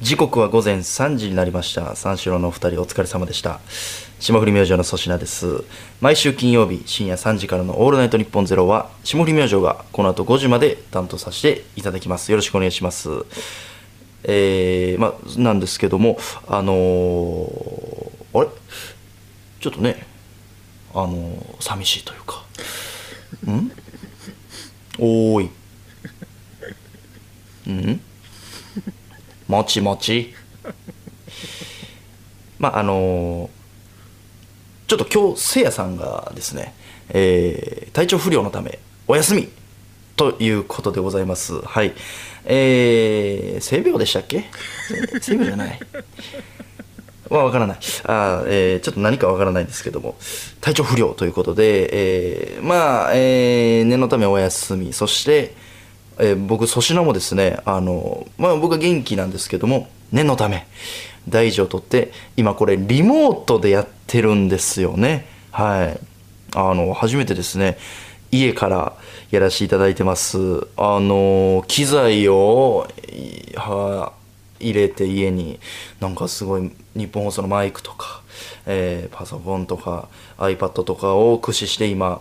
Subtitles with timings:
[0.00, 1.94] 時刻は午前3時になりました。
[1.94, 3.60] 三四郎のお二人お疲れ様でした。
[4.18, 5.62] 霜降り明星の粗品です。
[6.00, 12.30] 毎週金曜日深夜3時からの「オールナイトニッポンゼロは霜降り明星がこの後5時まで担当させていただきます。
[12.30, 13.10] よろしくお願いします。
[14.24, 18.48] えー、まあなんですけどもあのー、あれ？
[19.60, 20.06] ちょっとね
[20.94, 22.42] あのー、寂しいというか。
[23.46, 23.70] ん？
[24.98, 25.50] おーい。
[27.66, 28.00] うん？
[29.50, 30.32] もちもち。
[32.60, 33.60] まああのー
[34.86, 36.72] ちょっと今日せいやさんがですね、
[37.08, 39.48] えー体調不良のためお休み
[40.16, 41.60] ということでございます。
[41.62, 41.92] はい。
[42.44, 44.44] えー、性病でしたっけ？
[45.20, 45.80] 性病じゃない。
[47.28, 47.78] はわからない。
[48.04, 50.16] あ、えーちょっと何かわからないんですけども。
[50.60, 51.88] 体調不良ということで、
[52.56, 54.92] えーまあ、えー念のためお休み。
[54.92, 55.54] そして、
[56.20, 60.66] えー僕粗品もですねあの、まあ、僕は元気なんですけども念のため
[61.28, 65.26] 大事を取って今これリモートでやってるんですよね。
[65.50, 66.00] はい。
[66.56, 67.78] あの初めてですね
[68.32, 68.96] 家から
[69.30, 70.66] やらせていただいてます。
[70.76, 72.88] あの機材を
[73.54, 74.12] は
[74.58, 75.60] 入れて家に
[76.00, 78.22] なんかすごい日本放送のマイクとか、
[78.66, 82.20] えーパソコンとか iPad とかを駆使して今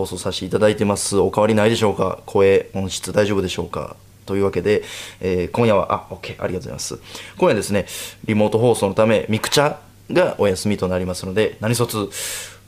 [0.00, 1.18] 放送させていただいてます。
[1.18, 2.20] お変わりないでしょうか？
[2.24, 3.96] 声音質大丈夫でしょうか？
[4.24, 4.82] というわけで、
[5.20, 6.98] えー今夜はあ OK ありがとうございます。
[7.36, 7.86] 今夜ですね
[8.24, 9.76] リモート放送のためミクチャ
[10.10, 12.08] がお休みとなりますので何卒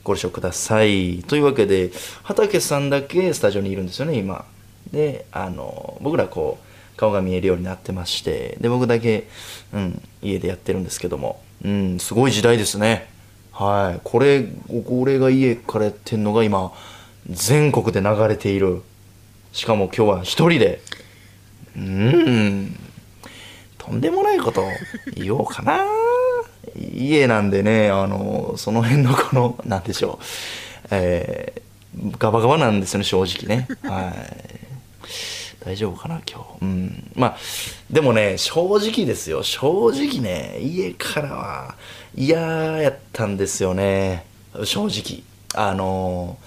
[0.03, 1.23] ご了承ください。
[1.23, 1.91] というわけで
[2.23, 4.45] 畑さんだけスタジオにいるんですよね今。
[4.91, 9.27] であの僕らこう顔が見えるようになってましてで僕だけ、
[9.73, 13.09] うん、家でやってるんですけども、うん、すごい時代ですね。
[13.51, 14.01] はい。
[14.03, 16.73] これこれが家からやってんのが今
[17.29, 18.81] 全国で流れている。
[19.51, 20.81] しかも今日は一人で。
[21.75, 22.77] うん。
[23.77, 24.63] とんでもないこと
[25.15, 25.85] 言おうかな。
[26.75, 30.25] 家なんでねあのその辺のこの なんでしょう。
[30.91, 31.61] えー
[32.17, 33.67] ガバガバなんですよね正直ね。
[33.83, 34.63] はい。
[35.63, 36.63] 大丈夫かな今日。
[36.63, 37.11] うん。
[37.15, 37.37] まあ
[37.91, 39.43] でもね正直ですよ。
[39.43, 41.75] 正直ね家からは
[42.15, 44.25] 嫌やったんですよね。
[44.63, 45.23] 正直。
[45.53, 46.37] あの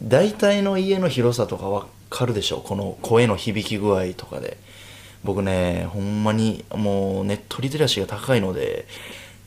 [0.00, 4.56] 大体の家の広さとかわかるでしょこの声の響き具合とかで。
[5.24, 8.86] 僕ねほんまにもうネットリテラシーが高いので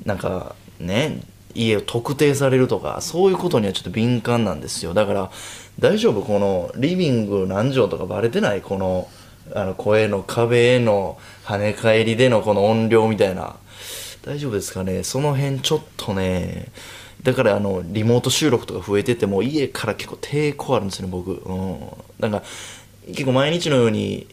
[0.06, 1.22] なんかね
[1.54, 4.96] 家を特定されるとかそういうことにはちょっと敏感なんですよ。
[4.96, 5.32] だから
[5.78, 6.24] 大丈夫？
[6.24, 8.64] このリビング何畳とかバレてない？
[8.64, 9.08] この
[9.54, 13.56] あの声の壁への跳ね返りでのこの音量みたいな。
[14.24, 15.04] 大丈夫ですかね？
[15.04, 16.72] その辺ちょっとね
[17.28, 21.34] だからあのリモート収録とか増えてても家から結構抵抗あるんですよね僕。
[21.34, 21.78] うん。
[22.22, 22.42] なんか
[23.08, 24.28] 結構毎日のように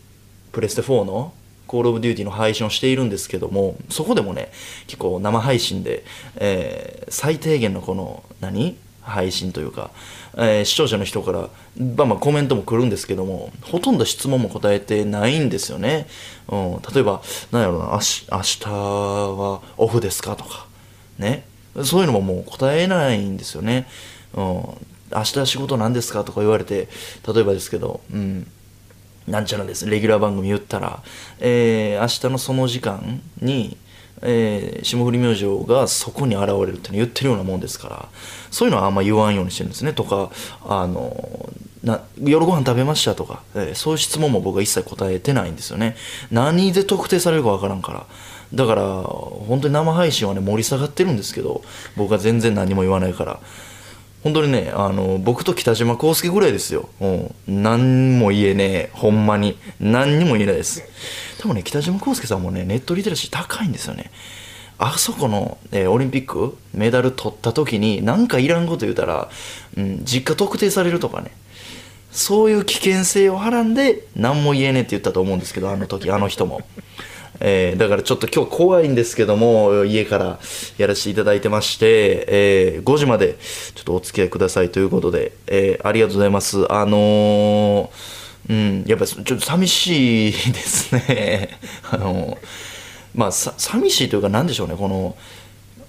[0.53, 1.32] プレステ4の
[1.66, 4.53] コールオブデューティーの配信をしているんですけどもそこでもね
[4.87, 6.05] 結構生配信で、
[6.37, 8.77] えー最低限のこの何？
[9.03, 9.91] 配信というか、
[10.34, 11.49] えー視聴者の人から
[11.97, 16.06] まあまあコメントも来るんですけどもほとんど質問も答えてないんですよね、
[16.49, 20.37] うん、例えば何やろうな明日はオフですか？
[20.37, 20.69] とか
[21.19, 21.44] ね。
[21.83, 23.89] そういうのももう答えないんですよね、
[24.35, 24.77] うん、明
[25.12, 26.89] 日仕事何ですかとか言われて
[27.27, 28.47] 例えばですけどうん。
[29.27, 29.87] なんちゃらです。
[29.89, 31.03] レギュラー番組言ったら、
[31.41, 33.79] えー明日のその時間に、
[34.21, 38.09] えー霜降り明星がそこに現れるって言ってるようなもんですから
[38.51, 39.95] そういうのはあんま言わんようにしてるんですね。
[39.95, 40.31] とか
[40.67, 41.49] あの
[41.83, 45.97] な夜ご飯食べましたとか、えーそういう質問も僕は一切答えてないんですよね。
[46.31, 48.06] 何で特定されるかわからんから。
[48.53, 51.62] だから本当に生配信はね盛り下がってるんですけど
[51.97, 53.41] 僕は全然何も言わないから。
[54.22, 58.91] 本当にねあの僕と北島康介ぐらいですよ、うん、何も言えねえ。
[58.94, 59.59] ほんまに。
[59.81, 60.82] 何にも言えないです。
[61.43, 64.10] でもね北島康介さんもねネットリテラシー高いんですよね。
[64.78, 69.28] あそこの、えーオリンピックメダル取った時に何かいらんこと言うたら、
[69.76, 71.31] うん、実家特定されるとかね。
[72.11, 76.62] そういう危険性をはらんで何も言えねえって言ったと思うんですけどあの時あの人も、
[77.41, 80.38] えーだからちょっと今日怖いんですけども家から
[80.79, 83.37] やらせていただいてまして、えー5時まで
[83.75, 86.70] ちょっとお付き合いくださいということで、えーありがとうございます。
[86.73, 87.91] あの
[88.49, 91.58] うんやっぱりちょっと寂しいですね。
[91.91, 92.38] あの
[93.14, 95.17] まあさ寂しいというか何でしょうねこの、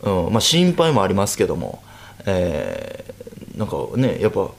[0.03, 1.83] うんまあ、心配もありますけども、
[2.25, 3.03] え
[3.57, 4.49] なんかねやっぱ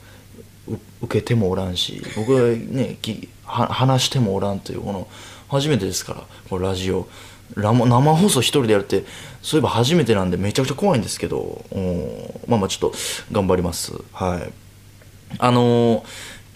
[1.02, 5.06] 受けてもおらんし僕はねきは話してもおらんというこの
[5.48, 7.08] 初めてですからこのラジオ。
[7.54, 9.04] ラモ生放送一人でやるって
[9.40, 11.64] そういえば初めてなんでめちゃくちゃ怖いんですけど、
[12.48, 12.98] まあまあちょっと
[13.30, 13.92] 頑張ります。
[14.12, 14.52] はい。
[15.38, 16.02] あのー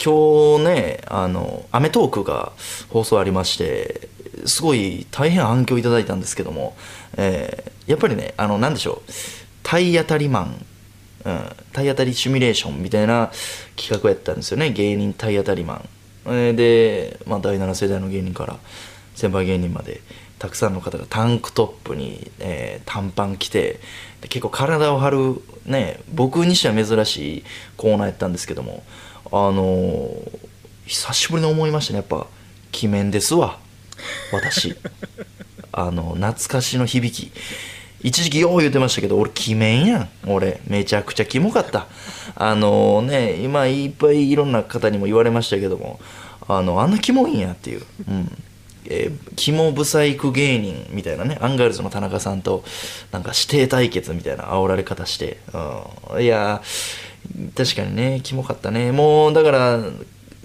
[0.03, 2.53] 今日ね、あの、アメトークが
[2.89, 4.09] 放送ありまして、
[4.45, 6.75] すごい大変反響いただいたんですけども、
[7.17, 9.11] えーやっぱりねあのなんでしょう
[9.63, 10.65] 体当たりマン、
[11.25, 13.31] うん、体当たりシミュレーションみたいな
[13.75, 14.71] 企画やったんですよね。
[14.71, 15.89] 芸人体当たりマン、
[16.25, 18.59] で、まあ、第7世代の芸人から
[19.15, 20.01] 先輩芸人まで
[20.39, 23.79] たくさんの方がタンクトップに、えー短パン着て
[24.21, 27.43] で結構体を張るね僕にしては珍しい
[27.77, 28.83] コーナーやったんですけども
[29.25, 30.51] あのー
[30.91, 31.97] 久しぶりに思いましたね。
[31.99, 32.27] やっぱ
[32.77, 33.59] 鬼面ですわ。
[34.33, 34.75] 私。
[35.71, 37.31] あの懐かしの響き
[38.03, 40.09] 一時期よう言うてましたけど俺鬼面やん。
[40.27, 41.87] 俺めちゃくちゃキモかった。
[42.35, 45.99] あのね今いっぱいいろんな方にも言われましたけども
[46.47, 47.85] あのあんなキモいんやっていう。
[48.09, 48.43] うん。
[48.85, 52.63] えー、キモブサイク芸人みたいなねアンガールズの田中さんと
[53.11, 56.63] なんか師弟対決みたいな煽られ方して、うん、いや
[57.55, 58.91] 確かにねキモかったね。
[58.91, 59.77] もうだから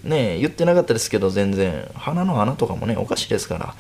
[0.05, 1.91] ね言ってなかったですけど全然。
[1.95, 3.75] 鼻の穴とかもねおかしいですから。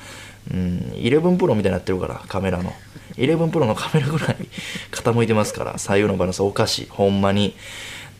[0.52, 0.92] うん。
[0.94, 2.72] 11プロみたいになってるからカメラの。
[3.16, 4.36] 11プロのカメラぐらい
[4.92, 6.86] 傾いてますから左右のバランスおかしい。
[6.90, 7.54] ほんまに。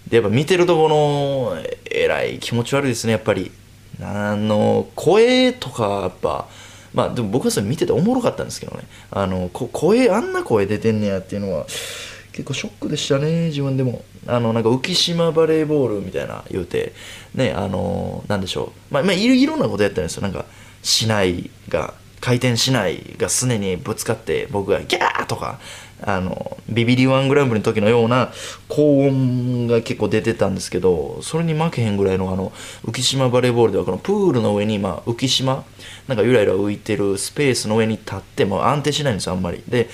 [0.09, 1.59] でやっぱ見てるとこの
[1.91, 3.51] えらい気持ち悪いですねやっぱり。
[4.03, 6.47] あの声とかやっぱ
[6.93, 8.85] まあでも僕はそれ見てておもろかったんですけどね。
[9.11, 11.67] あのこ声あんな声出てんねやっていうのは
[12.33, 14.05] 結構ショックでしたね自分でも。
[14.29, 16.93] あのなんか浮島バレーボールみたいな言うて。
[17.35, 18.95] ねあのなんでしょう。
[18.95, 20.23] まあ、まあ、いろいろんなことやったんですよ。
[20.23, 20.47] なんか
[20.83, 21.95] 市内が。
[22.21, 25.59] 回転しないがすねにぶつかって僕がギャーとか
[26.03, 28.31] あのビビリワングランプリの時のような
[28.69, 32.53] 高音が結構出てたんですけどそれに負けへんぐらいのあの
[32.85, 35.65] 浮島バレーボールではこのプールの上に、まあ、浮島
[36.07, 39.63] なんかゆらゆら浮いてるスペースの上に立っても安定しないんですよあんまり。
[39.69, 39.89] で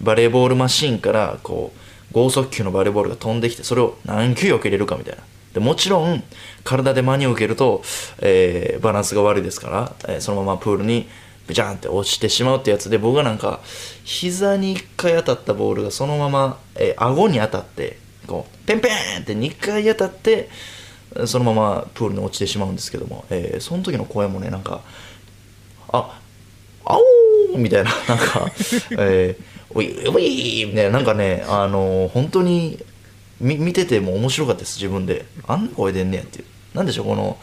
[0.00, 5.22] バレーボールマシンからこう剛速球のバレーボールが飛んできてそれを何球避けれるかみたいな。
[5.54, 6.22] でもちろん
[6.62, 7.82] 体で真に受けると、
[8.20, 11.08] えーバランスが悪いですから、えーそのままプールに
[11.48, 13.60] ブチャンって落ちてしまうってやつで僕がなんか
[14.04, 20.50] 膝に1回当たったボールがそのまま、えー顎に当たってこうペンペンって2回当たって
[21.26, 24.82] そのままプールに落ちてしまうんですけども、えーその時の声もねなんか
[25.90, 26.20] あ
[26.84, 26.98] あ
[27.52, 28.52] おーみたいな なんか、
[28.98, 29.42] えー、
[29.74, 32.78] おいおいみたいななんかねあのー本当に
[33.40, 35.24] み見てても面白かったです自分で。
[35.46, 36.44] あんな声出んねやっていう。
[36.74, 37.38] なんでしょうこの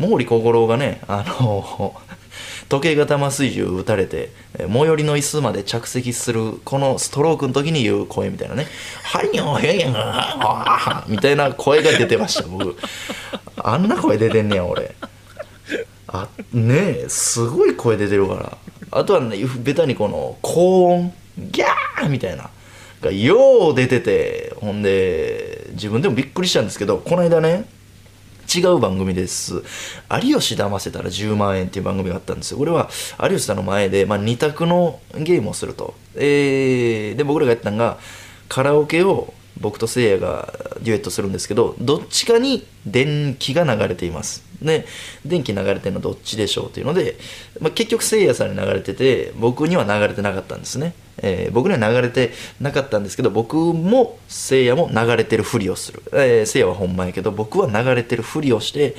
[0.00, 2.16] 毛利小五郎がねあのー
[2.68, 8.66] 時計型麻酔銃撃たれてえー最寄りの椅子まで着席するこのストロークの時に言う声みたいなね
[9.04, 12.76] 「はいよへんやんあみたいな声が出てました僕。
[13.58, 14.94] あんな声出てんねや俺。
[16.08, 18.58] あねえすごい声出てるから。
[18.90, 22.50] あとはねベタにこの高音ギャーみたいな
[23.00, 27.64] がよう出ててほんで自分でもびっくりしたんですけどこの間ね
[28.54, 29.62] 違う番組です
[30.22, 32.58] 「有吉騙せたら10万円」っていう番組があったんですよ。
[32.58, 32.88] これは
[33.22, 37.98] 有吉さんの前で、まあ、2択のゲームをすると、えーで僕らがやったのが
[38.48, 44.44] カラオケを僕とせいやがデュエットするんですけどどっちかに電気が流れています。
[44.62, 44.86] で
[45.24, 47.16] 電気流れてるのどっちでしょうというので、
[47.60, 58.96] まあ、結局せいやさんに流れてて僕には流れてなかったんですね、えー僕には流れてなかったんですけど僕もせいやも流れてるふりをする、えーせいやはほんまやけど僕は流れてるふりをして、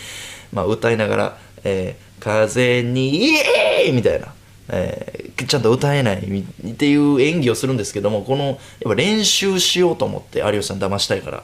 [0.54, 4.34] まあ、歌いながら「えー風にイエーイ!」みたいな。
[4.70, 11.44] えーちゃんと歌えないっていう演技をするんですけどもこのやっぱ練習しようと思って有吉さん騙したいから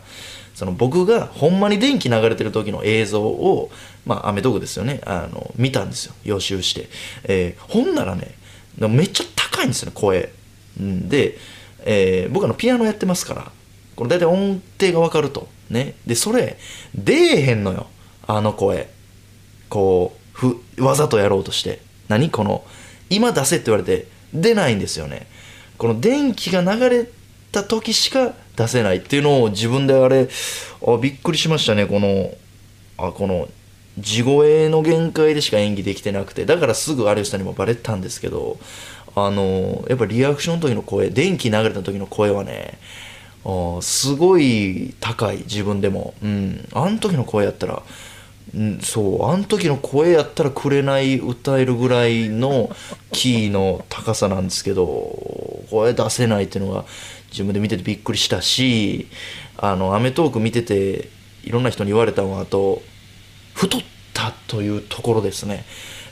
[0.56, 3.72] その僕がほんまに電気流れてる時の映像を
[4.06, 5.00] まあアメトークですよね。
[5.06, 6.14] あの見たんですよ。
[6.24, 6.90] 予習して、
[7.24, 8.36] えーほんならね
[8.78, 10.32] めっちゃ高いんですよね声。
[10.78, 11.38] で、
[11.86, 13.52] えー僕あのピアノやってますから
[13.96, 15.48] これ大体音程が分かると。
[15.70, 15.96] ね。
[16.06, 16.58] でそれ
[16.94, 17.88] 出えへんのよ。
[18.28, 18.90] あの声。
[19.70, 21.80] こうふわざとやろうとして。
[22.10, 22.30] 何？
[22.30, 22.64] この
[23.16, 25.28] 今出せって言われて出ないんですよね。
[25.78, 27.08] この電気が流れ
[27.52, 30.30] た時しか出せないっていうのを自分であれ
[30.86, 31.86] あびっくりしましたね。
[31.86, 32.32] この
[32.98, 33.48] あこの
[34.00, 36.46] 地声の限界でしか演技できてなくて。
[36.46, 38.58] だからすぐ有吉さんにもバレたんですけど
[39.16, 42.80] あのやっぱリアクションの時の声電気流れた時の声はね
[43.46, 45.38] あすごい高い。
[45.40, 46.14] 自分でも。
[46.24, 46.68] うん。
[46.74, 47.84] あの時の声やったら
[48.82, 52.76] そうあの時の声やったら「紅」歌えるぐらいの
[53.12, 56.86] キーの高さなんですけど声出せないっていうのが
[57.32, 59.08] 自分で見ててびっくりしたし
[59.58, 61.10] 『あのアメトーーク』見てて
[61.44, 62.82] いろんな人に言われたのはあと
[63.54, 63.82] 太っ
[64.14, 65.66] たというところですね。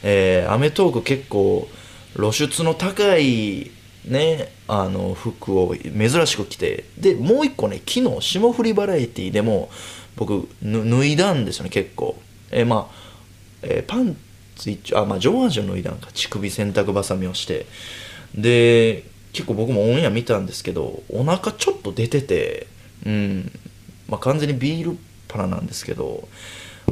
[0.04, 1.68] えーアメトーーク結構
[2.16, 3.72] 露出の高い
[4.06, 9.70] ねあの服を珍しく着てでもう一個ね昨日霜降りバラエティでも
[10.22, 12.16] 僕脱いだんですよね結構。
[12.52, 12.96] えーまあ、
[13.64, 14.16] えーパン
[14.56, 17.66] ツイッチあまあ上半身の脱いだんか乳首洗濯ばさみをして。
[18.36, 22.68] で結構僕もオンエア見たんですけどお腹ちょっと出てて
[23.06, 23.52] うん。
[24.08, 24.98] まあ完全にビール
[25.28, 26.28] パラなんですけど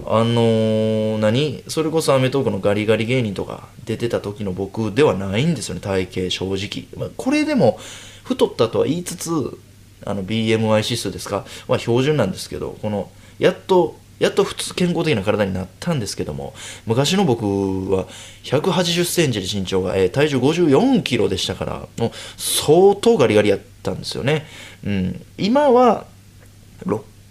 [0.07, 1.63] あのー何？
[1.67, 7.77] それこそ『アメトーーク』のガリガリ芸人とか出てた時の僕ではないんですよね体型正直、まあ、これでも
[8.23, 9.59] 太ったとは言いつつ
[10.05, 11.45] あの BMI 指数ですか？
[11.67, 16.53] は標準なんですけどこのやっとやっと普通健康的な体になったんですけども
[16.85, 17.45] 昔の僕
[17.89, 18.05] は
[18.43, 24.45] 1 8 0センチで身長が、えー体重5 4キロでしたからもう相当ガリガリやったんですよね、
[24.85, 26.05] うん、今は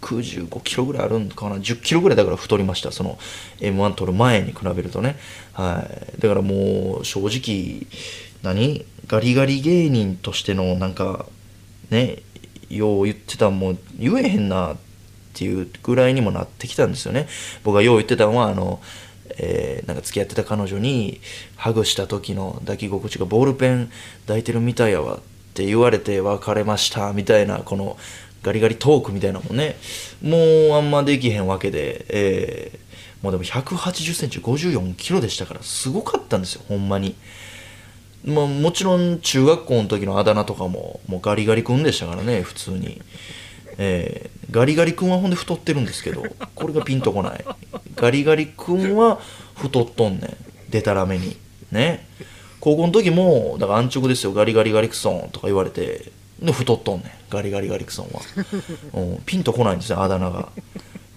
[0.00, 2.92] 65キロぐらいあるんかな？10キロぐらいだから太りました。
[2.92, 3.18] その
[3.60, 5.16] m 1取る前に比べるとね。
[5.52, 5.86] は
[6.16, 6.20] い。
[6.20, 7.86] だからもう正直
[8.42, 8.84] 何？
[9.06, 11.26] ガリガリ芸人としてのなんか
[11.90, 12.18] ね
[12.68, 14.87] よう言ってたもう言えへんなって
[15.38, 17.28] ていうぐらいにもなってきたんですよね。
[17.64, 18.80] 僕がよう言ってたのはあの
[19.30, 21.20] えーなんか付き合ってた彼女に
[21.56, 23.90] ハグした時の抱き心地がボールペン
[24.26, 25.20] 抱いてるみたいやわっ
[25.54, 27.96] て言われて別れましたみたいなこの
[28.42, 29.76] ガリガリトークみたいなのもね。
[30.22, 32.88] もうあんまできへんわけで、えー
[33.22, 37.16] もうでも1 8 0センチ5 4キロでしたからすごかったんですよほんまに。
[38.24, 43.00] まあ、もちろん中学校の時のあだ名とかももうガリガリ君でしたからね普通に、
[43.78, 47.44] えーガリガリ君はほんで太ってるんですけどこれがピンとこない。
[47.96, 49.20] ガリガリ君は
[49.56, 50.70] 太っとんねん。
[50.70, 51.36] でたらめに。
[51.70, 52.06] ね。
[52.60, 54.32] 高校の時もだから安直ですよ。
[54.32, 57.10] ガリガリガリクソンとか言われてで太っとんねん。
[57.30, 58.22] ガリガリガリクソンは、
[58.94, 60.48] うん、ピンとこないんですよあだ名が、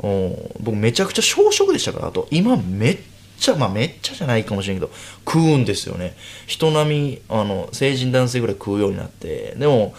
[0.01, 2.97] うん、僕めちゃくちゃ小食でしたからあと今めっ
[3.39, 4.91] ちゃまあめっちゃじゃないかもしれんけど
[5.25, 6.15] 食うんですよね。
[6.47, 9.55] 人並みあの成人男性ぐらい食うようになって。
[9.57, 9.95] でも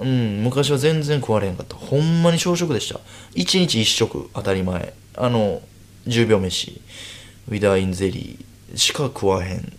[0.00, 0.42] うん。
[0.44, 1.76] 昔は全然食われへんかった。
[1.76, 3.00] ほんまに小食でした。
[3.34, 4.94] 1日1食当たり前。
[5.16, 5.60] あの
[6.06, 6.80] 10秒飯。
[7.48, 8.76] ウィダーインゼリー。
[8.76, 9.72] しか食わへん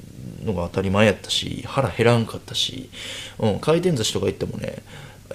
[0.43, 2.89] のが当たり前やったし腹減らんかったし、
[3.39, 4.81] うん、回転寿司とか行ってもね、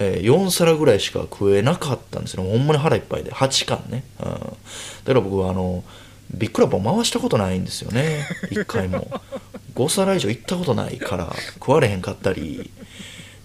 [0.01, 3.33] えー4皿ぐらいしか食えなかったんですよほんまに腹いっぱいで。
[3.33, 4.55] 8貫ね、うん、だか
[5.07, 5.85] ら僕はあの
[6.33, 8.27] ビックラボ回したことないんですよね。
[8.51, 9.09] 1回も。
[9.75, 12.71] 5皿以上行ったことないから食われへんかったり。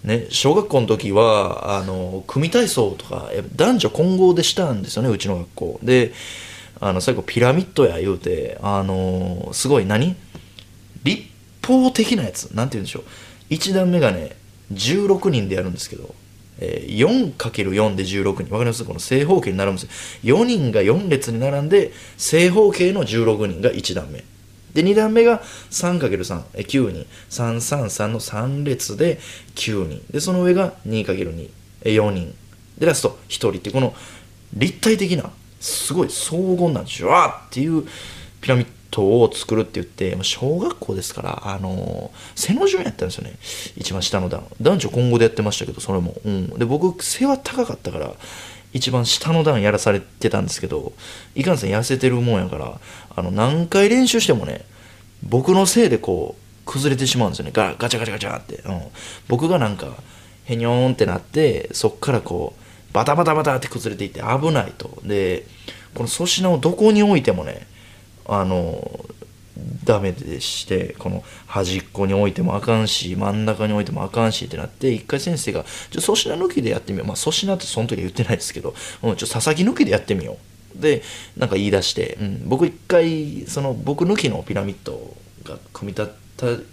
[0.04, 5.80] ね、小学校の時はあの組体操とか男女混合でしたんですよねうちの学校。
[5.82, 6.12] で
[6.80, 10.16] あの最後ピラミッドや言うてあのすごい何？
[11.04, 11.24] 立
[11.66, 12.46] 方的なやつ。
[12.54, 13.04] なんて言うんでしょう。
[13.50, 14.36] 1段目がね
[14.72, 16.14] 16人でやるんですけど、
[16.58, 18.52] えー 4×4 で16人。
[18.54, 18.84] わかります？
[18.86, 19.84] この正方形になるんです
[20.24, 20.38] よ。
[20.38, 24.24] 4人が4列に並んで正方形の16人が1段目。
[24.74, 29.18] で2段目が 3×3 え9人333の3列で
[29.54, 30.02] 9人。
[30.10, 31.50] でその上が 2×2
[31.82, 32.34] え4人。
[32.78, 33.94] でラスト1人ってこの
[34.54, 37.86] 立体的なすごい荘厳なジュワーっていう
[38.40, 43.34] ピラミッドを作るって言って小学校ですからあの背の順やったんですよね。
[43.76, 44.44] 一番下の段。
[44.60, 48.14] 男女混合でやってましたけどそれも、うん、で僕背は高かったから
[48.72, 50.92] 一番下の段やらされてたんですけど
[51.34, 52.80] いかんせん痩せてるもんやから
[53.20, 54.64] あの何回練習してもね
[55.22, 57.52] 僕のせいでこう崩れてしまうんですよね。
[57.54, 58.80] ガガチャガチャガチャって、うん、
[59.28, 59.88] 僕がなんか
[60.44, 65.00] へにょーんってなってそっからこうバタバタバタって崩れていって危ないと。
[65.04, 65.46] で
[65.94, 67.66] この粗品をどこに置いてもね
[68.26, 69.04] あの
[69.84, 80.36] ダメでしてこの端っこに置いてもあかんし真ん中に置いてもあかんしってなって一回先生が「ちょ粗品抜きでやってみよう」まあ粗品ってその時は言ってないですけど「うん、ちょ佐々木抜きでやってみよう」
[80.74, 81.02] で
[81.36, 86.16] なんか言い出して、うん、僕一回その僕抜きのピラミッドが組み立て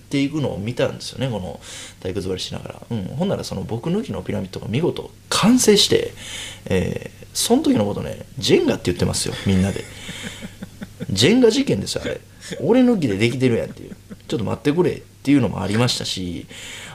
[0.09, 1.59] ていくのを見たんですよねこの
[1.99, 6.13] 体育座りしながら、うん、ほんならその僕抜きのピラミッドが見事完成して、
[6.65, 9.83] えーその時のことねジェンガって言ってますよみんなで。
[11.11, 12.19] ジェンガ事件ですよあれ。
[12.61, 13.95] 俺抜きでできてるやんっていう。
[14.27, 16.47] ちょっと待ってくれっていうのもありましたし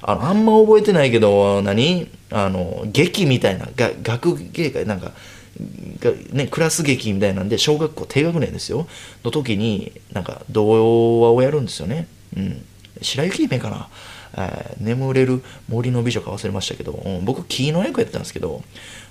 [0.02, 2.08] あのあんま覚えてないけど何？
[2.30, 5.12] あの劇みたいなが学芸会なんか
[6.32, 8.86] ねクラス劇みたいなんで小学校低学年ですよ。
[9.24, 12.08] の時になんか童話をやるんですよね。
[12.36, 12.64] うん。
[13.00, 13.88] 白雪姫かな。
[14.34, 17.24] えー眠れる森の美女か忘れましたけど、うん。
[17.24, 18.62] 僕木の役やってたんですけど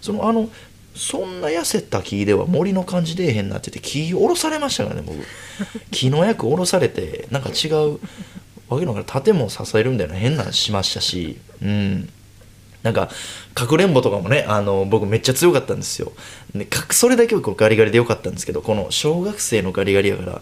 [0.01, 0.49] そのあの
[0.95, 5.19] そんな痩せた木では森の感じ出えへんなって言って木下ろされましたからね僕。
[5.91, 7.99] 木の役下ろされてなんか違う
[8.67, 11.37] わけのわからん建物支えるみたいな変なのしましたし。
[11.61, 12.09] うん
[12.83, 13.09] なんか
[13.53, 16.11] かくれんぼとかもねあの僕めっちゃ強かったんですよ。
[16.55, 20.41] でかそれだけはこうガリガリでよかったんですけどこの小学生のガリガリやから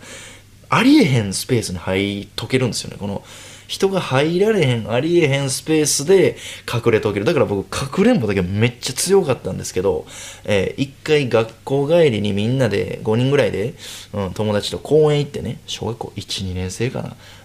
[0.70, 2.98] ありえへんスペースに入っとけるんですよね。
[3.00, 3.24] この
[3.70, 7.26] 人が入られへんありえへんスペースで隠れとける。
[7.26, 10.08] だから僕かくれんぼだけめっちゃ強かったんですけど、
[10.44, 13.76] えー、一回学校帰りにみんなで5人ぐらいで、
[14.14, 17.04] うん、友達と公園行ってね小学校12年生か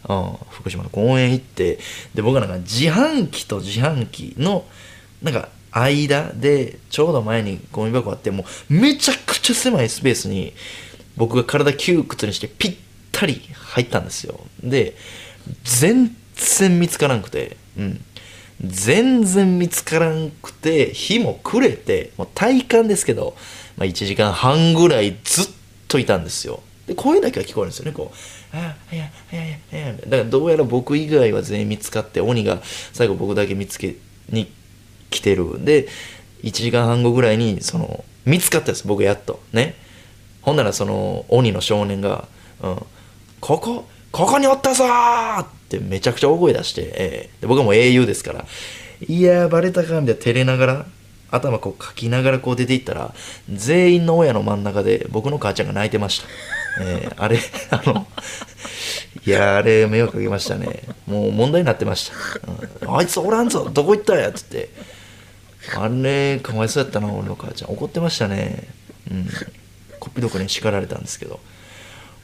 [0.08, 1.78] な、うん、福島の公園行って
[2.14, 4.64] で僕はなんか自販機と自販機の
[5.24, 10.52] なんか間でちょうど前にゴミ箱あってもうめちゃくちゃ狭いスペースに
[11.16, 12.76] 僕が体窮屈にしてピッ
[13.10, 14.38] タリ入ったんですよ。
[14.62, 14.94] で
[15.64, 17.56] 全然見つからんくて。
[17.76, 18.04] うん。
[18.62, 23.36] 全然見つからんくて日も暮れてもう体感ですけど、
[23.76, 25.46] まあ、1時間半ぐらいずっ
[25.88, 26.62] といたんですよ。
[26.86, 27.92] で声だけは聞こえるんですよね。
[27.92, 28.16] こう
[28.56, 29.86] 「ああいやいやいやい。
[29.88, 32.62] や」だからどうやら僕以外は全員見つかって鬼が
[32.92, 33.96] 最後僕だけ見つけ
[34.28, 34.52] に
[35.10, 35.88] 来てるで
[36.42, 39.40] 1時間半後ぐらいにその見つかったです僕やっと。
[39.52, 39.74] ね。
[40.42, 42.28] ほんならその鬼の少年が
[42.62, 42.76] 「うん、
[43.40, 44.84] ここここにおったぞ!」
[45.40, 48.44] ってめちゃくちゃ大声出して、えー、で僕はもう英雄ですから
[49.08, 50.86] 「いやバレたか」みたいな照れながら
[51.30, 53.14] 頭こうかきながらこう出ていったら
[53.50, 56.26] 全員の親の真ん中で僕の母ちゃんが泣いてました、
[56.82, 57.38] えー、あれ
[57.70, 58.06] あの
[59.26, 60.82] いやあれ迷惑かけましたね。
[61.06, 64.68] もう問題になってました、うん、あいつおらんぞどこ行ったやっつって。
[65.76, 67.72] あれかわいそうやったな俺の母ちゃん。
[67.72, 68.68] 怒ってましたね。
[69.10, 69.26] うん。
[69.98, 71.40] こっぴどこに叱られたんですけど。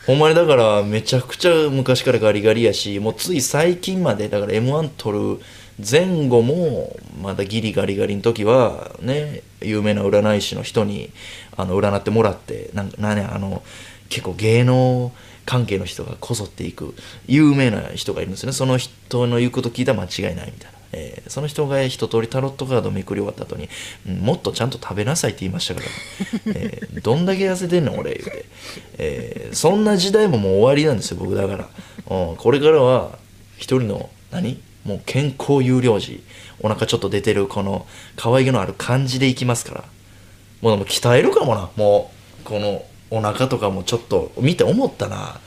[0.06, 5.40] ほんまにだからめちゃくちゃ昔からガリガリやしもうつい最近までだから m 1取る
[5.78, 11.10] 前後もまだギリガリガリの時はね有名な占い師の人に
[11.56, 13.62] あの占ってもらってなんなんあの
[14.08, 15.12] 結構芸能
[15.46, 16.94] 関係の人がこぞっていく
[17.26, 18.52] 有名な人がいるんですよね。
[18.52, 23.68] その人の言うこと聞いたら間違いないみたいな、えー、その人が一通りタロットカードめくり終わった後に、
[24.08, 25.86] うん、もっとちゃんと食べなさいって言いましたから、
[26.54, 28.44] えー、どんだけ痩せてんの俺言うて、
[28.98, 31.68] えー、そんな時代ももう終わりなんですよ僕だから、
[32.08, 33.18] うん、これからは
[33.56, 34.60] 一人の何？
[34.84, 36.22] もう健康有料児。
[36.62, 39.84] お腹ちょっと出てるこの可愛げのある感じでいきますから。
[40.60, 41.70] もうでも鍛えるかもな。
[41.76, 42.10] も
[42.42, 45.40] うこのお腹とかもちょっと見て思ったな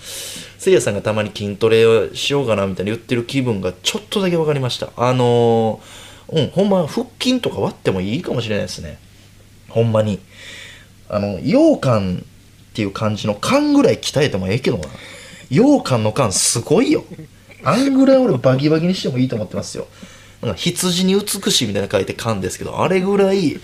[0.63, 4.91] せいやさんがたまに筋トレをしようかなみたいに言ってる気分がちょっとだけ分かりました。
[4.95, 8.97] あのー、うんほんま腹筋とか割ってもいいかもしれないですね。
[9.67, 10.21] ほんまに。
[11.09, 12.23] あの羊羹
[12.71, 14.85] っていう感じの缶ぐらい鍛えてもええけどな。
[15.49, 17.03] 羊羹の缶すごいよ。
[17.65, 19.87] あんぐらい俺バギバギにしてもいいと思ってますよ。
[20.41, 23.59] なんか羊に美しいみたいな書いて缶ですけどあれぐらい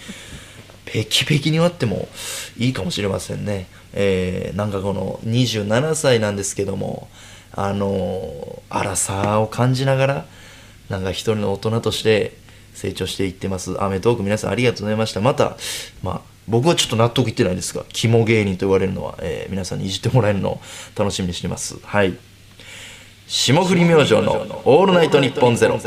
[0.84, 2.10] ペキペキに割っても
[2.58, 3.67] いいかもしれませんね。
[3.93, 7.08] えー、なんかこの27歳なんですけども
[7.52, 10.25] あの荒さを感じながら
[10.89, 12.38] なんか一人の大人として
[12.73, 13.82] 成長していってます。
[13.84, 15.21] アメトーク皆さんありがとうございました。
[15.21, 15.58] また
[16.02, 20.62] まあ僕はちょっと納得いってないですが肝芸人と言われるのは、えー、皆さんにいじってもらえるのを
[20.97, 21.78] 楽しみにしてます。
[21.84, 22.17] はい。
[23.28, 25.80] 霜降り明星の「オールナイトニッポンゼロ。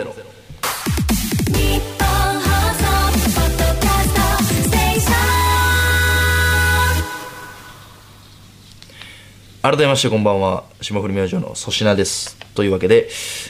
[9.62, 10.64] 改めましてこんばんは。
[10.80, 12.36] 霜降り明星の粗品です。
[12.56, 13.08] というわけで、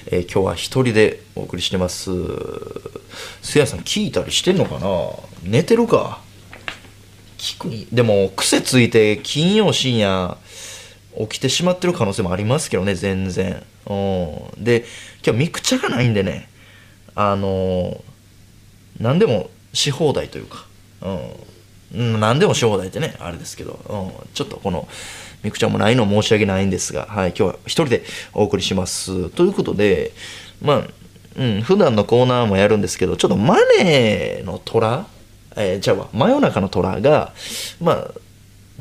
[0.09, 2.11] えー、今日は一人でお送りしてます。
[3.41, 4.89] せやさん聞いたりしてんのかな？
[5.43, 6.21] 寝てるか？
[7.39, 7.89] 聞くに。
[7.91, 10.37] でも癖ついて金曜深夜
[11.19, 13.63] 起きてしまってる可能性もありますけどね全然。
[13.87, 13.95] う
[14.61, 14.63] ん。
[14.63, 14.85] で
[15.25, 16.51] 今日ミクチャがないんでね
[17.15, 18.03] あのー、
[19.01, 20.67] 何でもし放題というか。
[21.01, 21.31] うん。
[21.95, 24.89] うん何でもし放題ってねあれですけど、うん、ちょっとこの
[25.43, 29.29] みくちゃんもないの申し訳ないんですが、はい、今日は一人でお送りします。
[29.31, 30.13] ということで、
[30.61, 30.83] まあ、
[31.37, 35.07] うん、普段のコーナーもやるんですけど、ちょっとマネーの虎、
[35.57, 37.33] えー、じゃあ、真夜中の虎が、
[37.81, 38.13] まあ、ちょっ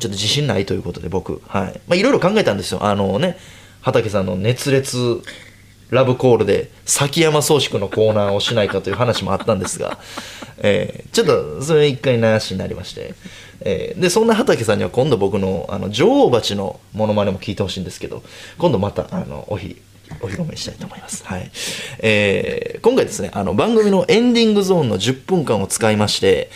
[0.02, 1.80] と自信ないということで僕、はい。
[1.88, 2.84] まあ、いろいろ考えたんですよ。
[2.84, 3.36] あのね、
[3.80, 5.20] 畑さんの熱烈
[5.92, 9.98] ラブコールで崎山宗志君のコーナーをしないかという話もあったんですが、
[10.56, 13.14] えー、ちょっとそれ一回なしになりまして、
[13.60, 18.22] えー、でそんな畑さんには今度僕のあの女王蜂のモノマネも聞いてほしいんですけど
[18.56, 19.76] 今度またあのおひ
[20.22, 21.24] お披露目したいと思います。
[21.26, 21.50] はい。
[21.98, 26.50] えー、今回ですね、あの番組のエンディングゾーンの10分間を使いまして、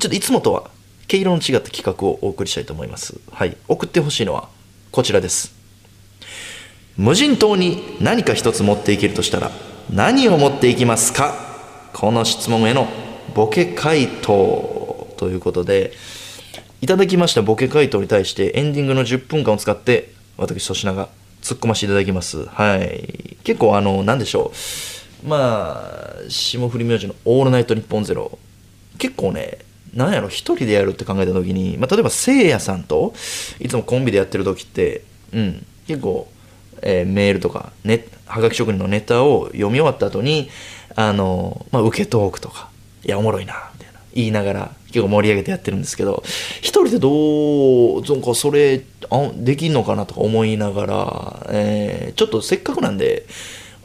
[0.00, 0.70] ちょっといつもとは
[1.06, 3.14] 毛色の違った企画をお送りしたいと思います。
[3.30, 3.56] はい。
[3.68, 4.48] 送ってほしいのは
[4.90, 5.61] こちらです。
[6.96, 9.50] 無人島に何か一つ持っていけるとしたら
[9.90, 11.34] 何を持っていきますか？
[11.92, 12.86] この質問への
[13.34, 15.92] ボケ回答ということで、
[16.80, 21.08] いただきましたボケ回答に対してエンディングの10分間を使って私粗品が
[21.42, 22.46] 突っ込ませていただきます。
[22.46, 23.36] はい。
[23.44, 24.52] 結構あの何でしょ
[25.24, 25.28] う。
[25.28, 28.38] まあ霜降り明星の「オールナイトニッポンゼロ。
[28.98, 29.58] 結構ね
[29.94, 33.12] なんやろ一人でやるって考えた時に、まあ、例えばせいやさんと
[33.60, 35.02] いつもコンビでやってる時って
[35.34, 36.28] うん結構
[36.82, 40.50] えーメールとか、ね、はがき職人のネタを読み終わった後に
[40.94, 42.68] あの、まあ、受けトークとか
[43.04, 46.22] いやおもろいなみたいな言いながら結構盛り上げてやってるんですけど
[46.60, 53.26] 一人でどうなんかそれあできんのかなとか思いながら、えーちょっとせっかくなんで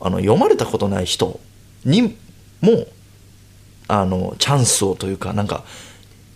[0.01, 1.39] あの読まれたことない人
[1.85, 2.17] に
[2.61, 2.87] も
[3.87, 5.63] あのチャンスをというかなんか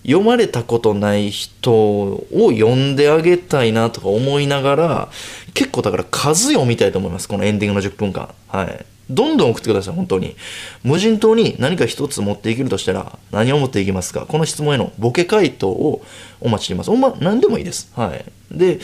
[0.03, 5.09] 読まれたことない人を読んであげたいなとか思いながら
[5.53, 8.33] 結構だから数読みたいと思いますこのエンディングの10分間。
[8.47, 8.85] はい。
[9.09, 10.35] どんどん送ってください本当に。
[10.83, 16.01] 無人島に何か一つ持っていけるとしたら何を持っていきますかこの質問へのボケ回答を
[16.39, 16.89] お待ちしています。
[16.89, 17.91] ほんま何でもいいです。
[17.95, 18.25] はい。
[18.51, 18.79] で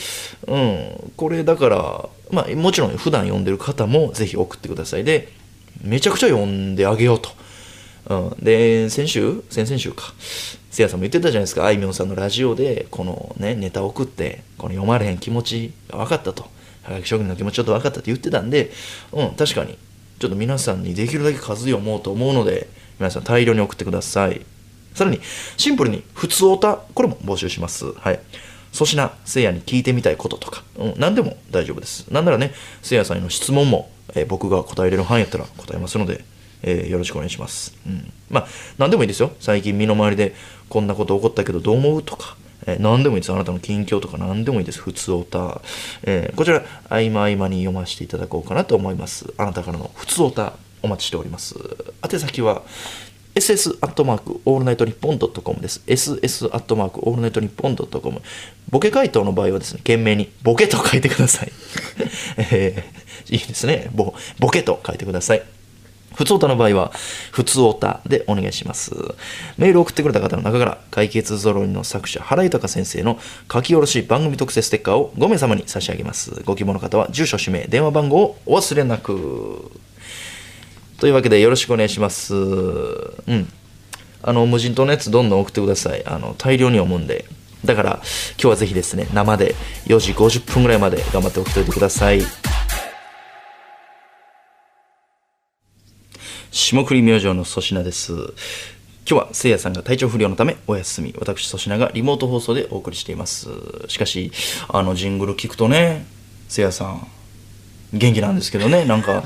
[0.46, 1.12] うん。
[1.16, 5.04] これだからまあもちろん普段読んでる方もぜひ送ってください。
[5.04, 5.32] で
[5.82, 7.30] めちゃくちゃ読んであげようと。
[8.10, 9.42] うん、で先週？
[9.50, 10.12] 先々週か。
[10.78, 11.66] せいやさんも言ってたじゃないですか。
[11.66, 16.44] あいみょんさんのラジオでこのねネタを送ってこの読まれへん気持ちが分かったと。
[16.84, 18.70] はがき職人の気持ちちょっと分かったって言ってたんで
[19.10, 19.76] うん確かに。
[20.20, 22.68] ちょっと皆さんにできるだけ数読もうと思うので
[23.00, 24.46] 皆さん大量に送ってください。
[24.94, 25.18] さらに
[25.56, 27.92] シンプルに普通オタこれも募集します。
[27.94, 28.20] はい。
[28.72, 32.06] 粗品せいやに聞いてみたいこととか、うん、何でも大丈夫です。
[32.12, 36.24] なんならねせいやさんへの質問も、えー僕が答えれる範囲やったら答えますので
[36.62, 37.76] えーよろしくお願いします。
[37.84, 39.32] うん、まあ何でもいいですよ。
[39.40, 40.34] 最近身の回りで
[40.68, 43.32] こんなこと起こったけどどう思うとか、えー何でもいいです。
[43.32, 44.80] あなたの近況とか何でもいいです。
[44.80, 45.60] 普通オタ、
[46.04, 49.32] えーこちら合間合間に読ませていただこうかなと思います。
[49.36, 51.54] あなたからのふつおたお待ちしております。
[52.02, 52.62] 宛先は
[53.34, 55.82] ss アットマークオールナイトニッポンドットコムです。
[55.86, 58.20] ss アットマークオールナイトニッポンドットコム。
[58.70, 61.52] ボケ回答の場合はですね、件名にボケと書いてください。
[62.52, 63.90] えーいいですね。
[63.92, 65.42] ボボケと書いてください。
[66.18, 66.90] ふつおたの場合は、
[67.30, 68.90] ふつおたでお願いします。
[69.56, 73.20] メールを送ってくれた方の中から、かいけつゾロリの作者、原ゆたか先生の
[73.52, 76.42] 書き下ろし番組特製ステッカーを5名様に差し上げます。
[76.44, 79.70] ご希望の方は、住所、氏名、電話番号をお忘れなく。
[80.98, 82.34] というわけで、よろしくお願いします。
[82.34, 82.38] う
[83.28, 83.48] ん。
[84.20, 86.04] あの、無人島のやつどんどん送ってください。
[86.04, 87.26] あの、大量に読むんで。
[87.64, 87.90] だから、
[88.32, 89.54] 今日はぜひですね、生で
[89.86, 92.22] 4時50分ぐらいまで頑張って送っておいてください。
[96.58, 98.30] 霜降り明星の粗品です今
[99.06, 103.48] 日はせいやさんが体調不良のためお休み私粗品がリモート放送でお送りしています
[103.86, 104.32] しかし
[104.68, 106.04] あのジングル聞くとね
[106.48, 107.06] せいやさん
[107.92, 109.22] 元気なんですけどねなんか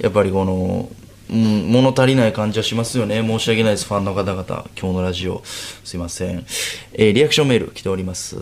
[0.00, 0.88] やっぱりこの
[1.30, 3.20] うん、物足りない感じはしますよね。
[3.20, 4.44] 申し訳ないです、ファンの方々。
[4.80, 6.46] 今日のラジオ、すいません。
[6.94, 8.38] えーリアクションメール来ております。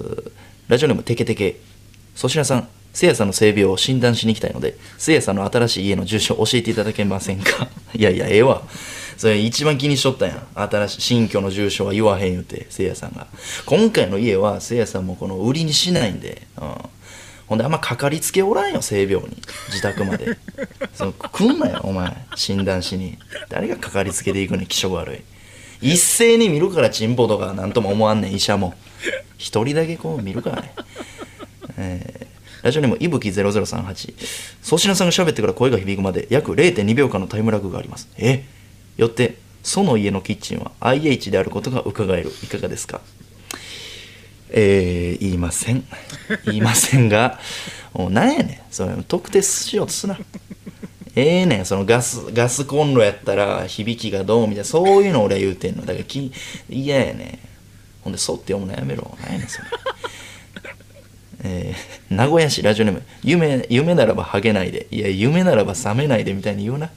[0.68, 1.56] ラジオネームテケテケ。
[2.14, 7.68] 粗品さん、せいやさんの性病を診断しに行きたいので、せいやさんの新しい家の住所を教えていただけませんか？
[7.94, 8.62] いやいや、ええわ。
[9.18, 10.46] それ一番気にしとったやん。
[10.54, 13.26] 新しい、新居の住所は言わへん言うて、せいやさんが。
[13.66, 16.74] 今回の家は、せいやさんもこの売りにしないんで、うん。
[17.48, 19.42] ほんであんまかかりつけおらんよ性病に。
[19.68, 20.38] 自宅まで。
[20.96, 22.16] その来んなよお前。
[22.34, 23.18] 診断しに。
[23.50, 25.20] 誰がかかりつけで行くね気色悪い。
[25.82, 28.72] 一斉に見るからチンポとかなんとも思わんねん医者も。
[29.36, 30.72] 一人だけこう見るからね。
[31.76, 32.35] えー。
[32.66, 38.08] ラジオネームいぶき0038粗品さんが喋ってから声が響くまで約0.2秒間のタイムラグがあります。
[38.18, 38.44] え？
[38.96, 42.32] よってその家のキッチンは IH であることが伺える。
[42.42, 43.00] いかがですか？
[44.50, 45.84] えー、言いません。
[46.46, 47.38] 言いませんが
[47.92, 48.72] もうなんやねん。
[48.72, 50.18] それ特定しようとすな。
[51.14, 55.86] ええねんそのガスガスコンロやったら響きがどうみたいなそういうの俺は言うてんの。
[55.86, 56.32] だからき
[56.68, 57.38] 嫌やねん。
[58.02, 59.16] ほんでそうって読むのやめろ。
[59.22, 59.68] なんやねんそれ
[61.46, 64.86] えー名古屋市ラジオネーム夢夢ならばハゲないで。
[64.90, 66.90] いや夢ならば覚めないでみたいに言うな。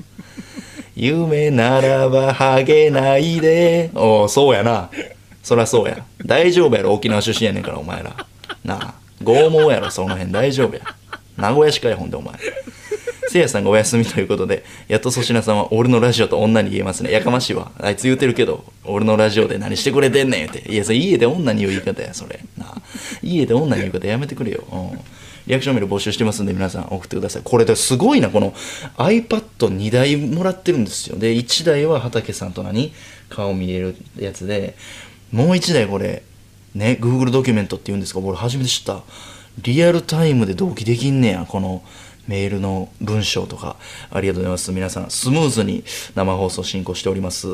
[0.95, 3.89] 夢ならばハゲないで。
[3.95, 4.89] おおそうやな。
[5.41, 6.03] そりゃそうや。
[6.25, 8.15] 大丈夫やろ沖縄出身やねんからお前ら。
[8.63, 8.93] なあ。
[9.23, 10.31] 拷問やろその辺。
[10.31, 10.81] 大丈夫や。
[11.38, 12.35] 名古屋市かいほんでお前。
[13.30, 17.12] せいやさんがお休みということでやっと粗品さんは俺のラジオと女に言えますね。
[17.12, 17.72] やかましいわ。
[17.80, 20.48] あいつ言うてるけど俺のラジオで何してくれてんねん。
[20.48, 20.72] 言うて。
[20.72, 22.39] いやそれ家で女に言う言い方やそれ。
[22.58, 22.74] な
[23.22, 25.00] 家で女に言う言い方やめてくれよ、うん。
[25.46, 27.44] リアクションメール募集してますんで皆さん送ってください。
[27.44, 28.30] これですごいな。
[28.30, 28.52] この
[28.98, 31.20] iPad2 台もらってるんですよ。
[31.20, 32.92] で1台は畑さんと何？
[33.30, 34.76] 顔見えるやつで。
[35.32, 36.24] もう1台これ
[36.74, 39.04] ね Google ドキュメントって言うんですか俺初めて知った。
[39.62, 41.84] リアルタイムで同期できんねやこの
[42.30, 43.76] メールの文章とか
[44.12, 44.72] ありがとうございます。
[44.72, 47.48] 皆さんスムーズに生放送進行しております。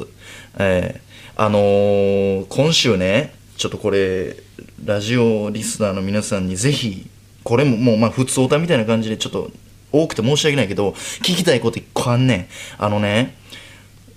[0.60, 4.36] えーあのー今週ねちょっとこれ
[4.84, 7.10] ラジオリスナーの皆さんにぜひ
[7.44, 9.50] これももうまあ普通オタみたいな感じでちょっと
[9.94, 12.48] 多くて申し訳ないけど聞きたいこと一個あんねん。
[12.78, 13.38] あのね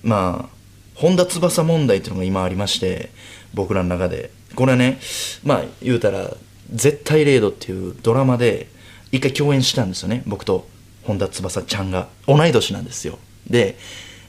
[0.03, 0.57] まあ
[0.97, 3.11] 本田翼問題っていうのが今ありまして
[3.55, 4.31] 僕らの中で。
[4.57, 4.99] これはね
[5.44, 6.35] まあ言うたら
[6.73, 8.66] 「絶対零度」っていうドラマで
[9.12, 10.23] 一回共演したんですよね。
[10.27, 10.66] 僕と
[11.05, 12.09] 本田翼ちゃんが。
[12.27, 13.18] 同い年なんですよ。
[13.49, 13.79] で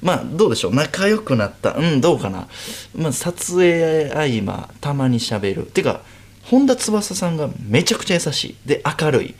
[0.01, 0.73] まあどうでしょう。
[0.75, 1.73] 仲良くなった。
[1.73, 2.47] うんどうかな、
[2.95, 5.67] まあ、撮影合間たまにしゃべる。
[5.67, 6.01] っていうか
[6.43, 8.55] 本田翼さんがめちゃくちゃ優しい。
[8.65, 9.35] で明るい。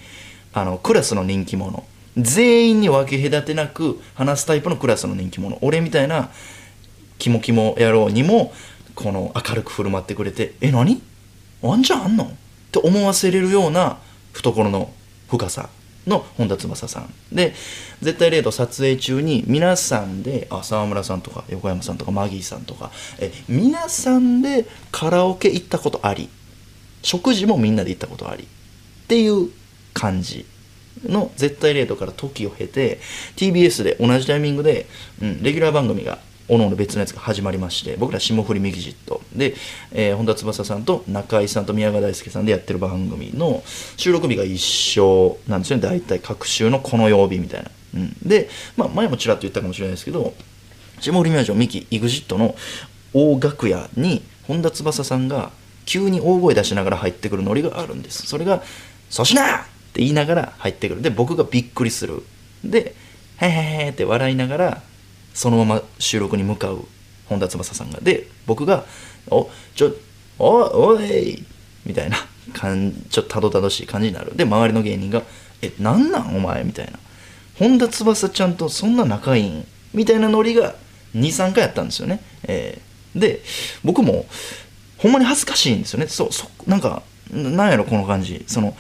[0.53, 1.85] あのクラスの人気者。
[2.17, 5.57] 全員に分け隔てなく話すタイプのクラスの人気者。
[5.61, 6.31] 俺みたいな
[7.17, 8.53] キモキモ野郎にも
[8.95, 11.01] この明るく振る舞ってくれて「え何？
[11.61, 12.27] ワンちゃんあんの?」っ
[12.71, 13.97] て思わせれるような
[14.33, 14.91] 懐の
[15.29, 15.69] 深さ
[16.07, 17.13] の本田翼さん。
[17.31, 17.53] で
[18.01, 26.29] 絶対0度撮影中に皆さんであ沢村さんとか横山さんとかマギーさんとかえ皆さんでカラオケ行ったことあり
[27.03, 28.47] 食事もみんなで行ったことありっ
[29.07, 29.49] ていう
[29.93, 30.45] 感じ
[31.03, 32.99] の絶対0度から時を経て
[33.35, 34.87] TBS で同じタイミングで、
[35.21, 39.21] うん、レギュラー番組がおのおの別のやつが始まりまして僕ら霜降りミキジット。
[39.33, 39.55] で、
[39.91, 43.63] えー、本田翼さんと中井さんと宮川大輔さんでやってる番組の
[43.95, 45.83] 収録日が一緒なんですよね。
[45.83, 50.33] 大体各週のこの曜日みたいな、うん、で、まあ、前もちらっと言ったかもしれないですけど
[50.99, 52.55] 霜降り明星ミキ EXIT の
[53.13, 55.51] 大楽屋に本田翼さんが
[55.85, 58.27] 急に大声出しながら入ってくるノリがあるんです。
[58.27, 58.61] それが
[59.09, 59.59] 「粗品!」っ
[59.93, 61.01] て言いながら入ってくる。
[61.01, 62.23] で僕がびっくりする。
[62.63, 62.95] で
[63.37, 64.81] 「へへへ」って笑いながら
[65.33, 66.85] そのまま収録に向かう
[67.27, 68.85] 本田翼さんがで僕が
[69.29, 69.95] 「おちょ
[70.37, 71.43] おおい!」
[71.85, 72.17] みたいな
[72.53, 74.35] 感ちょっとたどたどしい感じになる。
[74.35, 75.23] で周りの芸人が
[75.61, 76.99] 「えなんなんお前」みたいな。
[77.55, 79.67] 本田翼ちゃんとそんな仲いいん？
[79.93, 80.75] みたいなノリが
[81.13, 83.41] 23回やったんですよね、えー、で
[83.83, 84.25] 僕も
[84.97, 86.07] ほんまに恥ずかしいんですよね。
[86.07, 88.43] そうそなんかなんやろこの感じ。
[88.47, 88.75] その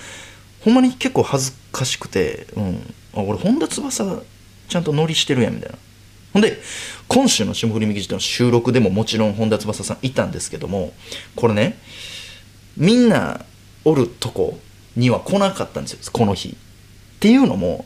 [0.61, 4.21] ほんまに結構恥ずかしくて、うん、あ俺本田翼
[4.67, 5.77] ちゃんとノリしてるやんみたいな。
[6.33, 6.59] ほんで
[7.07, 10.93] 今週の霜降り右手の収録でももちろん本田翼さんいたんですけども
[11.35, 11.77] これね
[12.77, 13.45] みんな
[13.83, 14.59] おるとこ
[14.95, 16.49] には来なかったんですよこの日。
[16.49, 16.53] っ
[17.19, 17.85] ていうのも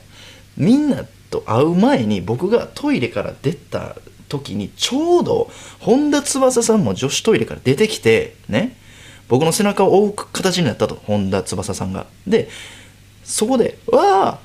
[0.57, 3.95] みんなと会う前に僕がトイレから出た
[4.29, 8.77] 時にちょうど本田翼さんも女子トイレから出てきてね
[9.27, 12.05] 僕の背中を追う形になったと本田翼さんが。
[12.27, 12.49] で
[13.23, 14.39] そこで「わあ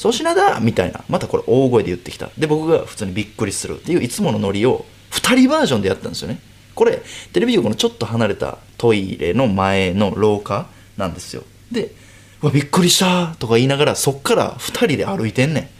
[0.00, 1.04] 粗品だみたいな。
[1.10, 2.30] またこれ大声で言ってきた。
[2.38, 6.40] で、僕が普通にびっくりするっていういつものノリを2人バージョンでやったんですよね。
[6.74, 7.02] これ、
[7.34, 11.42] テレビ局のちょっと離れたトイレの前の廊下なんですよ。
[11.70, 11.92] で、
[12.40, 15.70] うわ、びっくりしたとか言いながら、そっから2人で歩いてんね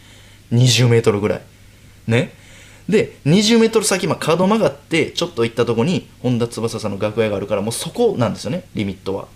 [0.53, 0.57] ん。
[0.57, 1.41] 20メートルぐらい。
[2.07, 2.35] ね。
[2.91, 9.29] で、20メートル先、まあ、角曲がって、ちょっと行ったとこに、本田翼さんの楽屋があるから、もうそこなんですよね、リミットは。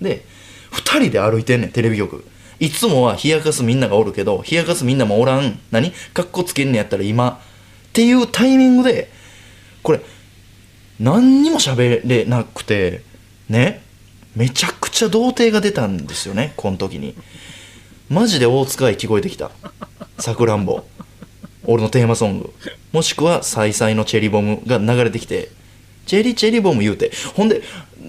[0.00, 0.24] で、
[0.70, 2.24] 2人で歩いてんねん、テレビ局。
[2.62, 5.58] いつもは冷やかすみんながおるけど、冷やかすみんなもおらん。
[5.72, 5.90] 何？
[6.14, 7.40] かっこつけんねやったら今。
[7.88, 9.10] っていうタイミングで、
[9.82, 10.00] これ、
[11.00, 13.02] 何にも喋れなくて、
[13.48, 13.82] ね？
[14.36, 17.16] めちゃくちゃ童貞が出たんですよね、この時に。
[18.08, 19.50] マジで大塚愛聞こえてきた。
[20.20, 20.84] さくらんぼ。
[21.64, 22.54] 俺のテーマソング。
[22.92, 25.50] もしくは、サイサイのチェリボムが流れてきて、
[26.06, 27.10] チェリチェリボム言うて。
[27.34, 27.62] ほんで、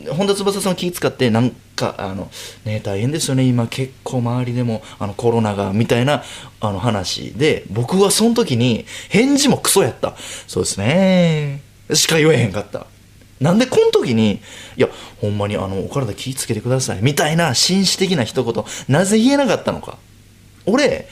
[0.09, 2.29] 本田翼さん気使ってなんかあの
[2.65, 3.43] ね大変ですよね。
[3.43, 6.23] 今結構周りでもあのコロナがみたいな
[6.59, 7.65] あの話で。
[7.69, 10.15] 僕はその時に返事もクソやった。
[10.47, 11.61] そうですね。
[11.93, 12.87] しか言えへんかった。
[13.39, 14.41] なんでこの時に
[14.77, 14.87] いや
[15.19, 16.99] ほんまにあのお体気ぃつけてください。
[17.01, 18.63] みたいな紳士的な一言。
[18.87, 19.97] なぜ言えなかったのか。
[20.65, 21.07] 俺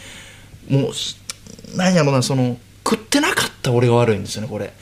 [0.70, 4.74] もうなんやろなその食ってなかった俺が悪いんですよねこれ。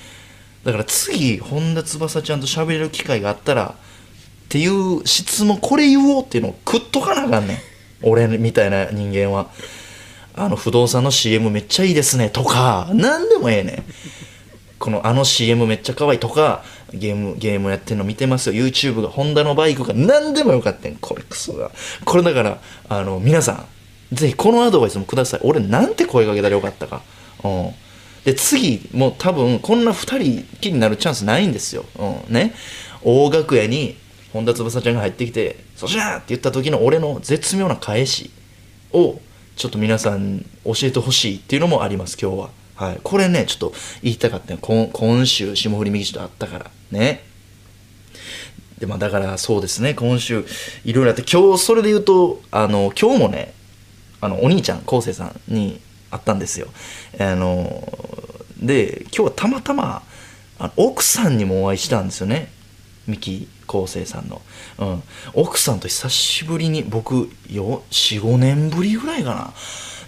[0.69, 7.57] だから次本田翼ちゃんと喋れる機会があったらっていう質問これ言おうっていうのを食っとかなあかんねん。
[8.03, 9.49] 俺みたいな人間は。
[10.35, 13.83] あの不動産の CM めっちゃいいですねとか何でもええねん。
[14.77, 18.53] このあの CM めっちゃ可愛いとかゲームゲームやってんの見てますよ。
[18.53, 20.95] YouTube がホンダのバイクが何でもよかったん。
[20.95, 21.71] これクソが。
[22.05, 23.65] これだからあの皆さ
[24.11, 25.39] んぜひこのアドバイスもください。
[25.43, 27.01] 俺なんて声かけたらよかったか。
[27.43, 27.71] うん。
[28.25, 32.53] で次もう多分こんな2人きりになるチャンスないんですよ、うん、ね。
[33.03, 33.97] 大楽屋に
[34.33, 38.29] 本田翼ちゃんが入ってきて「そしゃ!」って言った時の俺の絶妙な返し
[38.91, 39.19] を
[39.55, 42.49] ちょっと皆さん教えてほしいっていうのもあります今日は。
[42.75, 44.59] はい、これねちょっと言いたかったよ。
[44.61, 46.71] 今週霜降り右とあったから。
[46.91, 47.23] ね。
[48.79, 49.93] でまあだからそうですね。
[49.93, 50.45] 今週
[50.85, 53.53] いろいろあって今日それで言うとあの今日もね
[54.21, 56.67] あのお兄ちゃん昴生さんに会ったんですよ。
[57.19, 57.87] あの
[58.61, 60.03] で今日はたまたま
[60.57, 62.51] あの奥さんにもお会いしたんですよね。
[63.07, 64.41] 三木昴生さんの、
[64.79, 69.53] うん、奥さんと久しぶりに僕45年ぶりぐらいかな。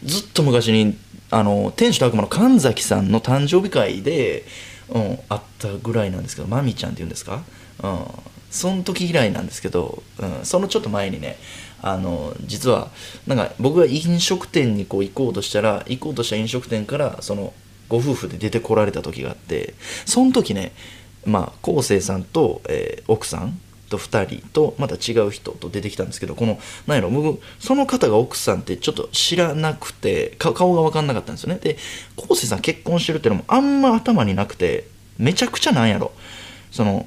[0.04, 0.98] ずっと昔に
[1.30, 4.44] あの天使と悪魔の神崎さんの誕生日会で、
[4.90, 7.44] うん、会ったぐらいなんですけどマミちゃんっていうんですか、
[7.84, 8.06] うん、
[8.50, 11.38] その時以来なんですけど、うん、そのちょっと前にね
[11.82, 12.90] あの実は
[13.28, 17.54] なんか僕が飲食店にこう行こうとしたら行こうとした飲食店からその
[17.90, 19.74] ご夫婦で出てこられた時があって
[20.06, 20.72] その時ね
[21.26, 31.60] まあ昴生さんと、えー奥さんと2人とまた違う人と出てきたんですけどこのなんやろ僕その方が奥さんってちょっと知らなくて顔が分かんなかったんですよね。
[31.62, 31.78] で
[32.16, 36.14] 昴生さん結婚してるっていうのもあんま頭になくてめちゃくちゃなんやろ。
[36.72, 37.06] その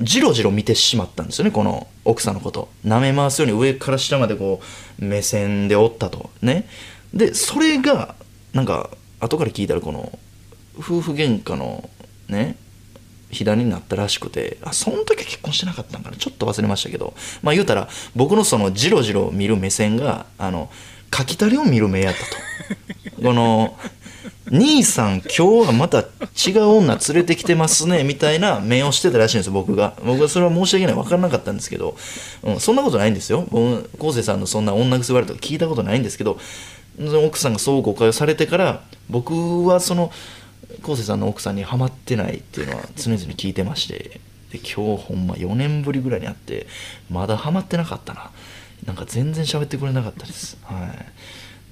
[0.00, 2.68] じろじろ見てしまったんですよねこの奥さんのこと。
[2.84, 4.60] 舐め回すように上から下までこ
[5.00, 6.30] う目線でおったと。
[6.42, 6.68] ね。
[7.12, 8.14] でそれが
[8.52, 10.18] なんか後から聞いたらこの
[10.76, 11.88] 夫婦喧嘩の
[12.28, 12.56] ね
[13.30, 16.16] 火種になったらしくてあその時は結婚してなかったんかな。
[16.16, 17.14] ちょっと忘れましたけど。
[17.42, 20.70] まあ言うたら僕のそのじろじろ見る目線があの
[21.10, 23.22] かきたりを見る目やったと。
[23.22, 23.78] この
[24.54, 29.94] 兄さん今日はまた違う女連れてきてますねみたいな目をしてたらしいんですよ僕が。
[30.04, 30.94] 僕はそれは申し訳ない。
[30.94, 31.96] 分からなかったんですけど、
[32.44, 33.48] うん、そんなことないんですよ。
[33.98, 36.38] 昴生さんのそんな女癖悪いとか聞いたことないんですけど。
[37.26, 40.12] 奥さんがそう誤解をされてから僕はその
[40.84, 44.20] 昴生さんの奥さんにはまってないっていうのは常々聞いてまして。
[44.52, 46.68] で今日ほんま4年ぶりぐらいに会って
[47.10, 48.30] まだハマってなかったな。
[48.86, 50.56] なんか全然喋ってくれなかったです。
[50.62, 51.06] はい。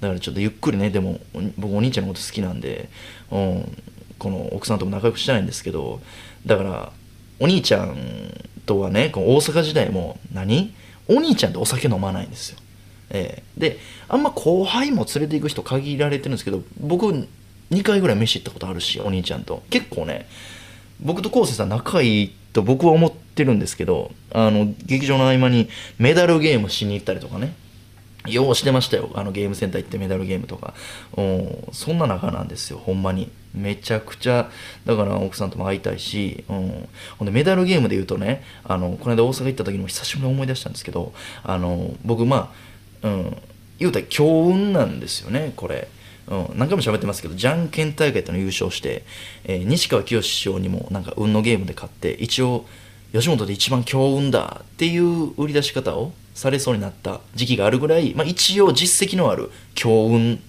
[0.03, 1.19] だからちょっとゆっくりねでも
[1.57, 2.89] 僕お兄ちゃんのこと好きなんで、
[3.31, 3.77] うん、
[4.19, 6.01] この奥さんとも仲良くしたいんですけど
[6.45, 6.91] だから
[7.39, 7.95] お兄ちゃん
[8.65, 10.73] とはねこの大阪時代も何？
[11.07, 12.59] お兄ちゃんってお酒飲まないんですよ。
[13.09, 19.63] えーであんま後輩も連れて行く人限られてるんですけど僕2回ぐらい飯行ったことあるしお兄ちゃんと。
[19.69, 20.27] 結構ね
[20.99, 27.53] 僕と昴生さん仲いいと僕は思ってるんですけどあの劇場の合間にメダルゲームしに行ったりとかね。
[28.27, 29.09] ようしてましたよ。
[29.15, 30.73] あのゲームセンター行ってメダルゲームとか。
[31.17, 31.67] うん。
[31.71, 32.77] そんな仲なんですよ。
[32.77, 33.29] ほんまに。
[33.53, 34.49] めちゃくちゃ
[34.85, 42.51] だから奥さんとも会いたいし、うん、ほんでメダルゲームで言うとねあのこの間大阪行った時にも久しぶりに思い出したんですけどあの僕ま
[43.03, 43.37] あ、うん、
[43.77, 45.87] 言うたら強運なんですよねこれ。
[46.25, 49.03] うん、何回も喋ってますけどじゃんけん大会っての優勝して、
[49.43, 52.65] えー西川きよし師匠にもなんか運のゲームで勝って一応
[53.13, 60.41] 吉本で一番強運だっていう売り出し方をされそうになった時期があるぐらい、まあ、一応実績のある強運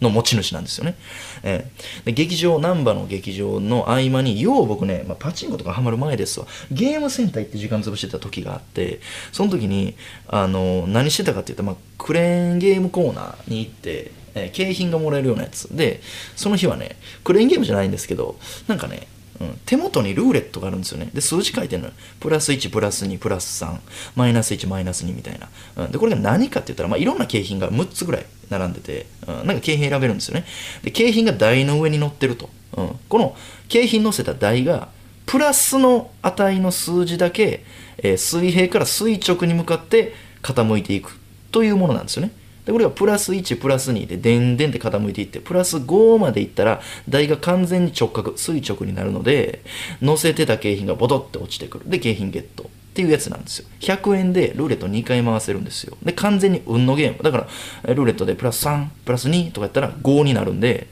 [0.00, 0.96] の持ち主なんですよね。
[1.42, 9.00] えーで劇場、難波の劇場の合間に、よう僕ね、まあ、パチンコとかハマる前ですわ、ゲームセンター行って時間潰してた時があって、
[9.32, 9.94] その時に、
[10.28, 15.74] あの、何してたかって言ったら、まあ、クレーンゲームコーナーに行って、えー景品がもらえるようなやつ。
[15.74, 16.00] で、
[16.36, 18.36] その日はね、クレーンゲームじゃないんですけど、
[18.68, 19.06] なんかね、
[19.40, 21.10] うん、手元にルーレットがあるんですよね。
[21.12, 21.94] で、数字書いてるのよ。
[22.20, 23.78] プラス1、プラス2、プラス3、
[24.14, 25.48] マイナス1、マイナス2みたいな。
[25.84, 30.44] うん、で、これが何かって言ったら、まあ、いろんな景品が6つぐらい並んでて、うん、なんか景品選べるんですよね。
[30.82, 32.48] で、景品が台の上に乗ってると。
[32.76, 33.36] うん、この
[33.68, 34.88] 景品乗せた台が、
[35.26, 37.64] プラスの値の数字だけ、
[37.98, 41.18] えー水平から垂直に向かって傾いていく
[41.50, 42.32] というものなんですよね。
[42.64, 49.62] でこれがプラス1プラス2ででんでんって傾いていってプラス5までいったら台が完全に直角垂直になるので
[50.00, 51.90] 乗せてた景品がボトって落ちてくる。
[51.90, 53.66] で景品ゲットっていうやつなんですよ。
[53.80, 55.96] 100円でルーレット2回回せるんですよ。
[56.02, 57.22] で完全に運のゲーム。
[57.22, 57.48] だか
[57.84, 60.86] らルーレットでプラス3プラス2とかやったら5になるんで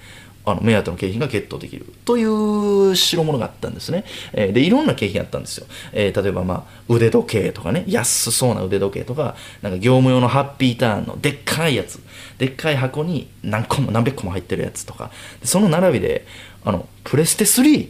[0.45, 4.05] あの目当ての景品がゲットできるという代物があったんですね。
[4.33, 5.67] えーで、いろんな景品あったんですよ。
[5.93, 12.01] えー例えば、まあ、腕時計とかね、安そうな腕時計とか、なんか業務用のハッピーターンのでっかいやつ、
[12.39, 15.11] でっかい箱に何個も何百個も入ってるやつとか、
[15.45, 16.27] その並びで、
[16.65, 17.89] あの、プレステ3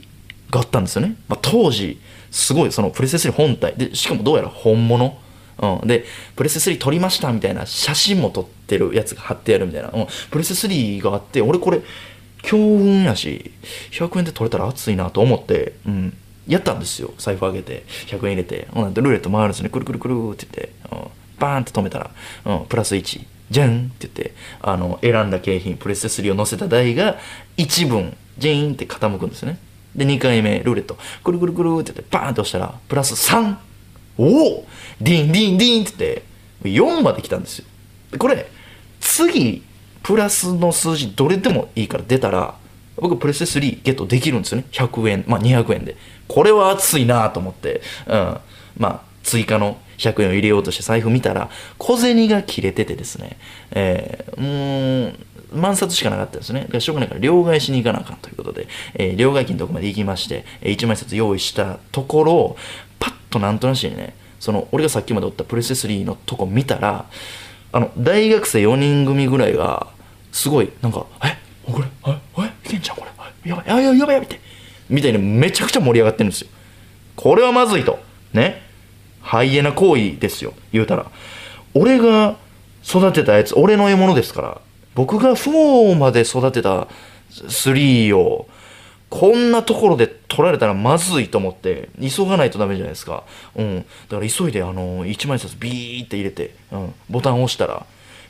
[0.51, 1.17] があったんですよね。
[1.29, 5.19] まあ、当時、すごい、そのプレステ3本体、で、しかもどうやら本物。
[5.59, 9.91] うん、で、プレステ3撮りましたみたいな写真も撮ってるやつが貼ってあるみたいな。
[9.91, 11.81] うん、プレステ3があって、俺これ、
[12.43, 13.53] 強運やし、
[13.93, 17.13] 100円で取れたら熱いなと思って、うん、やったんですよ。
[17.19, 19.69] 財布上げて、100円入れて、ほんならルーレット回るんですね。
[19.69, 22.11] くるくるくるって言って、うん、バーンって止めたら、
[22.45, 27.19] うん、プラス1、じゃんって言って、あの、選んだ景品、プレステ3を乗せた台が
[27.57, 29.59] 1分、ジーンって傾くんですね。
[29.95, 33.57] で、2回目、ルーレット、くるくるくるって言って、バーンって押したら、プラス3、
[34.19, 34.67] おお
[35.01, 36.23] ディンディンディンって
[36.65, 37.67] 言って、4まで来たんですよ。
[38.11, 38.49] でこれ、
[39.01, 39.63] 次、
[40.03, 42.55] プラスの数字どれでもいいから出たら、
[42.97, 44.67] 僕プレステ3ゲットできるんですよね。
[44.73, 45.97] 100円、まあ200円で。
[46.29, 48.39] これは熱いなと思って、うん。
[48.77, 53.37] まあ、追加の100円を入れようとして財布見たら、小銭が切れててですね、
[53.71, 56.63] えー、うーん、万冊しかなかったですね。
[56.63, 62.57] だからしょうがないから両替しに行かなあかんということで、えー両替機のとこまで行きまして、えー1枚札用意したところ、
[62.99, 67.07] パッとなんとなしにね、その、俺がさっきまでおったプレステ3のとこ見たら、
[67.73, 69.89] あの、大学生4人組ぐらいが、
[70.31, 71.37] すごい、なんか、え？
[71.71, 72.19] これ、え？
[72.39, 72.69] え？
[72.69, 73.51] いけんじゃん、これ。
[73.51, 74.41] やばい、やばい、やばい、やばいって。
[74.89, 76.49] みたいにめちゃくちゃ盛り上がってるんですよ。
[77.17, 77.99] これはまずいと。
[78.33, 78.63] ね？
[79.21, 81.07] ハイエナ行為ですよ、言うたら。
[81.75, 82.37] 俺が
[82.85, 84.61] 育てたやつ俺の獲物ですから
[84.95, 86.89] 僕が4まで育てた
[87.31, 88.47] 3を
[89.13, 93.25] こんなところで取られたらまずいと思って急がないとダメじゃないですか。
[93.55, 93.85] うん。
[94.09, 97.85] だから急いであの1枚札ビーって入れて、うん、ボタンを押したら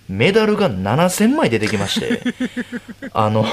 [0.08, 2.20] メダルが7000枚出てきまして
[3.14, 3.46] あの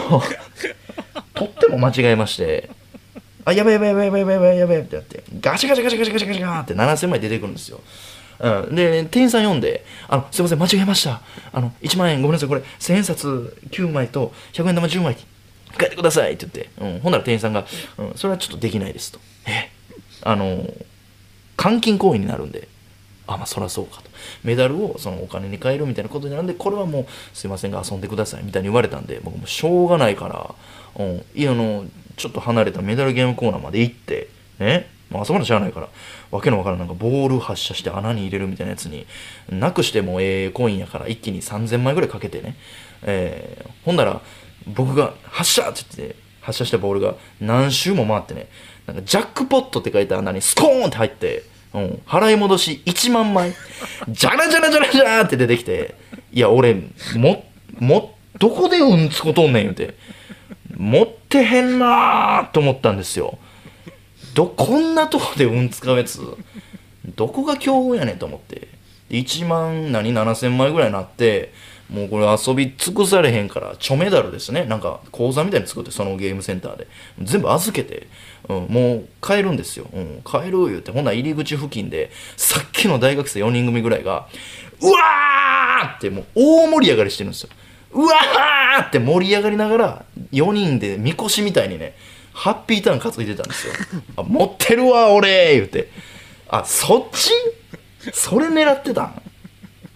[1.36, 2.72] とっても間違えまして
[3.46, 7.80] あやべやべやべやべやべやべやべってなってガチャガチャガチャガチャガチャガチャって7000枚出てくるんですよ
[8.40, 11.22] うん、で店員さん読んで「あのすいません間違えました
[11.52, 13.28] あの1万円ごめんなさいこれ1000円札
[13.70, 15.18] 9枚と100円玉10枚
[15.80, 17.66] 変えてください」って言って、うん、ほんなら店員さんが、
[17.98, 19.70] うん「それはちょっとできないです」と「え？
[20.24, 20.66] あの
[21.58, 22.68] 換金行為になるんで。
[23.32, 24.10] あまあそりゃそうかと。
[24.44, 30.28] メダルをそのお金に換えるみたいなことになるんでこれはもうすいませんが遊んでくださいみたいに言われたんで僕もしょうがないか
[30.98, 31.86] ら、うん、いやあの
[32.18, 34.98] ちょっと離れたメダルゲームコーナーまで行ってね。
[35.12, 35.90] まあ、そこまで知らないから
[36.30, 39.08] わけのわからんなんかボール発射して穴に入れるみたいなやつに
[39.50, 42.56] なくしてもええコインやから一気に3000枚ぐらいかけてね、
[43.02, 44.22] えー、ほんなら
[44.76, 48.48] 僕が発射って言って発射したボールが何周も回ってね
[48.86, 51.44] なんかジャックポットって書いた穴にスコーンって入って
[51.74, 53.54] うん、払い戻し1万枚、
[54.10, 55.96] じゃらじゃらじゃらじゃらって出てきて、
[56.32, 56.76] いや、俺、
[57.16, 57.46] も、
[57.78, 59.96] も、どこでうんつことんねん言うて、
[60.76, 63.38] 持ってへんなーと思ったんですよ。
[64.34, 66.22] ど、こんなとこでうん使うやつ、
[67.16, 68.68] どこが強豪やねんと思って。
[69.12, 71.54] 1万何7000枚ぐらいになって、
[71.90, 74.66] もうこれ遊び尽くされへんから、チョメダルですね。
[74.66, 76.88] なんか講座みたいに作って、そのゲームセンターで。
[77.22, 78.08] 全部預けて、
[78.48, 79.88] うん、もう帰るんですよ。
[79.92, 84.28] うん、帰る言うて、ほんなら入り口付近で、さっきの大学生4人組ぐらいが、
[84.82, 87.50] うわーってもう大盛り上がりしてるんですよ。
[87.92, 91.96] うわーって盛り上がりながら、4人でみこしみたいにね、
[92.34, 93.74] ハッピーターン担いでたんですよ。
[94.16, 95.90] あ、持ってるわ、俺言うて。
[96.48, 97.32] あ、そっち？
[98.14, 99.22] それ狙ってたん？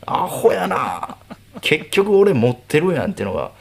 [0.05, 1.17] アホやな
[1.61, 3.51] 結局俺持ってるやんっていうのが、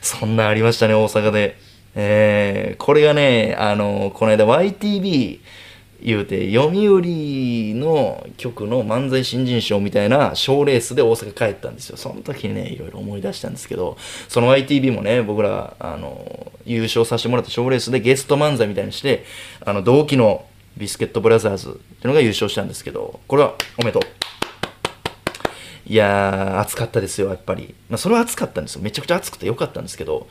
[0.00, 1.56] そんなありましたね、大阪で。
[1.94, 5.40] えー、これがね、あの、この間 YTV
[6.02, 7.02] 言うて、読売
[7.74, 11.96] の曲の漫才新人賞みたいな賞レースで大阪帰ったんですよ。
[11.96, 13.96] その時にね、いろいろ思い出したんですけど、
[14.28, 19.24] その YTV もね、僕ら、あの、優勝させてもらった賞レースでゲスト漫才みたいにして、
[19.64, 20.44] あの、同期の
[20.76, 24.21] ビスケットブラザーズっていうのが優勝したんですけど、これはおめでとう。
[25.92, 27.74] いやー、暑かったですよ、やっぱり。
[27.90, 28.80] まあ、それは暑かったんですよ。
[28.80, 30.26] めちゃくちゃ暑くてよかったんですけど、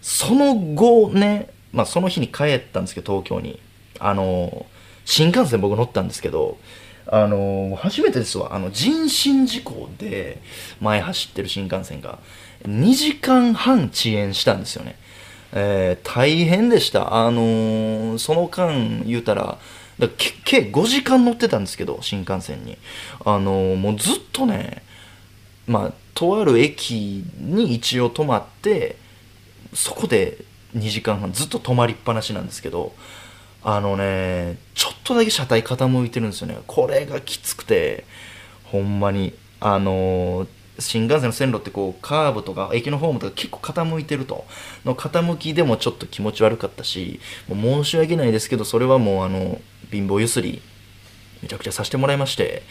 [0.00, 3.60] その後ね、まあ、その日に帰ったんですけど、東京に。
[3.98, 4.64] あの、
[5.04, 6.56] 新幹線僕乗ったんですけど、
[7.06, 8.54] あの、初めてですわ。
[8.54, 10.40] あの、人身事故で
[10.80, 12.18] 前走ってる新幹線が
[12.66, 14.96] 2時間半遅延したんですよね。
[15.52, 17.26] えー、大変でした。
[17.26, 19.58] あのー、その間言うたら、
[19.98, 20.08] だ
[20.46, 22.78] 計5時間乗ってたんですけど、新幹線に。
[23.26, 24.90] あのー、もうずっとね、
[25.72, 28.96] まあ、とある駅に一応止まって
[29.72, 30.38] そこで
[30.76, 32.94] 2時間半ずっと止まりっぱなしなんですけど
[33.62, 36.58] あのねちょっとだけ車体傾いてるんですよね。
[36.66, 38.04] これがきつくて
[38.64, 39.34] ほんまに。
[39.64, 40.48] あの
[40.80, 44.44] 新幹線の線路ってこうカーブとか駅のホームとか結構傾いてると。
[44.84, 49.60] の傾きでもちょっと気持ち悪かったしもう申し訳ないですけどそれはもうあの
[49.92, 50.60] 貧乏ゆすり
[51.42, 52.62] めちゃくちゃさせてもらいまして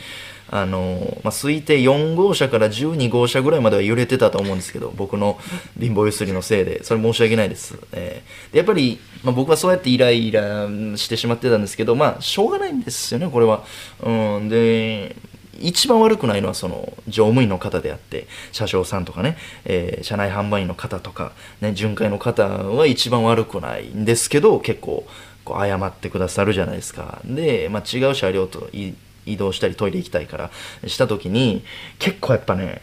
[0.52, 5.40] あの、まあ、推定4号車から12号車ぐらいまでは揺れてたと思うんですけど、僕の
[5.80, 7.80] 貧乏ゆすりのせいで、それ申し訳ないです。
[7.94, 13.64] えー、でやっぱり、まあ、僕はそうやってイライラしてしまってたんですけど、まあ、しょうがないんですよね、これは。
[14.04, 15.16] うん、で、
[15.62, 25.06] 一番悪くないのはその乗務員の方であって車掌さんとかね、えー、車内販売員の方とか、ね、巡回の方は一番悪くないんですけど結構
[25.46, 28.94] こう謝ってくださるじゃないですかで、まあ、違う車両とい
[29.26, 30.52] 移動したりトイレ行きたいから
[30.88, 31.64] した時に
[32.00, 32.82] 結構やっぱね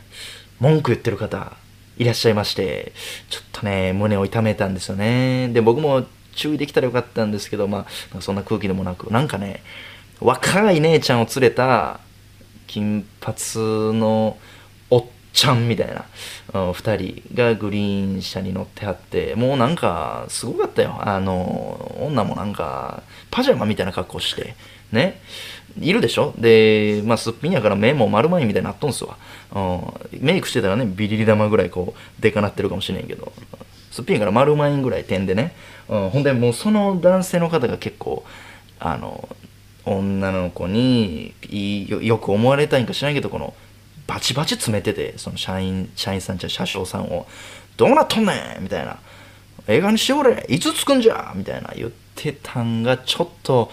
[0.60, 1.56] 文句言ってる方
[1.96, 2.92] いらっしゃいまして
[3.28, 5.48] ちょっとね胸を痛めたんですよね。
[5.48, 7.86] で僕も注意できたらよかったんですけどま
[8.16, 9.62] あそんな空気でもなくなんかね
[10.20, 12.00] 若い姉ちゃんを連れた
[12.68, 13.36] 金髪
[13.98, 14.36] の
[14.90, 16.04] おっちゃんみたいな、
[16.54, 20.96] うん、2人がグリーン車に乗ってはってもうなんかすごかったよ。
[21.00, 24.54] あの女もなんかパジャマみたいな格好して
[24.92, 25.20] ね。
[25.80, 26.34] いるでしょ？
[26.38, 29.16] で、まあ、すっぴんやから目も丸まいみたいになっとんすわ、
[29.54, 33.32] うん、メイクしてたらねビリリ玉ぐらいこうでかなってるかもしれんけど。
[33.90, 35.56] すっぴんやから丸まいぐらい点でね、
[35.88, 38.24] うん、ほんでもうその男性の方が結構
[38.78, 39.28] あの
[39.84, 41.34] 女の子に
[42.02, 43.54] よく思われたいんか知らんけどこの
[44.06, 47.26] バチバチ詰めててその社員社員さんじゃ車掌さんを
[47.76, 48.98] 「どうなっとんねん!」みたいな
[49.66, 50.46] 「映画にしておれ。
[50.48, 53.72] いつ着くんじゃ!」みたいな言ってたんがちょっと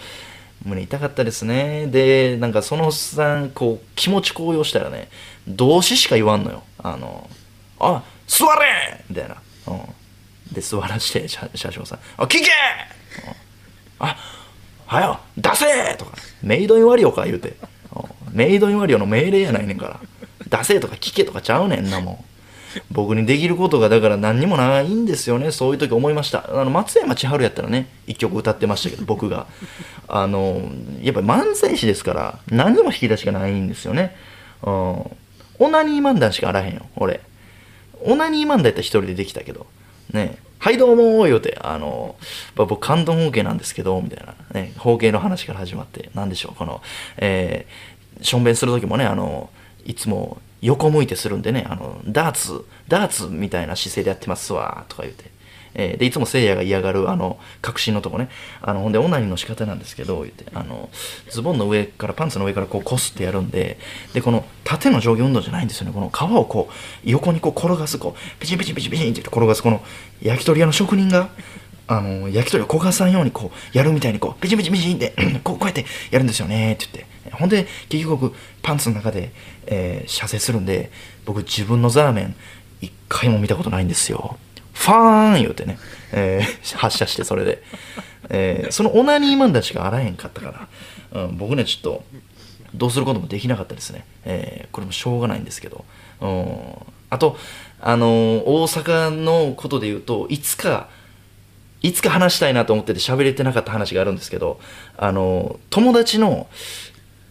[0.64, 1.86] 胸痛かったですね。
[1.86, 5.08] でなんかそのおっさんこう気持ち高揚したらね
[5.46, 6.62] 動詞しか言わんのよ。
[6.78, 7.28] あの
[7.78, 9.36] 「あ座れ!」みたいな、
[9.68, 9.74] う
[10.50, 12.46] ん、で座らして車車掌さん「あ聞け!」うん、
[14.00, 14.16] あ
[14.86, 17.56] はよ出せ!」とか「メイドインワリオか」言うて、
[17.94, 20.00] うん、メイドインワリオの命令やないねんから。
[20.48, 22.24] 出せとか聞けとかちゃうねんなもん
[22.90, 25.50] 僕にできることがだから何にもないんですよね。
[25.52, 26.44] そういう時思いました。
[26.48, 29.46] あの松山千春やったらね一曲歌ってましたけど 僕が。
[30.08, 30.62] あの
[31.02, 34.16] やっぱり漫才師ですから何も引き出しがないんですよね。
[34.62, 35.16] うん
[35.58, 37.20] オナニー漫談しかあらへんよ俺。
[38.02, 39.66] オナニー漫談やったら一人でできたけど。
[40.12, 40.38] ね。
[40.58, 42.16] はいどうも言うて、あの、
[42.54, 46.82] 僕、関東方形なんですけど、みたいな、ね、方形の話から始まって、なんでしょう、この、
[47.18, 49.50] えー、しょんべんする時もね、あの、
[49.84, 55.36] いつも横向いてするんでね、あの、ダーツ、ダーツみたいな姿勢でやってますわ、とか言って。
[55.78, 58.30] えー、で、いつもせいやが嫌がる、あの、確信のとこね。
[58.62, 60.88] あの、ほんで、オナニーの仕方なんですけど、言って、あの、
[61.30, 63.78] ズボンの上から、パンツの上からこう、こすってやるんで、
[64.14, 65.92] で、この、縦の上下運動じゃないんですよね。
[65.92, 69.82] この皮をこう、横にこう、転がす、こう、ピチンピチンピチンピチンって転がす、この、
[70.22, 71.28] 焼き鳥屋の職人が、
[71.88, 77.15] あの、焼き鳥を焦がさんようにこう、やるみたいにこう、ピチンピチンピチンって こう、こうやってやるんですよね、って言って。
[77.36, 79.32] ほんで、結局、パンツの中で、
[79.66, 80.90] えー、射精するんで、
[81.24, 82.34] 僕自分のザーメン、
[82.80, 84.38] 一回も見たことないんですよ。
[84.72, 85.78] ファーン言うてね、
[86.12, 87.62] えー、発射してそれで。
[88.28, 90.68] えー、そのオナニー漫談しかあらへんかったか
[91.12, 92.04] ら、うん、僕ね、ちょっと、
[92.74, 94.04] どうすることもできなかったですね。
[94.24, 95.84] えー、これもしょうがないんですけど。
[96.20, 96.74] うん、
[97.10, 97.36] あと、
[97.80, 100.88] あのー、大阪のことで言うと、いつか、
[101.82, 104.60] いつか話したいなと思ってて喋れてなかった話があるんですけど、
[104.96, 106.48] あの、友達の、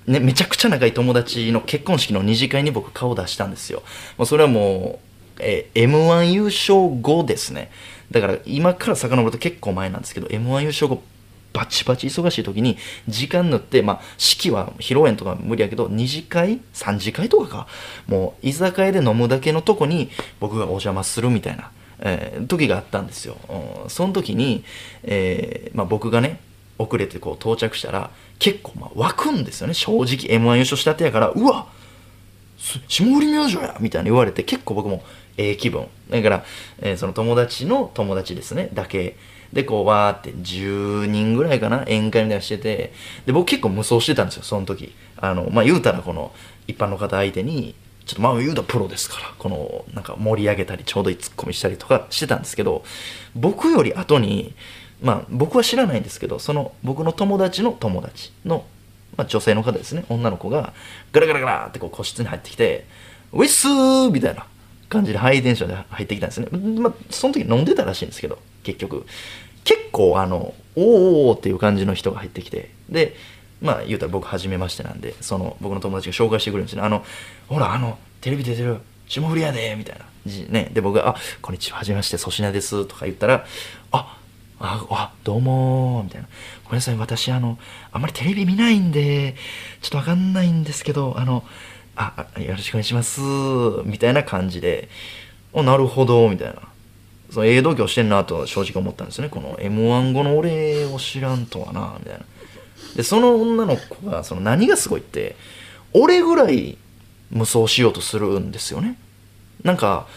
[0.08, 3.82] ね、めちゃくちゃ仲いい友達の結婚式の二次会に僕顔出したんですよ。
[4.18, 4.99] もうそれはも
[5.38, 7.72] う、え M1 優勝後ですね。
[8.12, 11.01] だから今から遡ると結構前なんですけど、M1 優勝後、
[11.53, 12.78] バチバチ忙しい時に
[13.08, 17.68] 時間塗って、まあ、式は披露宴とか無理やけど、二次会 ?3 次会とかか。
[18.08, 21.72] もう居酒屋で飲むだけのとこに僕がお邪魔するみたいな。
[21.99, 23.38] えー、時があったんですよ。
[23.88, 24.64] その時に、
[25.03, 26.39] えーまあ、僕がね
[26.78, 29.73] 遅れてこう到着したら結構まあ湧くんですよね。
[29.73, 31.67] 正直 m 1優勝したてやからうわ
[32.88, 35.03] 霜降り明星やみたいに言われて結構僕も
[35.38, 35.88] ええ気分。
[36.09, 36.45] だから、
[36.79, 38.69] えー、その友達の友達ですね。
[38.73, 39.17] だけ。
[39.53, 42.93] でこうわーって10人ぐらいかな宴会みたいなしてて。
[43.25, 44.93] で僕結構無双してたんですよその時。
[45.17, 46.31] あのまあ言うたらこの
[46.67, 47.75] 一般の方相手に
[48.05, 52.83] ちょっとまあ言うたらプロですからこのなんか盛り上げたりちょうどいいツッコミしたりとかしてたんですけど
[53.36, 54.53] 僕より後に
[55.06, 58.66] まあ僕は知らないんですけどその僕の友達の友達の、
[59.16, 60.03] まあ、女性の方ですね。
[60.10, 60.74] 女の子が
[61.12, 62.86] ガラガラガラってこう個室に入ってきて
[63.32, 64.47] 「ウィッスー!」みたいな
[64.89, 66.47] 感じでハイテンションで入ってきたんですね。
[66.49, 69.06] まあその時飲んでたらしいんですけど結局。
[69.64, 73.16] 結構あの「おおっていう感じの人が入ってきてで
[73.62, 76.84] まあ言うたら僕初めましてなんでその僕の友達が紹介してくれるんですね。
[76.84, 77.03] あの
[77.47, 78.78] ほらあのテレビ出てる
[79.08, 80.06] 霜降りやでみたいな。
[80.49, 80.70] ね。
[80.72, 83.45] で僕が「あこんにちははじめまして粗品です」とか言ったら
[83.91, 84.14] 「あ
[84.66, 86.28] ああどうもみたいな。
[86.63, 87.57] ごめんなさい私あの
[87.91, 89.36] あんまりテレビ見ないんで
[89.82, 91.43] ちょっとわかんないんですけどあの
[91.95, 93.22] あよろしくお願いします
[93.86, 94.89] みたいな感じで。
[95.53, 96.55] あなるほどみたいな。
[97.32, 99.30] そのええ度胸してんなと正直思ったんですね。
[99.30, 102.26] この m 1後の俺を知らんとはなみたいな。
[102.95, 105.36] でその女の子がその何がすごいって
[105.93, 106.78] 俺ぐらい
[107.32, 108.97] 無双しようとするんですよね。
[109.63, 110.07] なんか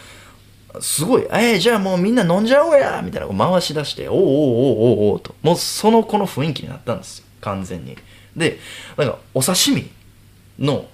[0.81, 7.97] すごい、えー、じゃあもうみんな飲んじゃおうやみたいな回し出して、おおおおおおおと、もうその子の雰囲気になったんですよ、完全に。
[8.35, 8.59] で、
[8.97, 9.89] なんかお刺身
[10.59, 10.85] の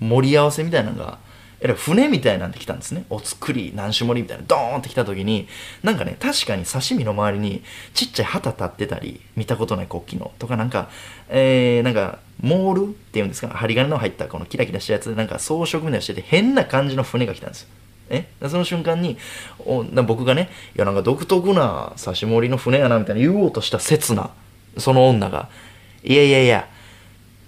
[0.00, 1.18] 盛り合わせみたいなのが、
[1.60, 3.04] え船みたいなんで来たんですね。
[3.10, 5.48] お作り、何種盛りみたいな、ドーンって来た時に、
[5.82, 7.64] なんかね、確かに刺身の周りに
[7.94, 10.88] ちっちゃい旗立ってたり、見たことない国旗の、とかなんか、
[11.28, 17.68] えー、なんか、モールっていうんですか、針金の入ったこのキラキラしたやつで、なんか装飾みたいなしてて、変な感じの船が来たんですよ。
[18.10, 18.26] え？
[18.48, 19.16] その瞬間に
[19.64, 24.30] おな僕がねいやなんか独特な刺し盛りの船やなみたいな言おうとした刹那
[24.76, 25.48] その女が
[26.04, 26.68] 「いやいやいや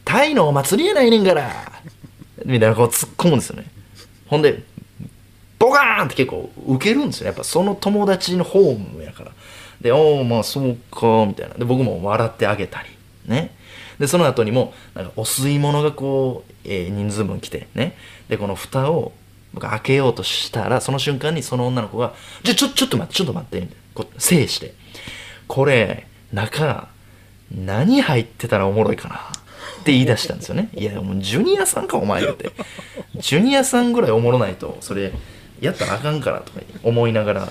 [0.04, 1.50] タイのお祭りやないねんから」
[2.44, 3.66] みたいなこう突っ込むんですよね。
[4.26, 4.62] ほんで
[5.58, 9.32] ボカーンって結構ウケるんですよやっぱその友達のホームやから。
[9.80, 11.54] で「おおまあそうか」みたいな。
[11.54, 12.88] で僕も笑ってあげたり
[13.26, 13.54] ね。
[13.98, 17.96] でその後にもなんかお吸い物がこう、えー、人数分来てね。
[18.30, 19.12] でこの蓋を
[19.52, 24.74] 僕開けようとしたら、その瞬間にその女の子が、じゃ、ちょ、ちょっと待って、ちょっと待って、こう、制して。
[25.48, 26.88] これ、中、
[27.50, 30.70] 何入ってたらおもろいかなって言い出したんですよね。
[30.74, 32.50] いや、もうジュニアさんか、お前って。
[33.16, 35.12] ジュニアさんぐらいおもろないと、それ、
[35.60, 37.48] やったらあかんからとか思いながら。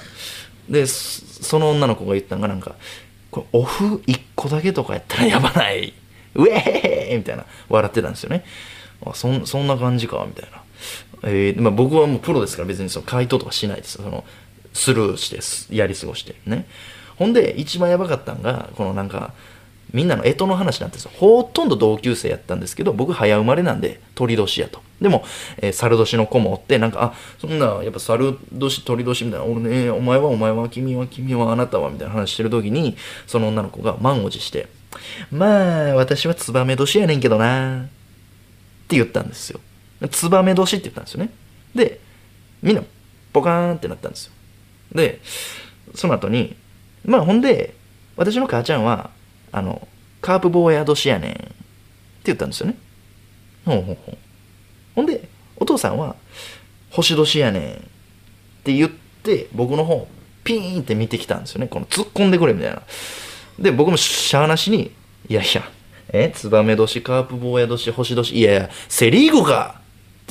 [0.69, 2.75] で、その女の子が言ったのがなんか、
[3.31, 5.93] これオフ1個だけとかやったらやばない。
[6.35, 8.43] ウェーみたいな笑ってたんですよね
[9.05, 10.61] あそそんな感じかみたいな、
[11.23, 13.97] えーまあ、僕はもうプロですから別にその回答とかしないです。
[13.97, 14.23] その
[14.73, 16.65] スルーしてやり過ごしてね。
[17.17, 19.33] ほんで一番やばかったんがこのなんか
[19.91, 24.81] みんなの干支の話なんですよほとんど同級生やったんですけど僕早生まれなんで鳥年やと。
[25.01, 25.23] でも、
[25.57, 34.67] えー、猿年の子もおってなんかあそんなやっぱ猿年鳥年みたいな俺ねお前はお前は君は君はあなたはみたいな話してる時にその女の子が満を持して
[35.31, 37.87] まあ私はツバメ年やねんけどなっ
[38.87, 39.59] て言ったんですよ。
[40.07, 41.31] ツバメ年って言ったんですよね。
[41.75, 41.99] で
[42.61, 42.83] みんな
[43.33, 44.31] ポカーンってなったんですよ。
[44.93, 45.21] で
[45.95, 46.55] その後に
[47.05, 47.75] まあほんで
[48.15, 49.09] 私の母ちゃんは
[49.51, 49.87] あの
[50.21, 51.43] カープ坊や年やねんって
[52.25, 52.77] 言ったんですよね。
[53.65, 54.17] ほうほうほう。
[54.95, 55.27] ほんで
[55.57, 56.15] お父さんは
[56.91, 57.77] 星年やねんっ
[58.63, 60.07] て言って僕の方
[60.43, 61.67] ピーンって見てきたんですよね。
[61.67, 62.81] この突っ込んでくれみたいな。
[63.59, 64.91] で僕もしゃーなしに
[65.27, 65.63] いやいや
[66.11, 69.78] えツバメ年カープ坊や年星年いやいやセ・リーグか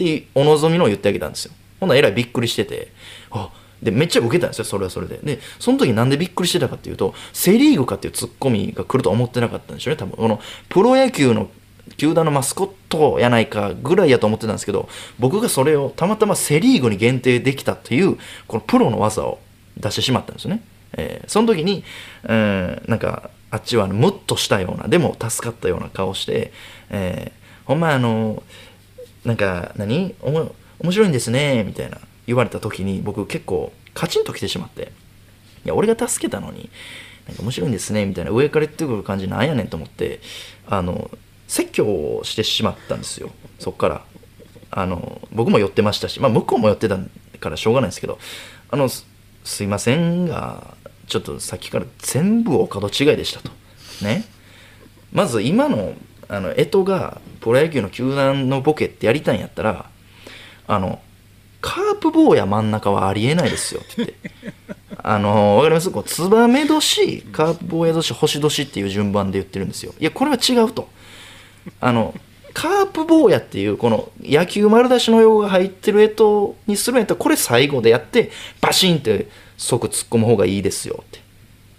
[0.04, 1.52] ってお望みのを言ってあげたんですよ。
[1.80, 2.92] ほんならえらいびっくりしてて
[3.30, 3.50] あ
[3.82, 5.18] でめっちゃ受けたんですよそれはそれで。
[5.22, 10.16] でその時なんでびっくりしてたかっていうとセ・リーグかっていうツッコミが来ると思ってなかったんでしょうね多分。
[10.16, 11.48] このプロ野球の
[11.96, 14.88] 球団のマスコットやないかぐらいやと思ってたんですけど
[15.18, 19.38] 僕がそれをたまたまセ・リーグに限定できたというこのプロの技を
[19.76, 21.84] 出してしまったんですよね、えー、その時に、
[22.24, 26.52] えー、なんかあっちはムッとしたようなでも助かったような顔して、
[26.90, 28.42] えー、ほんまあの
[29.28, 30.14] なんか何？
[30.22, 34.90] おも面白いんですねみたいな言われた時に僕結構カチンときてしまって。
[35.64, 36.70] いや俺が助けたのに
[37.26, 40.20] なんか面白いんですねみたいな上から言ってくる感じなんやねんと思って
[40.66, 41.10] あの
[41.46, 44.04] 説教をしてしまったんですよそっから。
[44.70, 46.98] あの僕も寄ってましたし、まあ、向こうも寄ってた
[47.40, 48.18] からしょうがないんですけど
[48.70, 49.04] あのす
[49.62, 50.74] いませんが
[51.06, 53.50] ちょっとさっきから全部お門違いでしたと。
[54.02, 54.24] ね。
[55.12, 55.94] まず今の
[56.28, 59.90] あの干支がプロ野球の球団のボケってやりたいんやったら
[60.66, 61.00] あの
[61.60, 64.30] カープ坊や真ん中はありえないですよって言って。
[65.02, 65.90] あのわかります？
[65.90, 69.94] こうツバメ年カープ坊や年星年っていう順番で言ってるんですよ。
[69.98, 70.88] いやこれは違うと。
[71.80, 72.14] あの
[72.54, 78.30] カープ坊やっていうこの野球丸出しの用語が入ってる干支にするんやったらこれ最後でやって
[78.60, 81.20] バシンって即突っ込む方がいいですよって。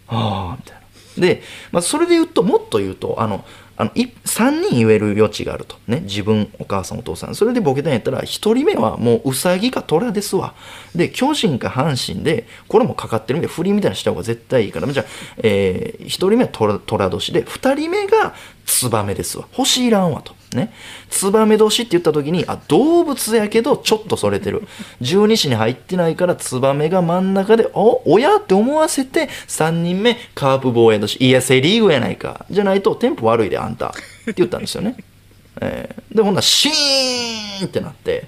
[0.08, 1.28] ああみたいな。
[1.28, 1.42] で、
[1.72, 3.44] まあ、それで言うともっと言うとあの
[3.80, 5.78] あの3人言える余地があると。
[5.88, 6.02] ね。
[6.02, 7.36] 自分お母さんお父さん。
[7.36, 10.54] それでボケたんやったら1人目はもうウサギか虎ですわ。
[10.94, 14.88] で巨人か阪神でこれもかかってるんで振りみたいなした方が絶対いいから。
[14.92, 15.06] じゃあ、
[15.38, 19.48] えー、1人目は虎虎年で2人目がツバメですわ。
[19.54, 20.39] 星いらんわと。
[20.54, 20.74] ね、
[21.10, 24.64] ツバメ年って言った時にあ動物やけどちょっとそれてる。
[25.00, 28.38] 十二支に入ってないからツバメが真ん中でお親？
[28.38, 31.18] って思わせて3人目カープ防衛年。
[31.24, 32.48] いやセ・リーグやないか。
[32.50, 33.90] じゃないとテンポ悪いであんた。
[33.90, 33.92] っ
[34.26, 34.96] て言ったんですよね、
[35.62, 38.28] えー、でほんならシーンってなって。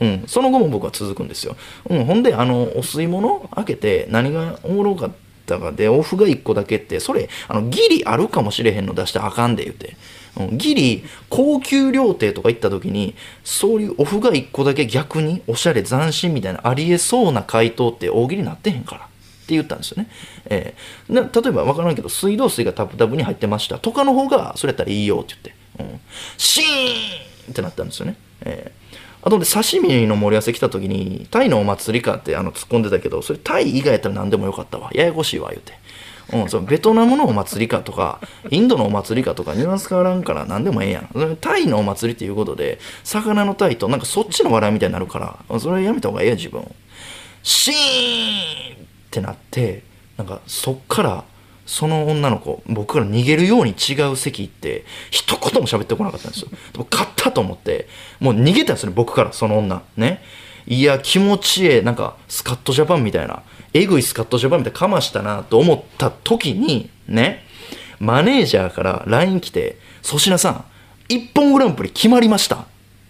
[0.00, 1.54] うん、その後も僕は続くんですよ、
[1.90, 5.10] うん、ほんであのお吸い物開けて何がおもろかっ
[5.44, 9.96] たかでオフが1個だけってそれあのギリあるかもしれへんの出してあかんで言うて。
[10.52, 13.14] ギリ高級料亭とか行った時に
[13.44, 19.08] そういうオフが1個だけ逆におしゃれ斬新みたいなありえそうな回答って大喜利になってへんからっ
[19.46, 20.08] て言ったんですよね、
[20.46, 23.78] えー、例えば分からんけど水道水がタプタプに入ってました。
[23.78, 26.00] とかの方がそれやったらいいよって言って、うん、
[26.38, 26.64] シー
[27.48, 28.82] ンってなったんですよね、えー
[29.24, 34.90] あとで刺身の盛り合わせ来た時にタイのお祭りかってあの突っ込んでたけどそれタイ以外やったら何でもよかったわ。
[34.92, 35.74] ややこしいわ言うて。
[36.32, 38.20] うん、そのベトナムのお祭りかとか
[38.50, 41.36] インドのお祭りかとかニュアンス変わらんから何でもええやん。
[41.40, 45.18] タイのお祭りっていうことで魚のタイとなんかそっちの笑いみたいになるか
[45.48, 46.62] らそれやめた方がええや自分
[47.42, 49.82] シーンってなって
[50.16, 51.24] なんかそっから
[51.66, 56.48] その女の子僕から逃げるように違う席行って一言も喋ってこなかったんですよ。
[56.72, 57.88] でも勝ったと思って
[58.20, 59.82] もう逃げたんですね僕からその女。
[59.96, 60.22] ね。
[60.66, 61.80] いや気持ちええ。
[61.82, 63.42] なんかスカットジャパンみたいな。
[63.74, 64.78] えぐいスカットジャパンみたいな。
[64.78, 67.44] かましたなと思った時にね
[67.98, 70.64] マネージャーから LINE 来て「粗品さん
[71.08, 72.64] 一本グランプリ決まりました」っ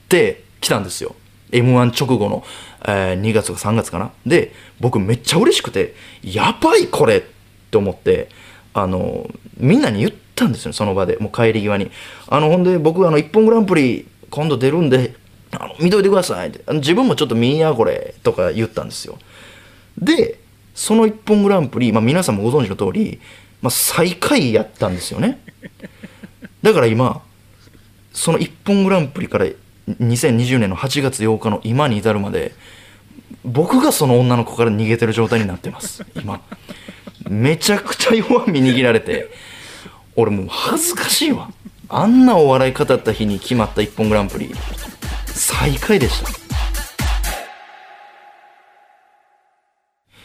[0.08, 1.14] て来たんですよ。
[1.50, 2.44] m 1直後の、
[2.86, 4.10] えー、2月か3月かな。
[4.26, 7.22] で僕めっちゃ嬉しくてやばいこれっ
[7.70, 8.28] て思って
[8.74, 11.16] あのみんなに言ったんですよその場で。
[11.18, 11.90] もう帰り際に。
[12.28, 15.14] あのほんで僕あの一本グランプリ今度出るんで
[15.52, 16.72] あの見といてくださいって。
[16.74, 19.18] 自分もちょっと見やこれとか言ったんですよ。
[19.98, 20.40] で
[20.74, 23.20] その一本グランプリ、まあ、皆さんもご存知の通り、
[23.60, 25.40] まあ、最下位やったんですよね。
[26.62, 27.22] だから今
[28.12, 29.46] その一本グランプリから
[29.88, 32.54] 2020年の8月8日の今に至るまで
[33.44, 36.04] 僕がその女の子から逃げてる状態になってます。
[36.14, 36.40] 今。
[37.28, 39.30] めちゃくちゃ弱み握られて
[40.16, 41.50] 俺もう恥ずかしいわ。
[41.88, 44.50] あんなお笑い語った日に決まった一本グランプリ。
[45.34, 46.30] 最下位でした。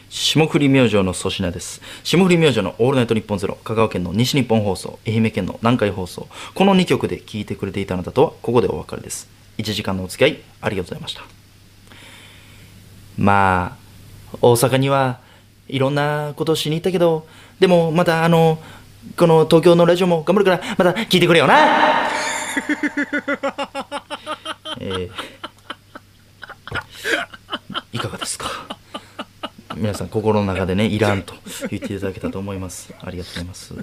[0.10, 1.82] 霜降り明星の粗品です。
[2.04, 6.28] 霜降り明星のオールナイトニッポンゼロ香川県の西日本放送愛媛県の南海放送。
[6.54, 9.30] この2曲で聴いてくれていたあなたとはここでお別れです。
[9.58, 11.22] 1時間のお付き合いありがとうございました。
[13.18, 13.78] ま
[14.34, 15.20] あ大阪には
[15.68, 17.26] いろんなことしに行ったけど
[17.60, 18.60] でもまたあの
[19.16, 21.56] この東京のラジオも頑張るからまた聞いてくれよな。
[24.80, 25.10] えー
[27.94, 28.50] いかがですか？
[29.76, 31.34] 皆さん心の中でねいらんと
[31.70, 32.94] 言っていただけたと思います。
[33.02, 33.74] ありがとうございます、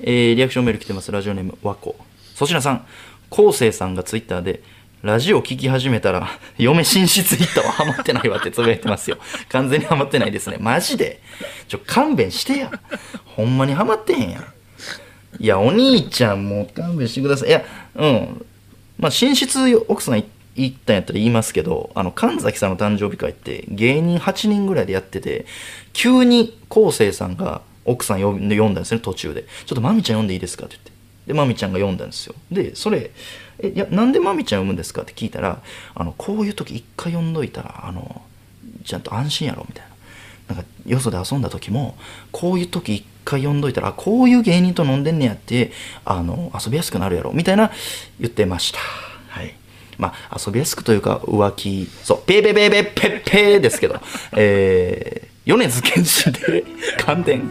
[0.00, 1.10] えーリアクションメール来てます。
[1.10, 1.96] ラジオネーム和子
[2.34, 2.86] 粗品さん
[3.30, 4.62] 昴生さんがツイッターで
[5.02, 7.72] ラジオ聞き始めたら嫁寝室行ったわ。
[7.72, 9.18] ハマってないわってつぶやいてますよ。
[9.48, 10.56] 完全にハマってないですね。
[10.58, 11.20] マジで？
[11.68, 12.70] ちょ勘弁してや。
[13.24, 14.44] ほんまにハマってへんやん。
[15.38, 17.48] いやお兄ちゃんもう勘弁してください。
[17.48, 18.46] いやうん。
[18.98, 20.28] まあ寝室奥さん行っ
[20.62, 25.46] 言ったんやったら言いますけどあの神崎さんの誕生日会って芸人8人ぐらいでやってて
[25.92, 30.92] 急に昴生さんが奥さん呼んで読んだんですね途中で「ちょっとまみちゃん読んでいいですか?」って言って
[31.28, 33.10] でまみちゃんが読んだんですよでそれ
[33.60, 35.62] 「えいやなんでまみちゃん読むんですか?」って聞いたら
[35.94, 38.22] あのこういう時一回読んどいたらあの
[38.84, 39.84] ちゃんと安心やろみたい
[40.48, 41.96] ななんかよそで遊んだ時も
[42.32, 45.72] こういう時一回読んどいたらこういう芸人と飲んでんねやって
[46.06, 47.70] あの遊びやすくなるやろみたいな
[48.18, 49.07] 言ってました
[49.98, 51.88] まあ遊びやすくというか浮気。
[52.02, 52.22] そう。
[52.26, 54.00] ペーペーペーペーペーペーですけど。
[54.36, 56.64] えー、米津玄師で
[56.98, 57.46] 感電日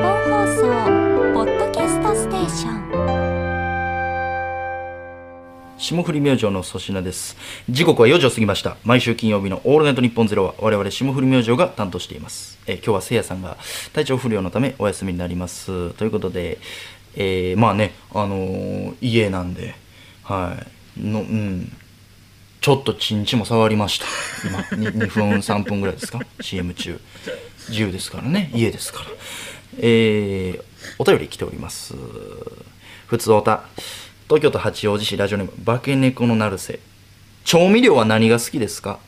[0.00, 0.62] 本放送
[1.34, 2.84] ポッドキャストステーション。
[5.76, 7.36] 霜降り明星の粗品です。
[7.68, 8.78] 時刻は4時を過ぎました。
[8.84, 13.58] 毎週金曜日の「オールナイトニッポンゼロは我々霜降り明星が担当しています、えー今日はせいやさんが
[13.92, 15.90] 体調不良のためお休みになります。
[15.90, 16.58] ということで、
[17.16, 19.74] えーまあねあのー家なんで
[20.22, 20.56] は
[20.96, 21.00] い。
[21.00, 21.72] のうん。
[22.60, 24.06] ちょっとチンチも触りました。
[24.48, 24.58] 今
[24.90, 26.98] 2, 2分3分ぐらいですか？CM 中。
[27.68, 28.50] 自由ですからね。
[28.54, 29.06] 家ですから。
[29.78, 30.62] えー
[30.98, 31.94] お便り来ております。
[33.06, 33.64] ふつおた。
[34.28, 36.78] 東京都八王子市ラジオネーム化け猫の成瀬。
[37.44, 38.98] 調味料は何が好きですか？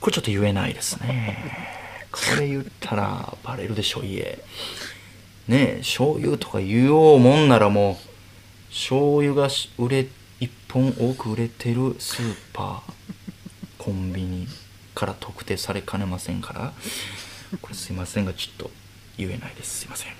[0.00, 1.38] これちょっと言えないですね。
[2.10, 4.38] これ言ったらバレるでしょ家。
[5.50, 10.06] ねえ醤油とか言おうもんならもう醤油がし売れ
[10.38, 12.92] 一本多く売れてるスーパー
[13.76, 14.46] コンビニ
[14.94, 16.72] から特定されかねませんから。
[17.60, 18.70] これすいませんがちょっと
[19.18, 19.80] 言えないです。
[19.80, 20.12] すいません。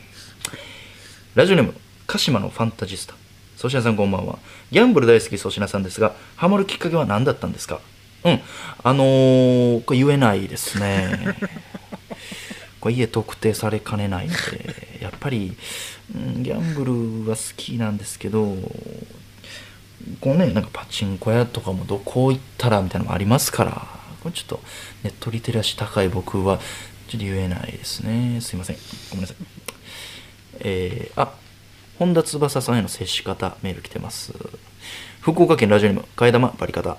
[1.36, 1.74] ラジオネーム
[2.08, 3.14] 鹿島のファンタジスタ。
[3.56, 4.40] 粗品さんこんばんは。
[4.72, 7.80] ギャンブル大好き粗品さんですがハマるきっかけは何だったんですか？
[8.24, 8.40] うん。
[8.82, 11.36] あのー、これ言えないですね
[12.80, 15.56] これ家特定されかねないのでやっぱり、
[16.14, 16.84] うん、ギャンブ
[17.24, 18.56] ルは好きなんですけど
[20.20, 23.86] こうねなんかパチンコ屋とかもどこ行ったらみたいなのもありますから
[24.22, 24.60] これちょっと
[25.02, 26.58] ネットリテラシー高い僕は
[27.08, 28.40] ちょっと言えないですね。
[28.40, 28.76] すいません。
[29.10, 29.36] ごめんなさい。
[30.60, 31.34] えー、あ
[31.98, 34.32] 本田翼さんへの接し方メール来てます。
[35.20, 36.96] 福岡県ラジオネーム替え玉バリ方。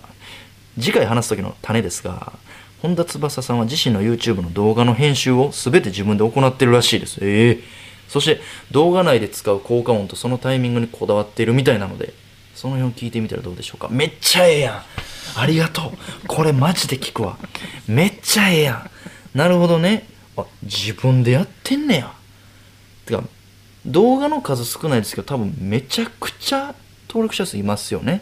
[0.79, 2.33] 次回話す時の種ですが
[2.81, 7.19] 本田翼さんは自身の YouTube の動画の編集を全て自分で行ってるらしいです。
[7.21, 12.13] ええそして動画内で使う効果音とそのタイミングにこだわっているみたいなので
[12.55, 13.87] その辺を聞いてみたらどうでしょうか。
[13.89, 14.81] めっちゃええやん。
[15.39, 16.27] ありがとう。
[16.27, 17.37] これマジで聞くわ。
[17.87, 19.37] めっちゃええやん。
[19.37, 20.07] なるほどね。
[20.35, 22.13] あ自分でやってんねや。
[23.05, 23.23] てか
[23.85, 26.75] 動画の数少ないですけど多分めちゃくちゃ
[27.07, 28.21] 登録者数いますよね。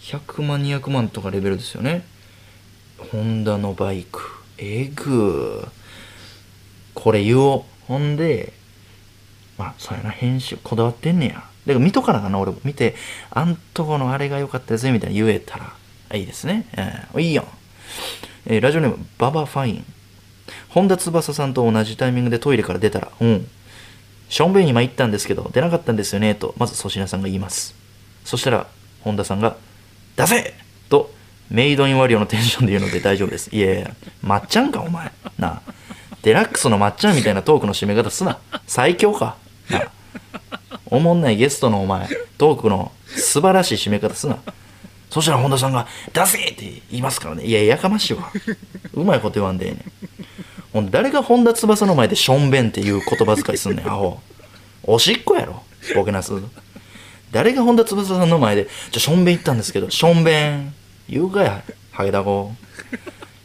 [0.00, 2.04] 100万200万とかレベルですよね。
[3.10, 4.20] ホンダのバイク。
[4.58, 5.66] えぐ。
[6.94, 7.62] これ言おう。
[7.86, 8.52] ほんで
[9.58, 11.34] まあそうやな編集こだわってんねや。
[11.34, 12.58] だから見とかなかな俺も。
[12.64, 12.94] 見て
[13.30, 15.72] あんとこのあれが良かったですねみたいな言えたら
[16.14, 17.46] いいですね、えーいいやん、
[18.46, 19.84] えーラジオネームババファイン。
[20.68, 23.48] 本田翼さんと同じタイミングでトイレから出たらうん。
[24.28, 27.74] しょんべんに参ったんですけど出なかったんですよねとまず粗品さんが言います。
[28.24, 28.66] そしたら
[29.02, 29.56] 本田さんが
[30.16, 30.54] 「出せ!」
[30.88, 31.12] と
[31.52, 33.54] メイドインワリオのテンションで言うので大丈夫です。
[33.54, 33.90] いやいや
[34.22, 35.12] まっちゃんかお前。
[35.38, 35.62] なあ。
[36.22, 38.38] デラックスのまっちゃんみたいなトークの締め方すな。
[38.66, 39.36] 最強か。
[39.68, 40.80] なあ。
[40.86, 44.38] おもんないゲストのお前トークの素晴らしい締め方すな。
[45.10, 47.44] そしたら本田さんが「出せ!」って言いますからね。
[47.44, 48.30] いややかましいわ。
[48.94, 49.82] うまいこと言わんでええねん。
[50.72, 54.20] ほん誰が本田翼の前でしょんべんっていう言葉遣いすんねんアホ。
[54.84, 55.62] おしっこやろ
[55.94, 56.32] ボケなす。
[57.30, 60.74] 誰が本田翼さんの前で「じゃあしょんべん行ったんですけどしょんべん」
[61.12, 62.52] 言うかやハゲダコ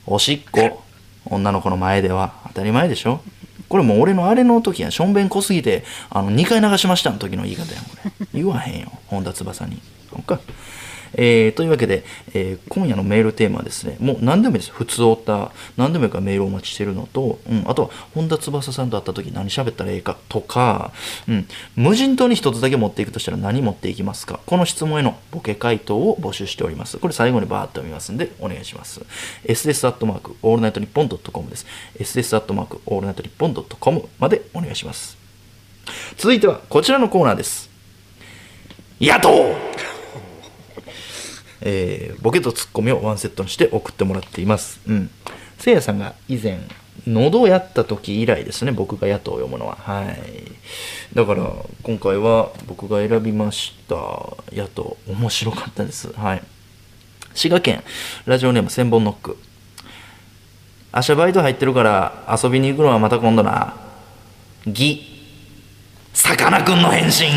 [0.05, 0.84] おしっこ
[1.26, 2.32] 女の子の前では。
[2.47, 3.20] 当たり前でしょ。
[3.68, 8.28] これもう俺のあれの時やしょんべん濃すぎてあの2回流しましたの時の言い方やんこれ。
[8.34, 9.82] 言わへんよ本田翼に。
[10.09, 10.39] そっか。
[11.18, 12.03] えーというわけで、
[12.34, 14.72] えー今夜のメールテーマはですねもう何でもいいです。
[14.72, 20.91] 普通オタ何でもいいからメールをお待ちしてるのと、うん、あとは本田翼さんと会った時何喋ったらええかとか、
[21.28, 26.97] うん、無人島に一つだけ持っていくとしたら何持っていきますかこの質問へのボケ回答を募集しております。
[26.97, 29.01] これ最後にバーッと読みますんでお願いします。
[29.45, 31.65] ss アットマークオールナイトニッポンドットコムです。
[31.99, 35.18] ss アットマークオールナイトニッポンドットコムまでお願いします。
[36.18, 37.70] 続いてはこちらのコーナーです。
[38.99, 39.55] 野党
[41.61, 44.79] えーボケとツッコミをワンセットにして送ってもらっています。
[44.87, 45.09] うん。
[45.57, 46.59] せいやさんが以前、
[47.05, 49.77] 喉をやった時以来ですね、僕が野党を読むのは。
[49.79, 50.15] はい。
[51.15, 51.51] だから、
[51.83, 53.95] 今回は僕が選びました
[54.55, 56.11] 野党、面白かったです。
[56.13, 56.43] はい。
[57.33, 57.83] 滋賀県、
[58.25, 59.37] ラジオネーム千本ノック。
[60.93, 63.75] 明日バイト入ってるから遊びに行くのはまた今度な。
[64.65, 65.03] ぎ、
[66.13, 67.29] さかなクンの変身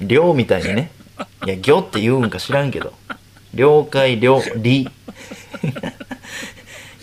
[0.06, 0.92] 寮みたいにね。
[1.46, 2.92] いや、魚って言うんか知らんけど。
[3.54, 4.88] 了解、了、理。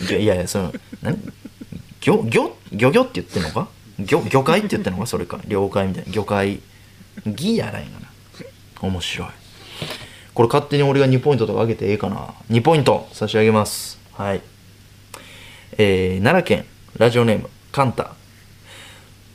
[0.09, 1.17] いやいや、その、何？
[2.01, 3.67] 魚、魚、魚魚って言ってんのか？
[3.99, 5.05] 魚、魚介って言ってんのか？
[5.07, 5.39] それか。
[5.47, 6.11] 了解みたいな。
[6.11, 6.59] 魚介。
[7.25, 8.07] 義やないかな。
[8.87, 9.27] 面白い。
[10.33, 12.33] これ勝手に俺が2ポイントとか上げてええかな。
[12.51, 13.99] 2ポイント差し上げます。
[14.13, 14.41] はい。
[15.79, 16.65] えー、奈良県、
[16.97, 18.11] ラジオネーム、カンタ。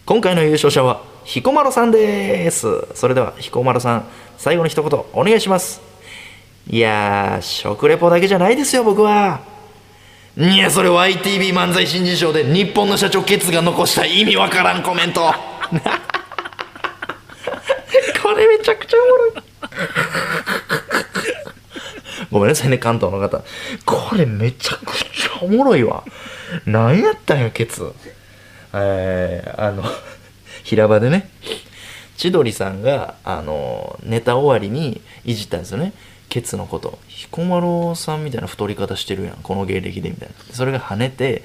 [0.06, 2.66] 今回の優勝者は彦摩呂さんです。
[2.94, 4.04] それでは彦摩呂さん
[4.36, 5.80] 最後の一言お願いします。
[6.68, 9.40] いやー食レポだけじゃないですよ僕は。
[10.36, 15.32] いやそれ YTV 漫才新人賞で日本の社長ケツが残した意味わからんコメント。
[18.22, 19.32] これめちゃくちゃおもろい。
[22.30, 23.42] ごめんなさいね関東の方。
[23.84, 26.02] これめちゃくちゃおもろいわ。
[26.66, 27.92] 何やったんやケツ。
[28.72, 29.84] えーあの
[30.62, 31.28] 平場でね
[32.16, 35.92] 千鳥さんがあのネタ終わりにいじったんですよね。
[36.28, 36.98] ケツのこと。
[37.08, 39.36] 彦摩呂さんみたいな太り方してるやん。
[39.42, 40.54] この芸歴でみたいな。
[40.54, 41.42] それが跳ねて、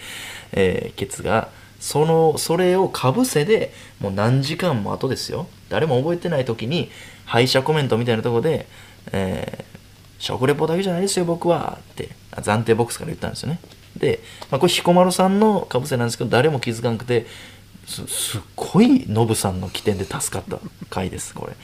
[0.52, 1.50] えーケツが
[1.80, 5.48] そのそれをかぶせでもう何時間も後ですよ。
[5.70, 6.90] 誰も覚えてない時に
[7.26, 8.68] 敗者コメントみたいなとこで、
[9.12, 9.78] えー
[10.20, 11.78] 食レポだけじゃないですよ僕は。
[11.92, 13.60] って暫定ボックスから言ったんですよね。
[13.96, 14.20] で、
[14.52, 17.26] まあ、これ彦摩呂さんのかぶせなんですけど誰も気づかなくて
[17.88, 20.60] すすっごいノブさんの起点で助かった
[20.90, 21.56] 回ですこれ。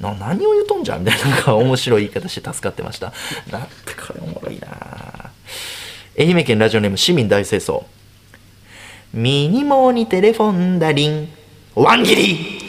[0.00, 3.12] な何を言うとんじゃんみたいなんか面白い言い方して助かってました。
[3.50, 5.30] なんてこれおもろいな。
[6.18, 7.84] 愛媛県ラジオネーム市民大清掃。
[9.12, 11.28] ミニモにテレフォンダリン。
[11.74, 12.60] ワンギリ。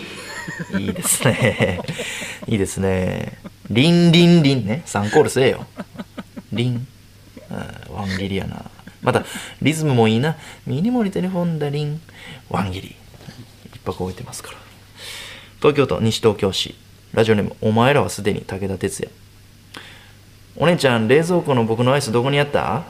[0.79, 1.81] いいですね。
[2.47, 3.39] いいですね。
[3.69, 4.83] リンリンリンね。
[4.85, 5.65] 3コールせえよ。
[6.51, 6.87] リン。
[7.49, 8.70] うんワンギリやな。
[9.01, 9.23] また
[9.61, 10.35] リズムもいいな。
[10.65, 12.01] ミニモにテレフォンダリン。
[12.49, 12.95] ワンギリ。
[13.73, 14.57] 一泊置いてますから。
[15.57, 16.75] 東京都西東京市。
[17.13, 19.09] ラジオネームお前らはすでに武田鉄矢。
[20.55, 22.83] お姉ちゃん冷蔵庫の僕のアイスどこにあった？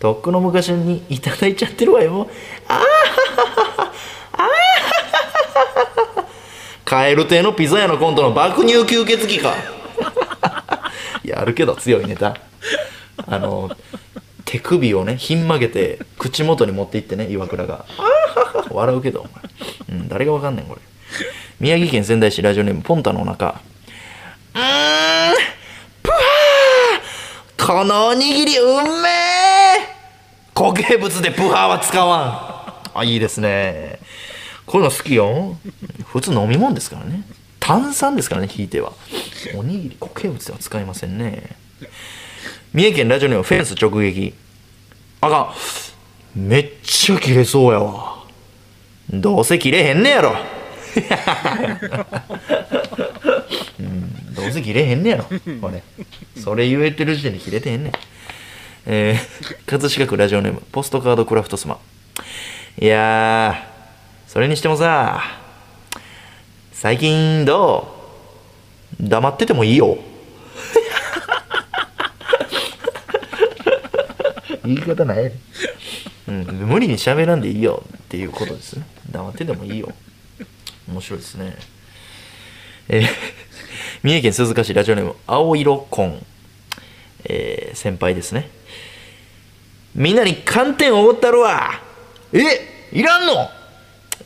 [0.00, 2.28] とっくの昔にいただいちゃってるわよ。
[2.68, 2.86] あーはは
[3.52, 3.92] はは。
[4.32, 4.50] あはは
[6.16, 6.26] はは。
[6.84, 9.54] カエル亭のピザ屋のコントの爆乳吸血鬼か。
[11.24, 12.36] いやるけど強いネタ。
[13.26, 13.70] あの
[14.48, 17.84] 手首をねひん曲げて 口元に持っていってね岩倉が。
[18.70, 19.24] 笑うけどお
[19.92, 20.80] 前、うん、誰がわかんねんこれ。
[21.60, 23.60] 宮城県仙台市ラジオネームポンタのお腹。
[24.54, 25.34] うーん
[26.02, 29.12] ぷはーこのおにぎりうんめえ。
[30.54, 32.98] 固形物でプハーは使わん。
[32.98, 33.98] あいいですね。
[34.64, 35.58] こういうの好きよ。
[36.06, 37.22] 普通飲み物ですからね。
[37.60, 38.92] 炭酸ですからねひいては。
[39.54, 41.56] おにぎり固形物では使いませんね
[42.74, 44.34] 三重県ラジオネームフェンス直撃。
[45.22, 45.54] あか
[46.36, 46.48] ん。
[46.48, 48.24] めっちゃ切れそうやわ。
[49.10, 50.36] どうせ切れへんねやろ。
[53.80, 54.34] うん。
[54.34, 55.24] どうせ切れへんねやろ。
[55.60, 55.82] これ。
[56.36, 57.92] それ言えてる時点で切れてへんねん。
[58.84, 61.78] えー、葛飾区ラジオネームポストカードクラフトスマ
[62.78, 63.66] いや
[64.26, 65.22] それにしてもさ
[66.72, 67.94] 最近ど
[68.98, 69.08] う？
[69.08, 69.98] 黙っててもいいよ。
[74.74, 75.32] 言い方ないね
[76.28, 78.86] うん、無理に喋らんでいいよっていうことですね。
[79.10, 79.90] 黙っててもいいよ。
[80.86, 81.56] 面白いですね。
[82.88, 83.06] えー
[84.02, 86.24] 三重県鈴鹿市ラジオネーム青色コン、
[87.24, 88.48] えー先輩ですね。
[89.94, 91.80] みんなに寒天おごったるわ。
[92.32, 92.38] え？
[92.92, 93.50] いらんの？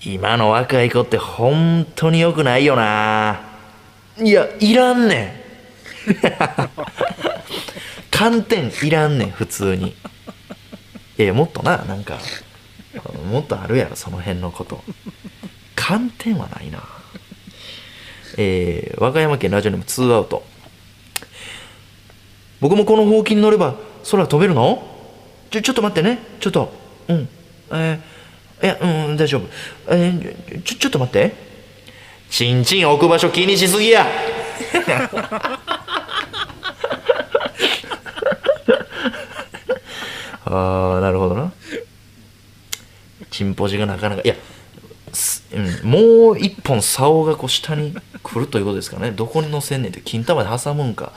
[0.05, 3.41] 今の若い子って本当によくないよな。
[4.21, 5.33] いやいらんねん。
[8.11, 9.95] 寒天いらんねん普通に
[11.19, 12.19] いやもっとななんか
[13.31, 14.83] もっとあるやろその辺のこと。
[15.77, 16.83] 寒天はないな。
[18.39, 20.43] えー、和歌山県ラジオネーム2アウト。
[22.61, 23.75] 僕もこのほうきに乗れば
[24.11, 24.83] 空飛べるの？
[25.51, 26.19] ちょちょっと待ってね。
[26.41, 26.73] ちょっと。
[27.09, 27.29] うん。
[27.73, 29.49] えー、いやうん大丈夫。
[29.89, 31.33] えー、ちょちょっと待って。
[32.31, 34.07] ちんちん置く場所気にしすぎや。
[40.53, 41.53] ああなるほどな。
[43.31, 44.35] チンポジがなかなかいや、
[45.55, 49.11] うん、もう一本竿がこう下に来るということですかね。
[49.11, 51.13] どこに乗せんねんって金玉で挟むんか。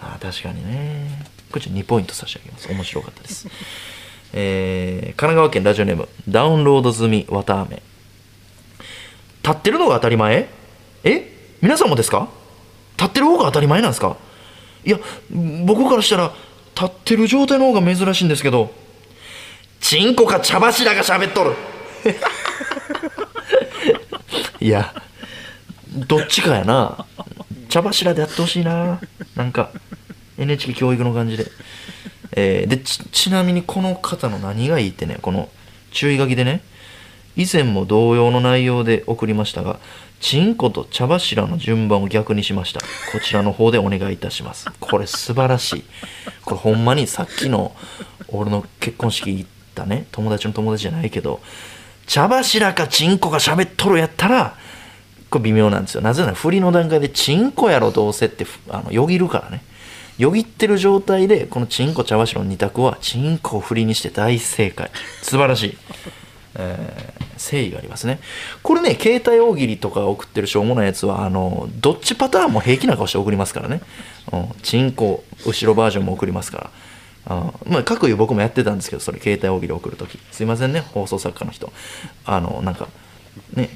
[0.00, 1.26] あ確かにね。
[1.50, 2.68] これち2ポイント差し上げます。
[2.72, 3.48] 面白かったです。
[4.32, 7.82] えー、神奈川県ラジオネームダウンロード済み綿あめ。
[9.42, 10.48] 立ってるのが当たり前？
[11.04, 11.56] え？
[11.60, 12.28] 皆さんもですか？
[12.96, 14.16] 立ってる方が当たり前なんですか？
[14.84, 14.98] いや
[15.66, 16.32] 僕からしたら
[16.74, 18.70] 立ってる状態の方が珍しいんですけど
[19.80, 21.54] チンコか茶柱が喋っとる。
[24.60, 24.94] いや
[25.94, 27.06] どっちかやな。
[27.68, 29.00] 茶柱でやってほしいな。
[29.34, 29.70] なんか
[30.38, 31.46] NHK 教育の感じで。
[32.32, 35.48] えーでちちなみにこの方の何がいいってねこの
[35.90, 36.62] 注意書きでね
[37.36, 39.78] 以前も同様の内容で送りましたが
[40.20, 42.80] チンコと茶柱の順番を逆にしました。
[42.80, 44.66] こちらの方でお願いいたします。
[44.78, 45.84] これ素晴らしい。
[46.44, 47.74] これほんまにさっきの
[48.28, 51.40] 俺の結婚式行ったね友達の友達じゃないけど
[52.06, 54.56] 茶柱かチンコが喋っとるやったら
[55.30, 56.02] これ微妙なんですよ。
[56.02, 59.62] なぜなら振りの段階でチンコやろどうせってあのよぎるからね。
[60.18, 64.90] よぎってる状態でこのチンコ茶柱の二択はチンコを振りにして大正解。
[65.22, 65.78] 素晴らしい。
[66.56, 68.20] えー誠意がありますね。
[68.62, 73.80] これね携帯大喜利とか送ってるしょうもないやつはあのどっちパターンも平気な顔して送りますからね、
[74.32, 76.70] うん、チンコ後ろバージョンも送りますから。
[77.26, 81.72] あまあ各言う僕もやってたんですけどそれ携帯大喜利送るときすいませんね放送作家の人。
[82.26, 82.88] あのなんか
[83.54, 83.70] ね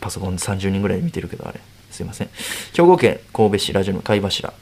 [0.00, 1.60] パソコン30人ぐらい見てるけどあれ。
[1.90, 2.30] すいません。
[2.74, 4.52] 兵庫県神戸市ラジオの貝柱。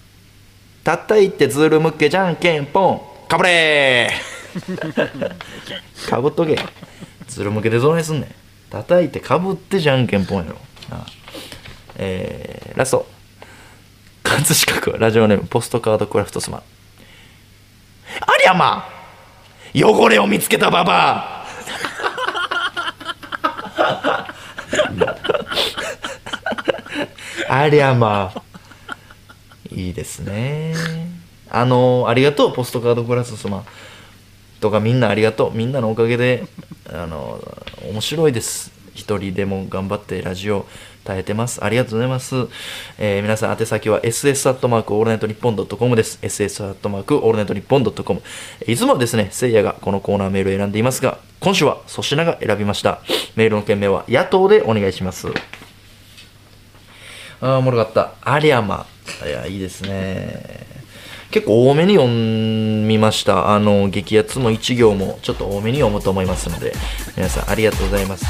[0.82, 3.00] たったいってズル向けじゃんけんぽん。
[3.28, 4.30] かぶれー。
[6.10, 6.58] かぶっとけ
[7.30, 8.34] ズル向けでどないすんねん。
[8.70, 10.58] 叩いてかぶってじゃんけんぽんやろ。
[10.90, 11.06] なあ。
[11.96, 13.06] えー、ラスト。
[14.22, 16.60] 葛飾区ラジオネームポストカードクラフトスマン。
[16.60, 16.64] あ
[18.42, 18.88] りゃま
[19.74, 21.40] 汚れを見つけたババア。
[27.48, 28.32] ありゃま
[29.70, 30.74] いいですね。
[31.50, 33.64] あのありがとうポストカードクラフトスマン。
[34.60, 35.56] とかみんなありがとう。
[35.56, 36.44] みんなのおかげで
[36.92, 37.42] あの
[37.90, 38.72] 面白いです。
[38.94, 40.66] 一人でも頑張ってラジオ
[41.04, 41.64] 耐えてます。
[41.64, 42.34] ありがとうございます、
[42.98, 46.18] えー皆さん宛先は ss アットマークオールナイトニッポンドットコムです。
[46.20, 48.22] Ss アットマークオールナイトニッポンドットコム。
[48.66, 53.00] いつもですねせいやがこのコーナーメールを選んでいますが今週は粗品が選びました。
[53.36, 55.28] メールの件名は野党でお願いします。
[57.40, 58.12] あーおもろかった。
[58.20, 58.84] ありゃま
[59.24, 60.79] いやいいですね。
[61.30, 63.54] 結構多めに読みました。
[63.54, 66.72] あの激アツも1行もちょっと多めに読むと思いますので
[67.16, 68.26] 皆さんありがとうございます。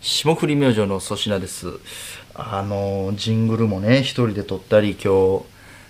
[0.00, 1.68] 霜降り明星の粗品です。
[2.34, 5.44] あのジングルもね一人で撮ったり今日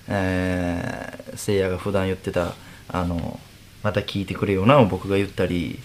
[0.08, 2.54] えーせいやが普段言ってた
[2.88, 3.38] あの
[3.84, 5.78] また聞いてくれよなを僕が言ったり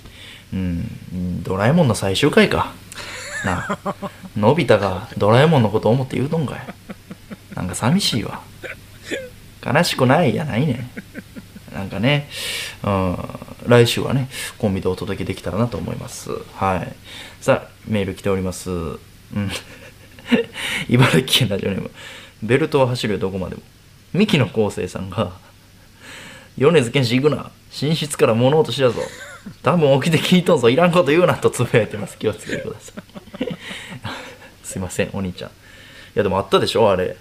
[0.51, 2.73] うんドラえもんの最終回か。
[3.45, 3.79] な。
[3.83, 3.95] あ
[4.35, 6.59] のび太がドラえもんのこと思って言うとんかい。
[7.55, 8.41] なんか寂しいわ。
[9.65, 10.73] 悲しくないやないね
[11.71, 11.75] ん。
[11.75, 12.29] なんかね、
[12.83, 13.17] うん、
[13.67, 16.31] 来週はねコンビでお届けできたらなと思います。
[16.53, 16.95] はい。
[17.41, 18.69] さあメール来ております。
[18.69, 18.99] うん。
[20.89, 21.91] 茨城県ラジオネーム。
[22.43, 23.61] ベルトは走るよどこまでも。
[24.13, 25.33] 三木野昴生さんが
[26.57, 27.51] 米津玄師行くな。
[27.81, 29.01] 寝室から物音しだぞ。
[29.61, 32.17] 多分起きて聞いとんぞいらんこと言うなとつぶやいてます。
[32.17, 32.93] 気をつけてくださ
[33.39, 33.47] い。
[34.63, 35.49] すいませんお兄ちゃん。
[35.49, 35.53] い
[36.15, 37.17] やでもあったでしょあれ。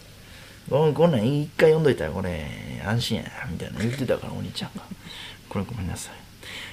[0.70, 2.46] こんなん一回読んどいたらこれ
[2.86, 4.82] 安心やみたいな言ってたからお兄ちゃんが。
[5.48, 6.14] これごめんなさい。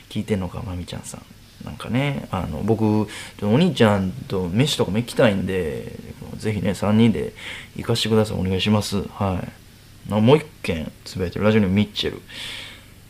[0.09, 1.65] 聞いてんのかまみちゃんさん。
[1.65, 3.01] なんかねあの僕
[3.41, 5.95] お兄ちゃんと飯とかも行きたいんで
[6.37, 7.33] ぜひね3人で
[7.75, 8.37] 行かしてください。
[8.37, 9.03] お願いします。
[9.09, 9.61] はい。
[10.09, 11.45] もう一件つぶやいてる。
[11.45, 12.21] ラジオネームミッチェル。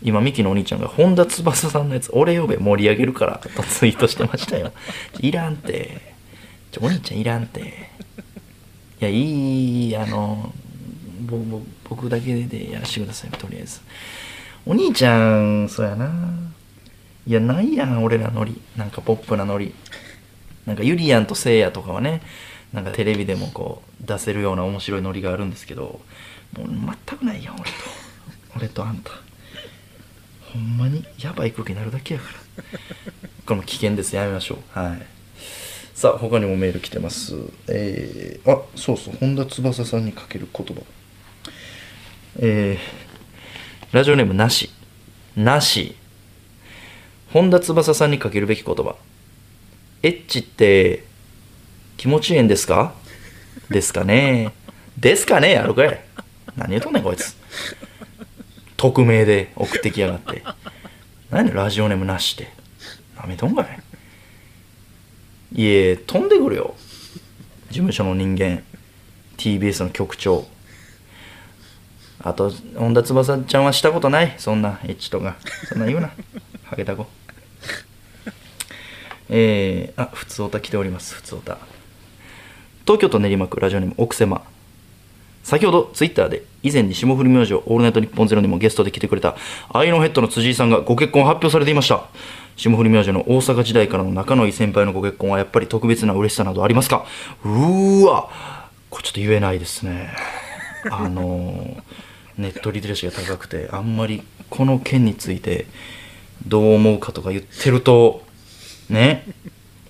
[0.03, 4.71] 今ミキのお兄ちゃんが本田翼さんのやつ俺呼べ盛り上げるからとツイートしてましたよ。
[5.19, 6.13] いらんて。
[6.71, 7.59] ちょお兄ちゃんいらんて。
[7.61, 7.63] い
[8.99, 10.53] やいいあの
[11.89, 13.81] 僕だけでやらしてくださいとりあえず。
[14.65, 16.11] お兄ちゃんそうやな。
[17.27, 18.59] いやないやん俺らノリ。
[18.75, 19.73] なんかポップなノリ。
[20.65, 22.21] なんかユリアンとせいやとかはね
[22.73, 25.99] なんかテレビでもこう出せるような面白いノリがあるんですけど
[26.57, 26.67] もう
[27.07, 27.69] 全くないやん俺と。
[28.55, 29.11] 俺とあんた。
[30.53, 32.27] ほんまにやばい空気になるだけやか
[32.57, 32.63] ら。
[33.45, 34.15] これも危険です。
[34.15, 34.79] やめましょう。
[34.79, 35.01] はい。
[35.93, 37.35] さあ他にもメール来てます。
[37.67, 39.15] えー、あそうそう。
[39.19, 40.81] 本田翼さんにかける言葉。
[42.39, 44.69] えー、ラジオネームなし。
[45.35, 45.95] なし。
[47.31, 48.95] 本田翼さんにかけるべき言葉。
[50.03, 51.05] エッチって
[51.97, 52.93] 気持ちいいんですか？
[53.69, 54.51] ですかね。
[54.97, 56.01] ですかねやろかい。
[56.57, 57.35] 何言うとんねんこいつ。
[58.81, 60.41] 匿名で送ってきやがって。
[61.29, 62.51] 何でラジオネームなしって
[63.15, 63.79] なめとんかい。
[65.53, 66.73] いえ飛んでくるよ。
[67.69, 68.63] 事務所の人間。
[69.37, 70.47] TBS の局長。
[72.23, 74.33] あと本田翼ちゃんはしたことない。
[74.39, 75.35] そんなエッチとか。
[75.69, 76.09] そんな言うな。
[76.63, 77.05] ハゲタコ
[79.29, 81.13] えー、あ普通おた来ております。
[81.13, 81.59] 普通おた。
[82.87, 84.43] 東京都練馬区ラジオネーム奥狭
[85.43, 89.35] 先ほどツイッターで以前に霜降り明星オールナイトニッポンゼロにもゲストで来てくれた
[89.73, 92.05] アイノヘッドの辻井さんがご結婚発表されていました。
[92.57, 97.05] 霜降り明星の大阪時代からの仲のいい先輩のご結婚はやっぱり特別な嬉しさなどありますか？
[97.43, 98.29] うーわ！
[98.89, 100.13] これちょっと言えないですね。
[100.91, 101.77] あの
[102.37, 105.65] ネットリテラシーが高くてあんまりこの件について
[106.45, 108.23] どう思うかとか言ってると
[108.89, 109.25] ね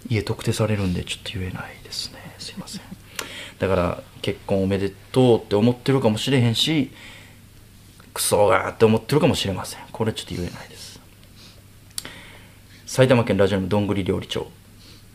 [0.07, 2.19] 家特定されるんでちょっと言えないですね。
[2.37, 2.81] すいません。
[3.59, 6.91] だから結婚おめでとうって思ってるかもしれへんし
[8.13, 9.79] クソがーって思ってるかもしれません。
[9.91, 10.99] これちょっと言えないです。
[12.85, 14.47] 埼玉県ラジオネームどんぐり料理長。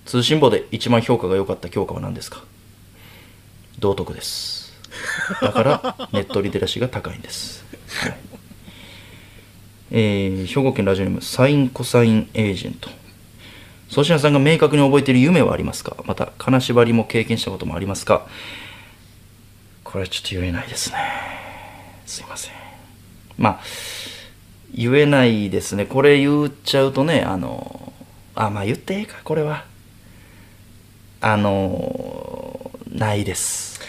[0.07, 2.43] 通信簿で一番評価が良かった教科は何ですか？
[3.79, 4.73] 道徳です。
[5.43, 7.65] だから ネットリテラシーが高いんです、
[8.01, 8.17] はい。
[9.91, 12.89] えー兵庫県ラジオネームサインコサインエージェント。
[13.91, 15.97] 粗品さんが明確に覚えている夢はありますか？
[16.07, 18.27] また金縛りも経験したこともありますか？
[19.97, 20.99] これはちょっと言えないですね。
[22.05, 22.53] すいません。
[23.39, 23.61] まあ
[24.75, 25.87] 言えないですね。
[25.87, 27.95] これ言っちゃうとねあの
[28.35, 29.65] あまあ言ってええかこれは。
[31.23, 33.81] あのないです。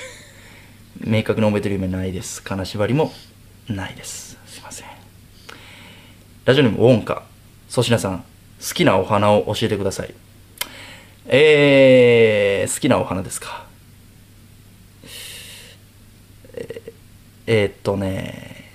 [1.02, 2.42] 明確に覚えてる夢ないです。
[2.42, 3.12] 金縛りも
[3.68, 4.38] ないです。
[4.46, 4.88] すいません。
[6.46, 7.24] ラジオネームウォンカ。
[7.70, 10.14] 粗品さん好きなお花を教えてください。
[11.26, 13.68] えー、好きなお花ですか
[16.58, 16.92] えー
[17.48, 18.66] えーっとね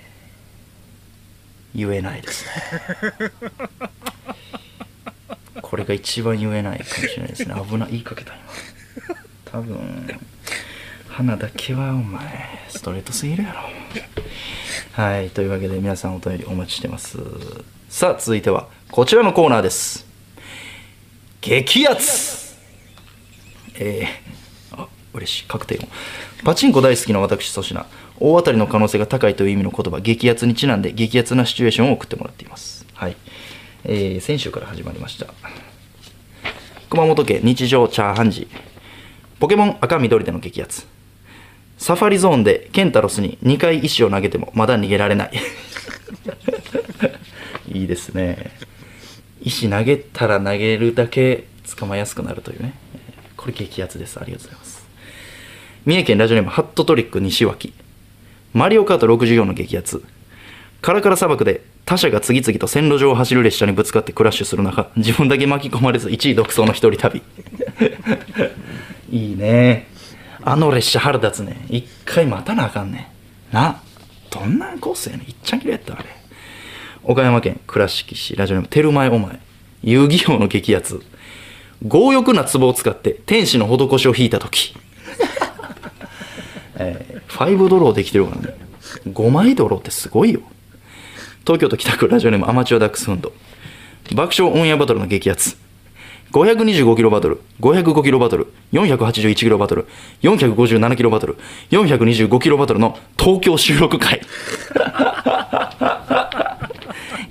[1.75, 2.51] 言えないですね。
[5.61, 7.55] これが一番言えないかもしれないですね。
[7.67, 7.91] 危ない。
[7.91, 8.43] 言いかけた今。
[9.45, 10.19] 多分
[11.09, 13.61] 花だけはお前ストレートすぎるやろ。
[14.91, 17.17] はいというわけで皆さんお便りお待ちしてます。
[17.89, 20.05] さあ続いてはこちらのコーナーです。
[21.41, 22.55] 激アツ。
[23.75, 25.45] えー、あ嬉しい。
[25.45, 25.87] 確定音
[26.43, 27.85] パチンコ大好きな私粗品
[28.25, 32.85] 大当たりの可能性が高いという意味の言葉激アツにちなんで激アツなシチュエーションを送ってもらっています。
[32.93, 33.17] はい、
[33.83, 35.27] えー、先週から始まりました。
[36.89, 38.47] 熊本県日常チャーハンジ。
[39.41, 40.87] ポケモン赤緑での激アツ。
[41.77, 45.31] サファリゾーンでケンタロスに2回石を投げてもまだ逃げられない。
[47.73, 48.51] いいですね。
[49.41, 51.43] 石投げたら投げるだけ
[51.77, 52.73] 捕まえやすくなるというね。
[53.35, 54.17] これ激アツです。
[54.17, 54.87] ありがとうございます。
[55.85, 57.73] 三重県ラジオネームハットトリック西脇。
[58.53, 60.03] マリオカート64の激アツ。
[60.81, 67.23] カラカラ砂漠で他者が次々と線路上を走る列車にぶつかってクラッシュする中自分だけ巻き込まれず1位独走の一人旅。
[69.11, 69.87] いいね。
[70.43, 71.65] あの列車腹立つね。
[71.67, 73.11] 一回待たなあかんね。
[73.51, 73.81] な。
[74.29, 75.27] どんなコースやねん。
[75.27, 76.05] いっちゃんきれやったあれ。
[77.03, 79.39] 岡山県倉敷市ラジオネーム「テルマエお前」
[79.83, 81.01] 遊戯王の激アツ。
[81.89, 84.75] 強欲な壺を使って天使の施しを引いた時。
[86.75, 88.55] えー、5ドローできてるからね
[89.07, 90.41] 5枚ドローってすごいよ
[91.41, 93.33] 東京都北区ラジオネームアマチュアダックスフンド
[94.15, 95.57] 爆笑オンエアバトルの激アツ
[96.33, 99.87] 525キロバトル、505キロバトル、481キロバトル、
[100.23, 101.37] 457キロバトル、
[101.69, 104.19] 425キロバトルの東京収録会。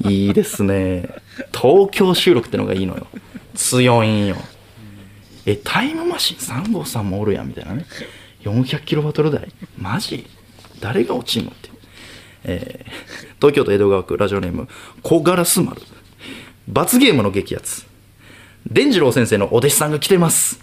[0.09, 1.09] いいですね。
[1.53, 3.09] 東京収録ってのがいいのよ。
[3.57, 4.37] 強いんよ。
[5.47, 7.85] え、タイムマシン3号さんもおるやんみたいなね。
[8.43, 9.53] 400キロバトル台？
[9.79, 10.27] マジ？
[10.81, 11.71] 誰が落ちんのって。
[12.45, 12.93] えー
[13.43, 14.69] 東京都江戸川区ラジオネーム
[15.03, 15.83] 小ガラス丸。
[16.69, 17.85] 罰ゲームの激アツ。
[18.71, 20.61] 伝次郎先生のお弟子さんが来てます。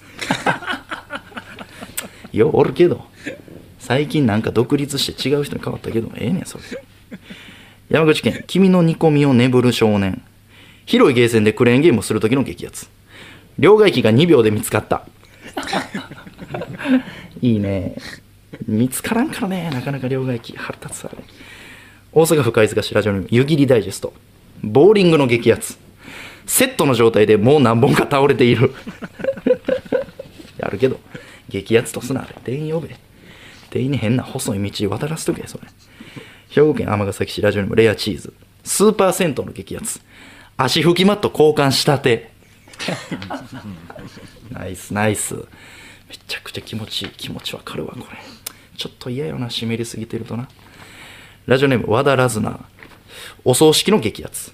[2.31, 3.05] よおるけど
[3.79, 6.63] 最近なんか独立して違う人に変わったけどええねんそれ。
[7.89, 10.21] 山口県君の煮込みを眠る少年。
[10.85, 12.87] 広いゲーセンでクレーンゲームをする時の激アツ。
[13.57, 15.05] 両替機が2秒で見つかった。
[17.41, 17.95] いいね。
[18.67, 19.69] 見つからんからね。
[19.69, 20.57] なかなか両替機。
[20.57, 21.17] 腹立つあれ。
[22.11, 24.13] 大阪府貝塚市ラジオネーム湯切りダイジェスト。
[24.63, 25.77] ボーリングの激アツ。
[26.45, 28.73] セットの状態でもう何本か倒れている。
[30.61, 30.99] あるけど。
[31.47, 32.23] 激アツとすな。
[32.23, 32.95] あれ店員呼べ
[33.69, 35.67] 店員に変な細い道渡らせとけそれ。
[36.49, 38.33] 兵庫県尼崎市ラジオネームレアチーズ。
[38.63, 39.99] スーパー銭湯の激アツ。
[40.57, 42.31] 足拭きマット交換したて。
[44.51, 45.35] ナイスナイス。
[46.09, 48.17] めちゃくちゃ気持ちいい気持ちわかるわこれ。
[48.75, 50.49] ちょっと嫌よな湿りすぎてるとな。
[51.45, 52.51] ラジオネーム和田ラズナ。
[52.51, 52.59] ー
[53.45, 54.51] お葬式の激アツ。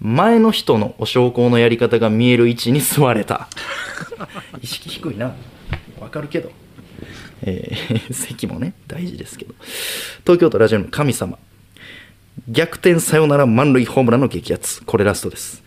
[0.00, 3.48] 前の人のお焼香のやり方が見える位置に座れた。
[4.62, 5.34] 意識低いな。
[6.00, 6.50] わかるけど。
[7.42, 9.54] えー席もね大事ですけど。
[10.22, 11.38] 東京都ラジオネーム神様。
[12.48, 14.82] 逆転サヨナラ満塁ホームランの激アツ。
[14.84, 15.62] これラストです。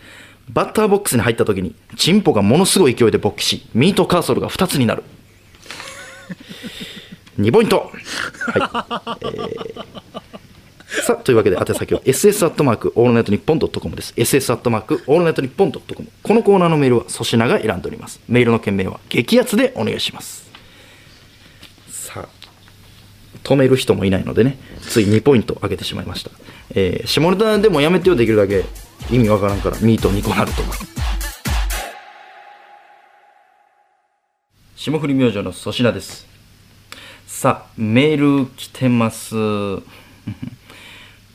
[0.49, 5.03] バッターボックスに入った時にチンポがものすごい勢いで勃起しミートカーソルが2つになる
[7.39, 7.77] 2ポイント。
[7.77, 7.91] はい、
[9.21, 10.19] えー
[10.89, 14.11] さあというわけで宛先は ss アットマークオールナイトニッポンドットコムです。
[14.17, 16.09] ss アットマークオールナイトニッポンドットコム。
[16.23, 18.19] このコーナーのメールは粗品が選んでおります。
[18.27, 20.49] メールの件名は激アツでお願いします。
[21.91, 22.27] さあ
[23.43, 24.57] 止める人もいないのでね。
[24.81, 26.31] つい2ポイント上げてしまいました、
[26.73, 28.65] えー下ネタでもやめてよできるだけ
[29.11, 30.77] 意味わからんからミート2個なるとか。
[34.75, 36.28] 霜降り明星の粗品です。
[37.39, 39.33] さあメール来てます。
[39.33, 39.81] 神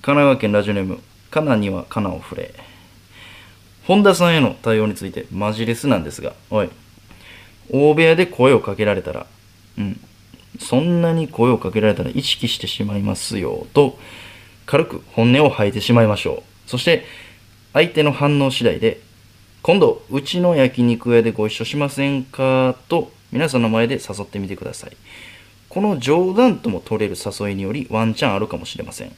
[0.03, 0.99] 奈川県ラジオネーム
[1.31, 2.53] カナにはカナを触れ。
[3.87, 6.69] 本田さんへの対応についてマジレスなんですがおい
[7.71, 9.27] 大部屋で声をかけられたら
[9.79, 9.99] うん
[10.61, 13.99] そんなに声をかけられたら意識してしまいますよと
[14.67, 16.71] 軽く本音を吐いてしまいましょう。
[16.71, 17.07] そして
[17.73, 19.01] 相手の反応次第で
[19.63, 22.77] 今度うちの焼肉屋でご一緒しませんか？
[22.91, 24.97] と皆さんの前で誘ってみてください。
[25.75, 29.13] この冗談とも取れる誘いによりワンチャンあるかもしれません。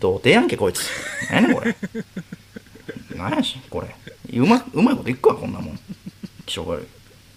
[0.00, 0.90] 童貞やんけこいつ。
[1.30, 1.76] 何やねんこれ。
[3.14, 3.94] 何やしこれ。
[4.36, 5.78] うまうまいこといくかこんなもん。
[6.44, 6.86] 気性悪い。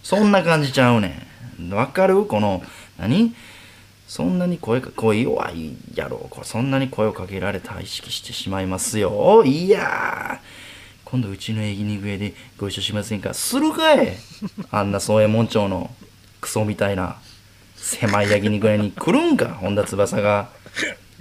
[0.01, 1.27] そんな感じちゃうね
[1.59, 1.71] ん。
[1.71, 2.25] わかる？
[2.25, 2.63] この
[2.97, 3.35] 何？
[4.07, 6.25] そんなに声か声弱いやろ。
[6.31, 9.43] これそんなに声をかけられた意識してしまいますよ。
[9.45, 11.03] いやー。
[11.05, 13.35] 今度うちの焼肉屋でご一緒しませんか？
[13.35, 14.17] するかい！
[14.71, 15.91] あんな宗右衛門町の
[16.41, 17.17] クソみたいな。
[17.83, 19.49] 狭い焼肉屋に来るんか？
[19.49, 20.49] 本田翼が。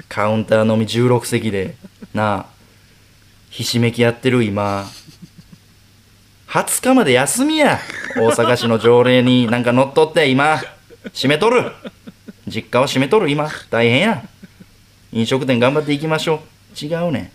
[0.08, 1.74] カウンターのみ16席で。
[2.14, 2.46] なあ。
[3.50, 4.86] ひしめきやってる今。
[6.48, 7.80] 20日まで休みや。
[8.16, 10.58] 大阪市の条例になんか乗っ取って今。
[11.12, 11.72] 閉めとる。
[12.46, 13.50] 実家は閉めとる今。
[13.68, 14.24] 大変や。
[15.12, 16.84] 飲食店頑張っていきましょう。
[16.84, 17.32] 違うね。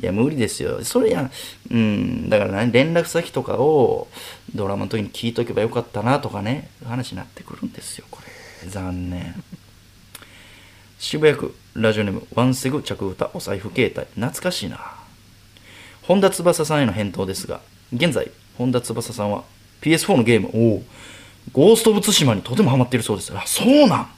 [0.00, 0.82] んいや無理ですよ。
[0.84, 1.30] それや
[1.70, 2.28] うん。
[2.28, 4.08] だから何連絡先とかを
[4.54, 6.68] ドラマの時に聞いとけばよかったなとかね。
[6.84, 8.29] 話になってくるんですよこれ。
[8.68, 9.42] 残念。
[10.98, 14.06] 渋谷区ラジオネームワンセグ着歌お財布携帯。
[14.20, 14.78] 懐かしいな。
[16.02, 17.60] 本田翼さんへの返答ですが
[17.92, 19.44] 現在本田翼さんは
[19.80, 20.82] PS4 のゲームおお
[21.52, 23.32] ゴースト・オブ・ツシマにとてもハマっているそうです。
[23.34, 24.08] あそうなん。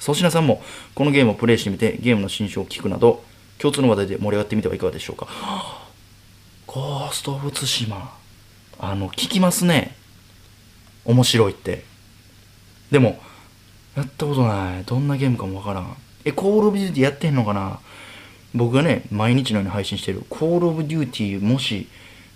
[0.00, 0.62] 粗品さんも
[0.94, 3.22] このゲームをプレイしてみてゲームの新章を聞くなど
[3.58, 5.28] 共通の話題で盛り上がってみてはいかがでしょうか。
[6.66, 8.16] ゴースト・オブ・ツシマ
[8.78, 9.96] あの聞きますね。
[11.04, 11.84] 面白いって。
[12.90, 13.20] でも
[13.96, 14.84] やったことない。
[14.84, 15.96] どんなゲームかもわからん。
[16.24, 17.80] えコール・オブ・デューティーやってんのかな？
[18.54, 20.24] 僕がね毎日のように配信してる。
[20.28, 21.88] コール・オブ・デューティーもし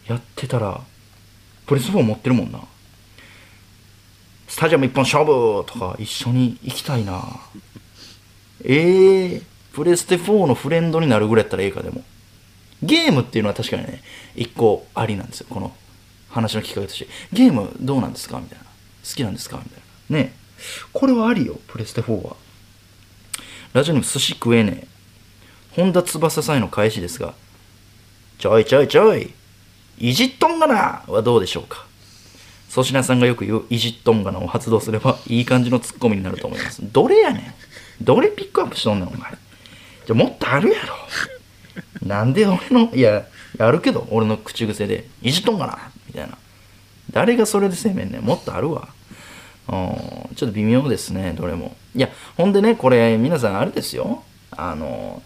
[0.06, 0.80] やってたら
[1.66, 2.60] プレス4持ってるもんな。
[4.48, 7.22] スタジアム一本勝負とか一緒に行きたいな。
[8.64, 9.42] ええ
[9.72, 12.02] プレステ4のフレンドになるぐらいやったらええかでも。
[12.82, 14.02] ゲームっていうのは確かにね
[14.34, 15.46] 一個ありなんですよ。
[15.50, 15.72] この
[16.30, 17.10] 話のきっかけとして。
[17.32, 18.40] ゲームどうなんですか？
[18.40, 18.64] みたいな。
[18.64, 18.70] 好
[19.14, 19.58] きなんですか？
[19.58, 19.80] みたい
[20.10, 20.16] な。
[20.16, 20.39] ね。
[20.92, 22.36] これはありよプレステ4は。
[23.72, 24.86] ラジオネーム寿司食えねえ。
[25.72, 27.34] 本田翼さんへの返しですが
[28.38, 29.32] ちょいちょいちょい
[29.98, 31.86] いじっとんがなはどうでしょうか。
[32.70, 36.80] 粗品さんがよく言ういじっとんがなを発動すればいい感じのツッコミになると思います。
[36.82, 37.38] どれやね
[38.00, 38.04] ん。
[38.04, 39.32] どれピックアップしとんねんお前。
[40.06, 40.96] じゃもっとあるやろ。
[42.06, 43.26] なんで俺のいや
[43.58, 46.38] あるけど俺の口癖でいじっとんがなみたいな。
[47.10, 48.22] 誰がそれで責めんねん。
[48.22, 48.88] もっとあるわ。
[49.70, 50.34] うん。
[50.36, 51.76] ちょっと微妙ですねどれも。
[51.94, 54.22] いやほんでねこれ皆さんあれですよ。
[54.50, 55.22] あの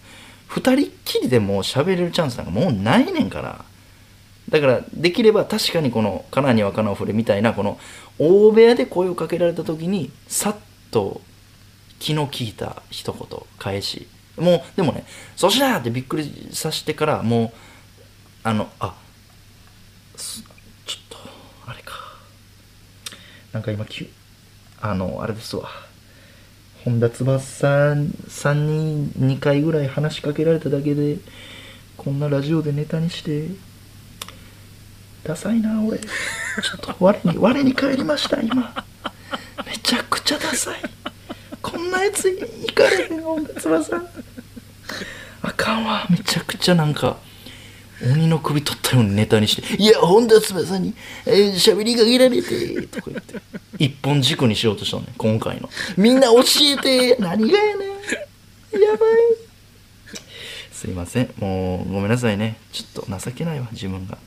[0.46, 3.64] 二人っきりでもう喋れるチャンスなんかもうないねんから。
[4.48, 7.78] だからできれば確かにこの「カナにはカナを振れ」みたいなこの
[8.18, 10.56] 大部屋で声をかけられた時にさっ
[10.90, 11.22] と
[11.98, 14.06] 気の利いた一言返し。
[14.36, 15.04] もうでもね
[15.36, 17.58] 「そしな!」ってびっくりさせてからもう
[18.42, 18.94] あのあ
[20.16, 21.16] ちょっと
[21.66, 21.94] あれか。
[23.52, 24.06] なんか今急
[24.86, 25.70] あのあれですわ。
[26.85, 31.16] 本田翼さんに2回ぐらい話しかけられただけで
[31.97, 33.48] こんなラジオでネタにして
[35.23, 36.01] ダサいな俺。
[36.01, 36.06] ちょ
[36.77, 38.85] っと 我に我に返りました今。
[39.66, 40.82] めちゃくちゃダサい。
[41.62, 42.36] こんなやつい
[42.70, 44.02] かれへん本田翼
[45.40, 46.06] あかんわ。
[46.11, 47.16] めちゃくちゃなんか
[48.12, 50.94] 鬼の首取ったようにネタにして「いや本田翼に
[51.26, 53.40] えー喋、りかけられて」とか言って。
[53.78, 55.68] 一本軸にしようとしたのね今回の。
[55.97, 57.89] みんな教えて何がやねん。
[57.89, 57.97] や
[58.97, 59.01] ばい。
[60.72, 61.31] すいません。
[61.39, 62.56] もうごめんなさいね。
[62.72, 64.18] ちょっと情けないわ自分が。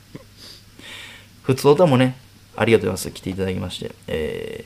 [1.42, 2.16] 普通歌もね
[2.56, 3.10] ありがとうございます。
[3.10, 4.64] 来ていただきましてえ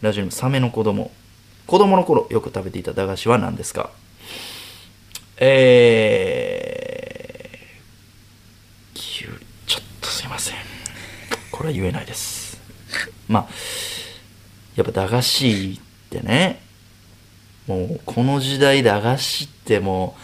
[0.00, 1.10] ー、ラジオネームサメの子供。
[1.66, 3.90] 子供の頃よく食べていた駄菓子は何ですか？
[5.36, 7.21] えー、
[8.94, 10.56] きゅうりちょっとすいません。
[11.50, 12.60] これは言えないです。
[13.28, 13.48] まあ
[14.76, 16.62] やっぱ駄菓子ってね
[17.66, 20.16] もうこの時代駄菓子っても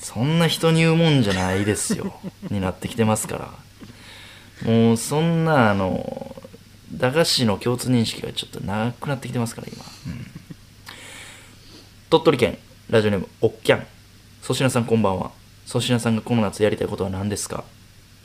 [0.00, 2.18] うそんな人に言うもんじゃないですよ。
[2.50, 4.70] になってきてますから。
[4.70, 6.36] もうそんなあの
[6.92, 10.26] 駄菓子の共通認識がちょっとなくなってきてますから今、うん。
[12.10, 12.58] 鳥取県
[12.90, 13.86] ラジオネームおっきゃん。
[14.42, 15.30] 粗品さんこんばんは。
[15.66, 17.64] 粗品さんがこの夏やりたいことは何ですか？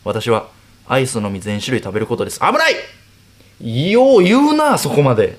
[0.06, 0.49] 私は
[0.88, 2.40] アイスのみ全種類食べることです。
[2.40, 2.69] 危な
[3.60, 3.91] い！
[3.91, 5.38] よう言うなそこまで。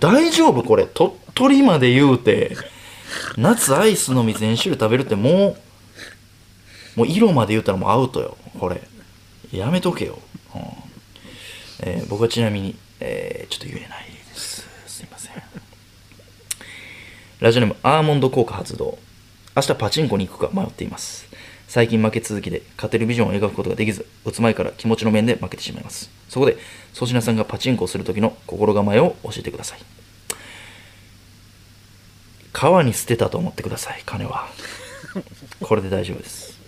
[0.00, 0.62] 大丈夫？
[0.62, 0.86] これ。
[0.86, 2.56] 鳥取まで言うて。
[3.36, 5.56] 夏アイスのみ全種類食べるっても
[6.96, 8.36] うもう色まで言うたらもうアウトよ。
[8.60, 8.82] これ。
[9.50, 10.18] やめとけよ、
[10.54, 10.60] うん。
[11.80, 14.68] えー僕はちなみに、えーちょっと言えないです。
[14.86, 15.32] すいません。
[17.40, 18.98] ラジオネームアーモンド効果発動。
[19.56, 21.27] 明日パチンコに行くか迷っています。
[21.68, 26.10] 最近負け続きで勝てるビジョンを描くことができず打つ前から気持ちの面で負けてしまいます。
[26.28, 26.56] そこで
[26.94, 29.78] 粗品さんがパチンコをする時の心構えを教えてください。
[32.54, 34.48] 川に捨てたと思ってください金は。
[35.60, 36.58] これで大丈夫です。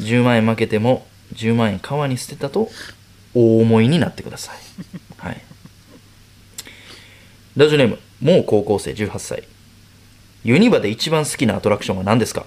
[0.00, 2.70] 10万円負けても10万円川に捨てたと
[3.34, 4.56] 大思いになってください。
[5.18, 5.40] はい。
[7.56, 9.44] ラジオネームもう高校生18歳。
[10.42, 12.46] ユニバで一番好きなアトラクションは何ですか？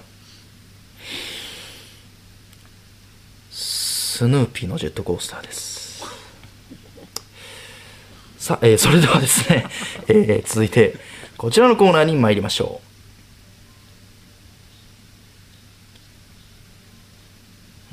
[4.17, 6.03] スヌーピーのジェットコースターです。
[8.39, 9.67] さあ、えーそれではですね、
[10.09, 10.95] えー続いて
[11.37, 12.81] こちらのコーナーに参りましょ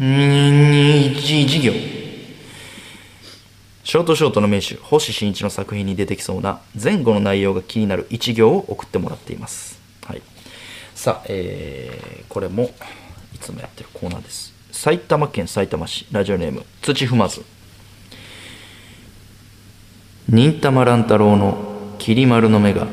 [0.01, 0.03] う。
[0.03, 1.75] 二次事業。
[3.85, 10.23] ショートショートの名手星新一の作品に出てきそうな前後の内容が気になる一行を送ってもらっています、はい、
[10.95, 12.75] さあ、えーこれも
[13.35, 14.54] いつもやってるコーナーです。
[14.75, 17.45] 埼玉県埼玉市ラジオネーム土踏まず。
[20.29, 22.89] 忍たま乱太郎のきり丸の目が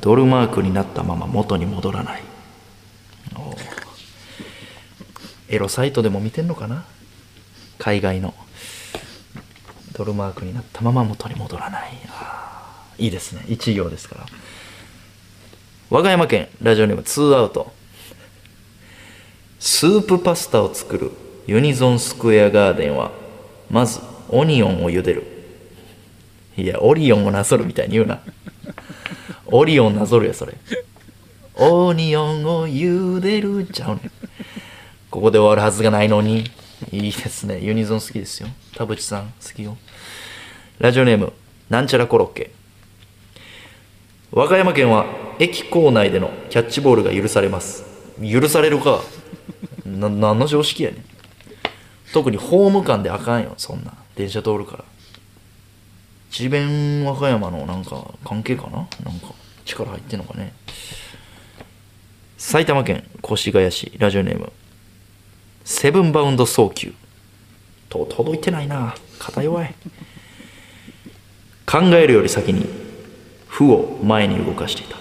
[0.00, 2.22] ドルマークになったまま元に戻らない。
[5.48, 6.84] エロサイトでも見てんのかな？
[7.78, 8.34] 海外の。
[9.92, 11.92] ドルマークになったまま元に戻らない。
[12.98, 13.44] いいですね。
[13.48, 14.26] 一行ですから。
[15.90, 17.72] 和歌山県ラジオネーム2アウト。
[19.60, 21.12] スープパスタを作る
[21.46, 23.12] ユニゾンスクエアガーデンは
[23.70, 24.00] まず
[24.30, 25.26] オニオンを茹でる。
[26.56, 28.20] いやオリオンをなぞるみたいに言うな。
[29.46, 30.54] オリオンなぞるやそれ。
[31.56, 34.10] オニオンを茹でるちゃうねん。
[35.10, 36.50] ここで終わるはずがないのに。
[36.90, 37.58] いいですね。
[37.60, 38.48] ユニゾン好きですよ。
[38.74, 39.76] 田淵さん好きよ。
[40.78, 41.34] ラジオネーム
[41.68, 42.50] なんちゃらコロッケ。
[44.32, 45.04] 和歌山県は
[45.38, 47.89] 駅構内でのキャッチボールが許されます
[48.20, 49.02] 許されるか
[49.86, 51.04] な何の常識やねん。
[52.12, 53.94] 特にホーム間であかんよそんな。
[54.16, 54.84] 電車通るから。
[56.30, 58.88] 智弁和歌山のなんか関係かな？
[59.04, 59.32] なんか
[59.64, 60.52] 力入ってんのかね？
[62.36, 64.52] 埼玉県越谷市ラジオネーム。
[65.64, 66.92] セブンバウンド早急
[67.88, 68.94] と届いてないな。
[69.18, 69.74] 肩弱い。
[71.66, 72.66] 考えるより先に
[73.46, 74.96] 負を前に動かしていた。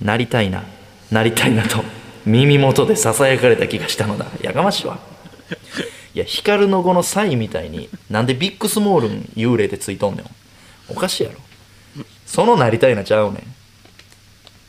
[0.00, 0.64] なりたいな
[1.10, 1.82] なりたいなと。
[2.28, 4.26] 耳元でささやかれた気がしたのだ。
[4.42, 4.98] やかましいわ。
[6.14, 10.26] いや光の子のサイみたいになんでビッグスモールン幽霊でついとんねん。
[10.90, 11.38] おかしいやろ。
[12.26, 13.42] そのなりたいなちゃうねん。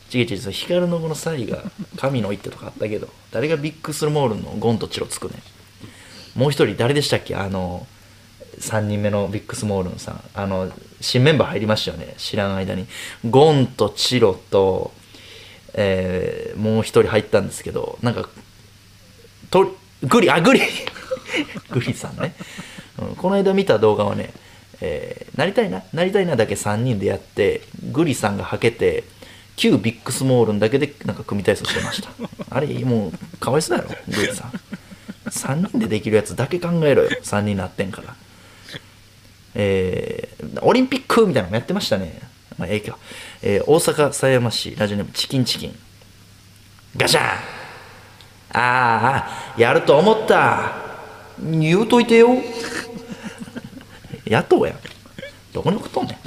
[0.08, 1.62] ちげちげそ光の子のサイが
[1.96, 5.34] 神の一手とかあったけど誰がビッグスモールンのゴンとチロつくね
[6.36, 6.38] ん。
[6.38, 7.34] もう一人誰でしたっけ？
[7.34, 7.86] あの
[8.58, 10.22] 3人目のビッグスモールンさん。
[10.34, 12.14] あの新メンバー入りましたよね。
[12.16, 12.86] 知らん間に。
[13.28, 14.92] ゴンとチロと、
[15.74, 18.28] えーもう一人入ったんですけどなんか
[19.50, 20.60] とグリあグリ
[21.70, 22.34] グリさんね、
[22.98, 24.30] うんこの間見た動画はね、
[24.80, 29.04] えーなりたいななりたいなだけ3人でやってグリさんがはけて
[29.56, 32.10] 旧ビッグスモールンだけでなんか組体操してました。
[32.50, 34.52] あれもうかわいそうやろグーさん。
[35.28, 38.14] 3人でできるやつだけ考えろよ3人なってんから。
[39.54, 42.20] えー、オリンピックみたいなのもやってましたね。
[42.60, 42.98] まあええか、
[43.40, 45.78] えー大阪狭山市ラジオネームチキンチキン。
[46.94, 47.34] ガシャンあ
[48.52, 50.72] あやると思った。
[51.40, 52.28] 言うといてよ。
[54.26, 54.74] 野党や。
[55.54, 56.18] どこに送っとんね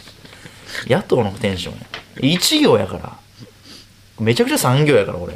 [0.88, 0.92] ん。
[0.92, 1.82] 野党のテンションや。
[2.22, 3.16] 一行やから。
[4.20, 5.34] めちゃくちゃ産業やから俺。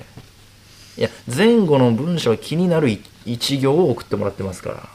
[0.98, 2.90] いや前後の文章が気になる
[3.24, 4.90] 一行を送ってもらってますから。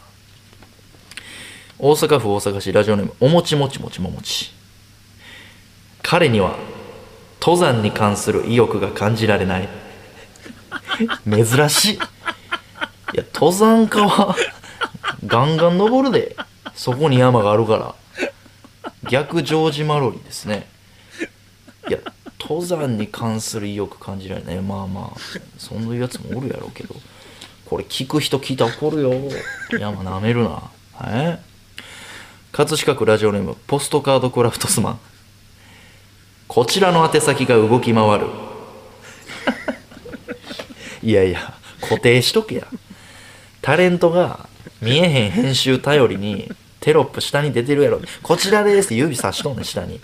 [1.78, 4.52] 大阪府大阪市ラジオネームおもちもちもちももち。
[6.02, 6.56] 彼には
[7.40, 9.68] 登山に関する意欲が感じられない。
[11.24, 11.94] 珍しい。
[11.94, 11.98] い
[13.14, 14.36] や登山家は
[15.26, 16.36] ガンガン登るで。
[16.74, 17.94] そこに山があるから。
[19.10, 20.68] 逆ジョージ・マロリーですね。
[21.88, 21.98] いや
[22.40, 24.60] 登山に関する意欲感じられない。
[24.60, 25.18] まあまあ
[25.58, 26.94] そんなやつもおるやろうけど。
[27.66, 29.12] これ聞く人聞いたら怒るよ。
[29.78, 30.70] 山なめるな。
[31.06, 31.38] え？
[32.52, 35.00] 葛飾区ラジオネームポストカードクラフトスマン。
[36.52, 38.26] こちらの宛先が動き回る。
[41.02, 42.66] いやいや固定しとけや。
[43.62, 44.46] タレントが
[44.82, 48.02] 見えへん編集頼りにテロップ下に出てるやろ。
[48.22, 49.98] こちらですって指さしとんねん下に。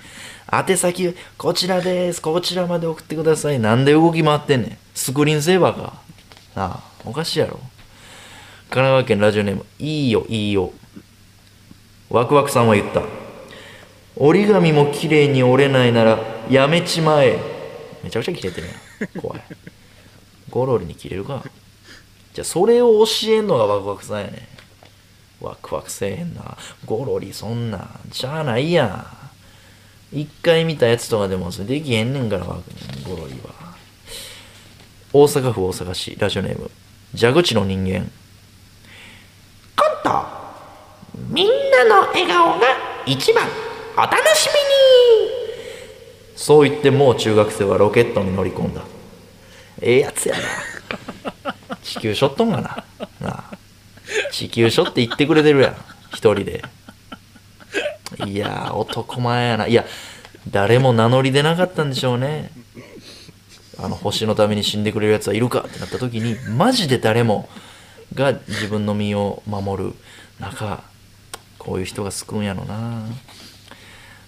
[0.50, 3.60] 宛先こちらですこちらまで送ってください。
[3.60, 4.78] なんで動き回ってんねん。
[4.94, 5.92] スクリーンセーバーか。
[6.54, 7.60] なあおかしいやろ。
[8.70, 10.72] 神奈川県ラジオネームいいよいいよ。
[12.08, 13.02] ワクワクさんは言った。
[14.16, 17.38] 折り紙も綺麗に折れないならやめちまえ。
[18.02, 18.72] めちゃくちゃ切れてるや
[19.18, 19.20] ん。
[19.20, 19.42] 怖い。
[20.50, 21.42] ゴロリに切れるか。
[22.32, 24.48] じゃあそれを教えんのがワクワクさんやね。
[25.40, 26.56] んワクワクせえへんな。
[26.84, 28.86] ゴロリそんなんじゃあないや。
[28.86, 32.62] ん一回見たやつとかでもそれできへんねんからワク
[33.08, 33.74] ゴロリは。
[35.12, 36.16] 大阪府大阪市。
[36.18, 36.70] ラジオネーム。
[37.16, 38.10] 蛇口の人間。
[39.76, 40.24] コント。
[41.30, 42.66] みんなの笑顔が
[43.06, 43.46] 一番。
[43.96, 45.37] お楽しみに。
[46.38, 48.82] そう言ってもう中学生はロケットに乗り込んだ。
[49.82, 50.36] ええやつや
[51.42, 51.54] な。
[51.82, 52.84] 地球しょっとんがな。
[53.20, 53.44] なあ。
[54.30, 55.76] 地球しょって言ってくれてるやん。
[56.12, 56.62] 一人で。
[58.24, 59.66] いや男前やな。
[59.66, 59.84] いや
[60.48, 62.52] 誰も名乗り出なかったんでしょうね。
[63.76, 67.48] あの星のために死んでくれるやつはいるかってなった時にマジで誰も
[68.14, 69.94] が自分の身を守る
[70.38, 70.84] 中
[71.58, 73.06] こういう人が救うんやろな。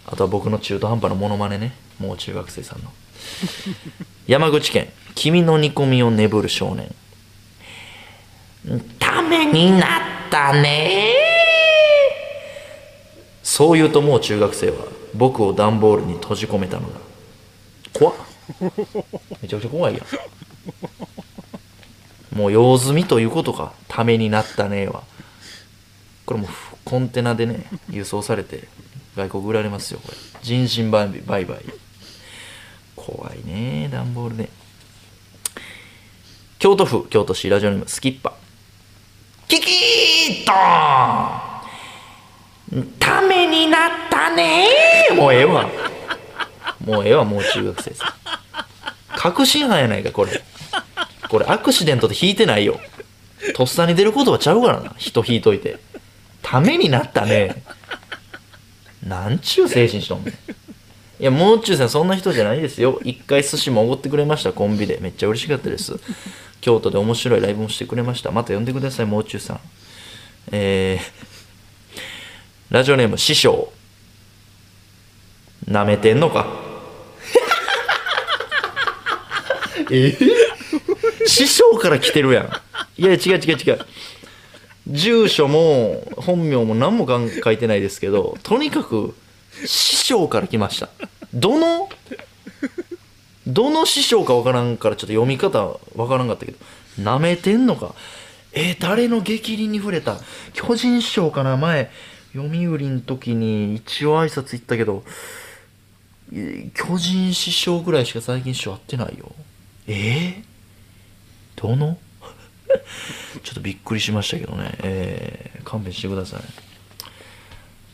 [0.07, 1.73] あとは僕の中途半端なモノマネね。
[1.99, 2.91] もう中学生さんの。
[4.27, 4.93] 山口県。
[5.15, 6.95] 君の煮込みを眠る少年。
[8.99, 9.91] ためになっ
[10.31, 11.15] たね。
[13.43, 14.77] そう言うともう中学生は
[15.15, 17.01] 僕を段ボールに閉じ込めたのだ。
[17.93, 18.15] 怖っ。
[19.43, 20.01] めちゃくちゃ怖いや
[22.33, 22.37] ん。
[22.37, 23.73] もう用済みということか。
[23.89, 25.03] ためになったねえは。
[26.27, 26.49] これも
[26.85, 28.69] コンテナでね輸送されて。
[29.17, 30.17] 外国売られますよこれ。
[30.43, 31.61] 人身売買。
[32.97, 34.49] 怖いね段ボールね。
[36.59, 38.35] 京都府京都市ラジオネームスキッパ。
[39.49, 40.53] キキート
[42.77, 44.69] ンためになったね。
[45.17, 45.69] もうええわ。
[46.85, 48.15] もうええわもう中学生さ
[49.17, 50.43] 確信犯やないかこれ。
[51.29, 52.79] これアクシデントで引いてないよ。
[53.55, 54.95] とっさに出ることはちゃうからな。
[54.97, 55.79] 人引いといて。
[56.43, 57.63] ためになったね。
[59.07, 60.35] なんちゅう精神しとんねん。
[60.35, 62.99] いやもう中さんそんな人じゃないですよ。
[63.05, 64.99] 一回寿司もおごってくれましたコンビで。
[65.01, 65.99] めっちゃ嬉しかったです。
[66.61, 68.31] 京都で面白いライブもしてくれました。
[68.31, 69.61] また呼んでくださいもう中さん。
[70.53, 73.73] えー、ラジオネーム師匠。
[75.67, 76.47] なめてんのか？
[79.91, 80.17] え？
[81.27, 82.51] 師匠から来てるやん。
[82.97, 83.87] いや違う違う違う
[84.89, 89.15] 住所も本名も何も書いてないですけどとにかく
[89.67, 90.89] 師匠から来ました。
[91.35, 91.89] どの
[93.47, 96.59] どの師匠かわからんからちょっと読み方わからんかったけど
[97.03, 97.95] なめてんのか。
[98.53, 100.19] えー誰の激鱗に触れた？
[100.55, 101.57] 巨人師匠かな？
[101.57, 101.91] 前
[102.33, 105.05] 読売の時に一応挨拶行ったけど
[106.75, 109.33] 巨人師匠ぐらいしか最近師匠会ってないよ。
[109.87, 111.99] えー、どの？
[113.43, 114.73] ちょっとびっくりしましたけどね。
[114.83, 116.41] えー、勘弁してください。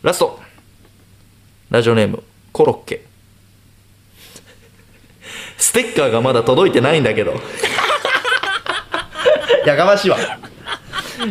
[0.03, 0.41] ラスト
[1.71, 2.23] ラジオネーム、
[2.53, 3.05] コロッケ。
[5.59, 7.41] ステッカーがまだ届いてないんだけど。
[9.67, 10.19] やかましいわ。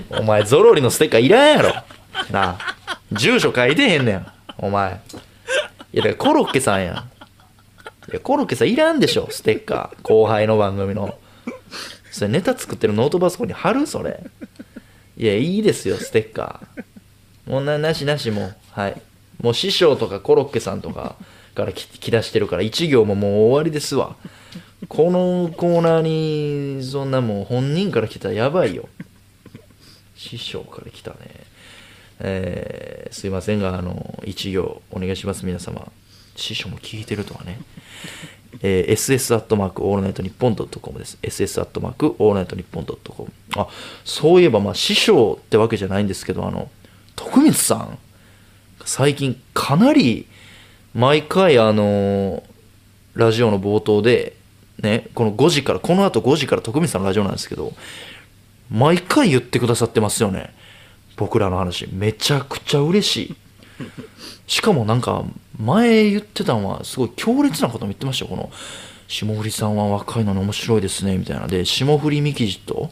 [0.10, 1.74] お前、ゾロリのステッカーいらんやろ。
[2.32, 2.76] なあ。
[3.12, 4.28] 住所書いてへんねん。
[4.58, 5.00] お前。
[5.94, 6.96] いや、だからコロッケさんやん。
[6.96, 11.18] いやコロッケさんいらんでしょステッカー後輩の番組の
[12.16, 13.86] それネタ作ってるノートパソコンに貼る？
[13.86, 14.24] それ。
[15.18, 17.52] いやいいですよステッカー。
[17.52, 19.02] もうななしなしもはい。
[19.42, 21.18] もう師匠とかコロッケさんとか
[21.56, 24.16] からき来だしてるから一行ももう終わりですわ。
[24.88, 28.88] このコーナーにそんなもう本人から来たらやばいよ。
[30.16, 31.18] 師匠から来たね。
[32.22, 35.92] えーすいませんがあの一行お願いします皆様。
[36.38, 37.60] 師匠も聞いてるとはね。
[38.61, 41.18] えー ss アットマークオールナイトニッポンドットコムです。
[41.22, 43.68] ss アットマークオールナイトニッポンドットコムあ
[44.03, 46.69] そういえばまあ師匠ってわけじゃないんですけどあの
[47.15, 47.98] 徳光さん
[48.86, 50.27] 最近かなり
[50.94, 52.44] 毎回あの
[53.14, 54.36] ラジオの冒頭で
[54.82, 57.73] ねこの5時からこの後5時から徳光さんのラジオなんですけど
[58.69, 60.53] 毎回言ってくださってますよね。
[61.18, 61.88] 僕らの話。
[61.94, 63.36] めちゃくちゃ嬉しい。
[64.48, 65.24] しかもなんか
[65.58, 68.30] 前言ってたのはすごい強烈なことも言ってましたよ。
[68.30, 68.52] この
[69.08, 71.48] 霜降りさんは若いのに面白いですねみたいな。
[71.48, 72.90] で霜降りミキジと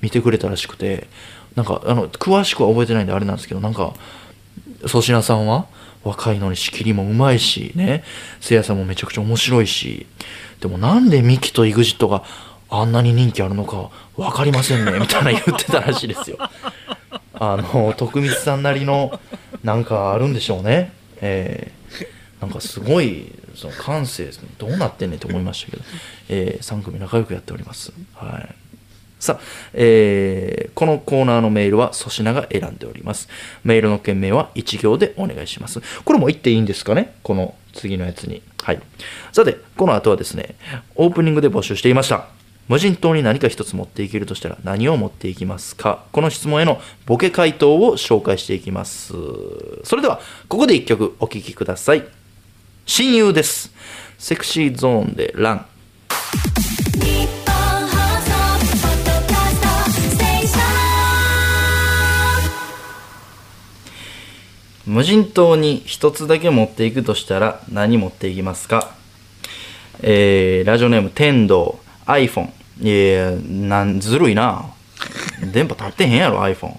[0.00, 1.08] 見てくれたらしくて
[1.54, 3.94] なんかあの詳しくは覚えてないんであれなんですけどなんか
[4.82, 5.66] 粗品さんは
[6.02, 8.04] 若いのに仕切りもうまいしね。
[8.40, 10.06] せいやさんもめちゃくちゃ面白いし。
[10.60, 12.24] でもなんでミキと EXIT が
[12.70, 16.38] あんなに人気あるのか分かりませんねみたいな言ってたらしいですよ。
[17.44, 19.18] あの徳光さんなりの
[19.64, 25.82] なんかあるんでしょうねえー、なんかすごいその感性どうなってんねんと思いましたけど、
[26.28, 28.54] えー、3組仲良くやっておりますはい
[29.18, 29.40] さあ、
[29.74, 33.28] えーこのコーナーのメールは粗品が選んでおります。
[33.62, 35.80] メールの件名は1行でお願いします。
[36.04, 37.14] これも言っていいんですかね？
[37.22, 38.42] この次のやつに。
[38.62, 38.80] はい。
[39.32, 40.56] さて、この後はですね、
[40.96, 42.26] オープニングで募集していました。
[42.72, 46.06] 無人島に何か一つ持っていけるとしたら何を持っていきますか？
[46.10, 49.12] この質問へのボケ回答を紹介していきます。
[49.84, 52.02] それでは、ここで1曲お聴きください。
[52.86, 53.74] 親友です。
[54.16, 55.66] セクシーゾーンでラン。
[64.86, 68.94] 無人島に一つだけ持っていくとしたら何持っていきますか？
[70.00, 72.50] えー、ラジオネーム天童 iPhone
[72.80, 74.64] いやいやなんずるいな。
[75.52, 76.76] 電波立ってへんやろ iPhone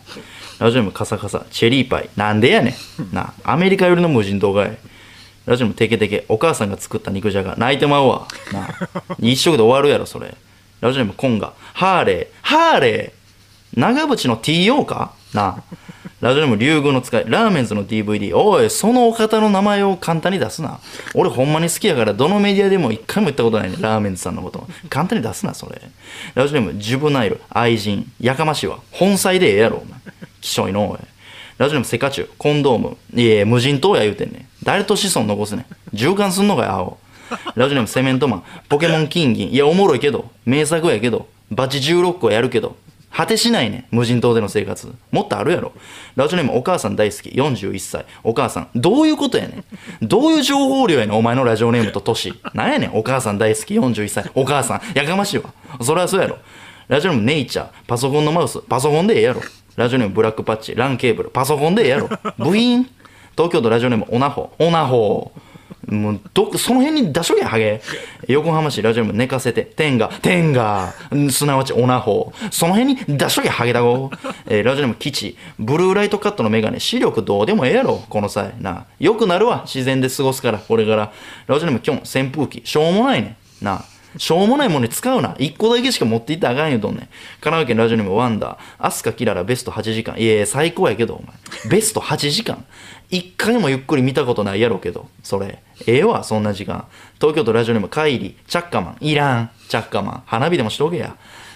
[0.60, 1.46] ラジオネームカサカサ。
[1.52, 2.10] チェリーパイ。
[2.16, 2.76] なんでやね
[3.12, 3.16] ん。
[3.16, 4.78] なアメリカ寄りの無人島かい
[5.46, 6.26] ラジオネームテケテケ。
[6.30, 7.56] お母さんが作った肉じゃが。
[7.58, 8.28] 泣いてまうわ。
[8.54, 8.70] な
[9.20, 10.36] 一食で終わるやろそれ。
[10.82, 11.54] ラジオネームコンガ。
[11.74, 12.28] ハーレー。
[12.42, 13.80] ハーレー。
[13.80, 15.14] 長渕の TO か？
[15.34, 15.64] な
[16.24, 20.80] ラジオネーム竜宮の使いラーメンズの DVD おいそのお方の名前を簡単に出すな。
[21.14, 23.76] 俺ほんまに好きやからどのメディアでも一回も言ったことないね。
[23.82, 24.66] ラーメンズさんのこと。
[24.90, 25.82] 簡単に出すなそれ。
[26.34, 28.10] ラジオネームジュブナイル愛人。
[28.22, 28.80] やかましいわ。
[28.92, 30.00] 本妻でええやろお前。
[30.40, 31.00] きしょいのおい。
[31.58, 32.96] ラジオネームセカチュウコンドーム。
[33.14, 36.98] いやいや無人島や言うてんね誰と子孫残すね循環すんのかよアホ。
[37.56, 38.44] ラジオネームセメントマン。
[38.70, 39.52] ポケモン金銀。
[39.52, 40.32] いやおもろいけど。
[40.46, 41.28] 名作やけど。
[41.52, 42.78] バチ16個やるけど。
[43.16, 43.86] 果てしないね。
[43.92, 44.92] 無人島での生活。
[45.12, 45.72] もっとあるやろ。
[46.16, 47.30] ラジオネームお母さん大好き。
[47.30, 48.06] 41歳。
[48.24, 49.64] お母さんどういうことやね
[50.02, 50.08] ん。
[50.08, 51.16] どういう情報量やねん。
[51.16, 52.96] お前のラジオネームと年なんやねん。
[52.96, 53.80] お母さん大好き。
[53.80, 54.32] 41歳。
[54.34, 55.54] お母さんやかましいわ。
[55.82, 56.38] そりゃそうやろ。
[56.88, 57.70] ラジオネームネイチャー。
[57.88, 58.60] パソコンのマウス。
[58.62, 59.42] パソコンでええやろ。
[59.76, 60.76] ラジオネームブラックパッチ。
[60.76, 61.30] ランケーブル。
[61.30, 62.10] パソコンでええやろ。
[62.40, 62.90] 部員
[63.34, 64.54] 東京都ラジオネームオナホ。
[64.58, 65.32] オナホ
[65.94, 67.82] もうどその辺に出しとけハゲ。
[68.28, 69.64] 横浜市ラジオネム寝かせて。
[69.64, 70.10] 天が。
[70.22, 70.94] 天が
[71.32, 74.12] すなわちオナホその辺に出しとけハゲだご、
[74.48, 76.80] えーラジオネム基地ブルーライトカットのメガネ。
[76.80, 78.54] 視力どうでもええやろこの際。
[78.60, 81.14] なよくなるわ自然で過ごすからこれから。
[81.48, 82.62] ラジオネームキョン扇風機。
[82.66, 83.84] しょうもないねな
[84.18, 85.36] しょうもないものに使うな。
[85.40, 87.00] 一個だけしか持っていったらあかんよ、どんねん。
[87.02, 87.10] 神
[87.42, 88.58] 奈川県ラジオネームワンダー。
[88.80, 90.16] アスカキララベスト8時間。
[90.18, 91.36] いやいや、最高やけど、お前。
[91.70, 92.66] ベスト8時間。
[93.10, 95.60] 一回もゆっくり見たことないやろうけど、それ。
[95.88, 96.86] ええわ、そんな時間。
[97.20, 98.36] 東京都ラジオネームカイリ。
[98.48, 98.98] チャッカマン。
[99.02, 99.50] いらん。
[99.68, 100.24] チャッカマン。
[100.26, 101.16] 花火でもしとけや。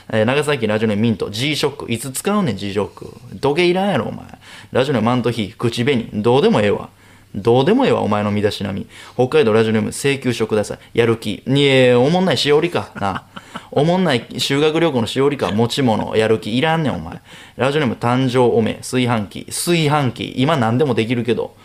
[0.09, 4.25] えー長崎ラジオネームミント G ショックいつ使うねん G ショック土下いらんやろお前
[4.71, 6.89] ラジオネームマントヒー口紅どうでもええわ
[7.35, 8.87] どうでもええわ、お前の身だしなみ。
[9.13, 10.79] 北海道ラジオネーム請求書ください。
[10.93, 11.43] やる気。
[11.45, 12.91] いえ、おもんないしおりか。
[12.95, 13.25] な。
[13.71, 15.51] おもんない修学旅行のしおりか。
[15.51, 16.15] 持ち物。
[16.15, 16.57] やる気。
[16.57, 17.21] いらんねん、お前。
[17.57, 18.75] ラジオネーム誕生おめ。
[18.75, 19.45] 炊飯器。
[19.45, 20.33] 炊飯器。
[20.37, 21.55] 今何でもできるけど。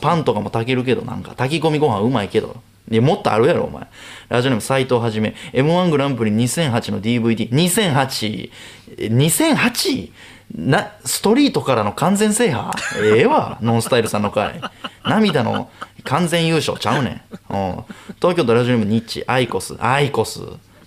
[0.00, 1.34] パンとかも炊けるけど、なんか。
[1.36, 2.56] 炊き込みご飯うまいけど。
[2.90, 3.86] いや、もっとあるやろ、お前。
[4.28, 5.34] ラジオネーム斎藤はじめ。
[5.52, 7.50] M1 グランプリ2008の DVD。
[7.50, 8.50] 2008。
[8.96, 10.10] 2008?
[10.54, 12.70] な、ストリートからの完全制覇？
[13.02, 14.60] ええわ、ノンスタイルさんの回。
[15.04, 15.70] 涙の
[16.04, 17.20] 完全優勝ちゃうねん。
[18.16, 20.40] 東京都ラジオネームニッチ、アイコス、アイコス。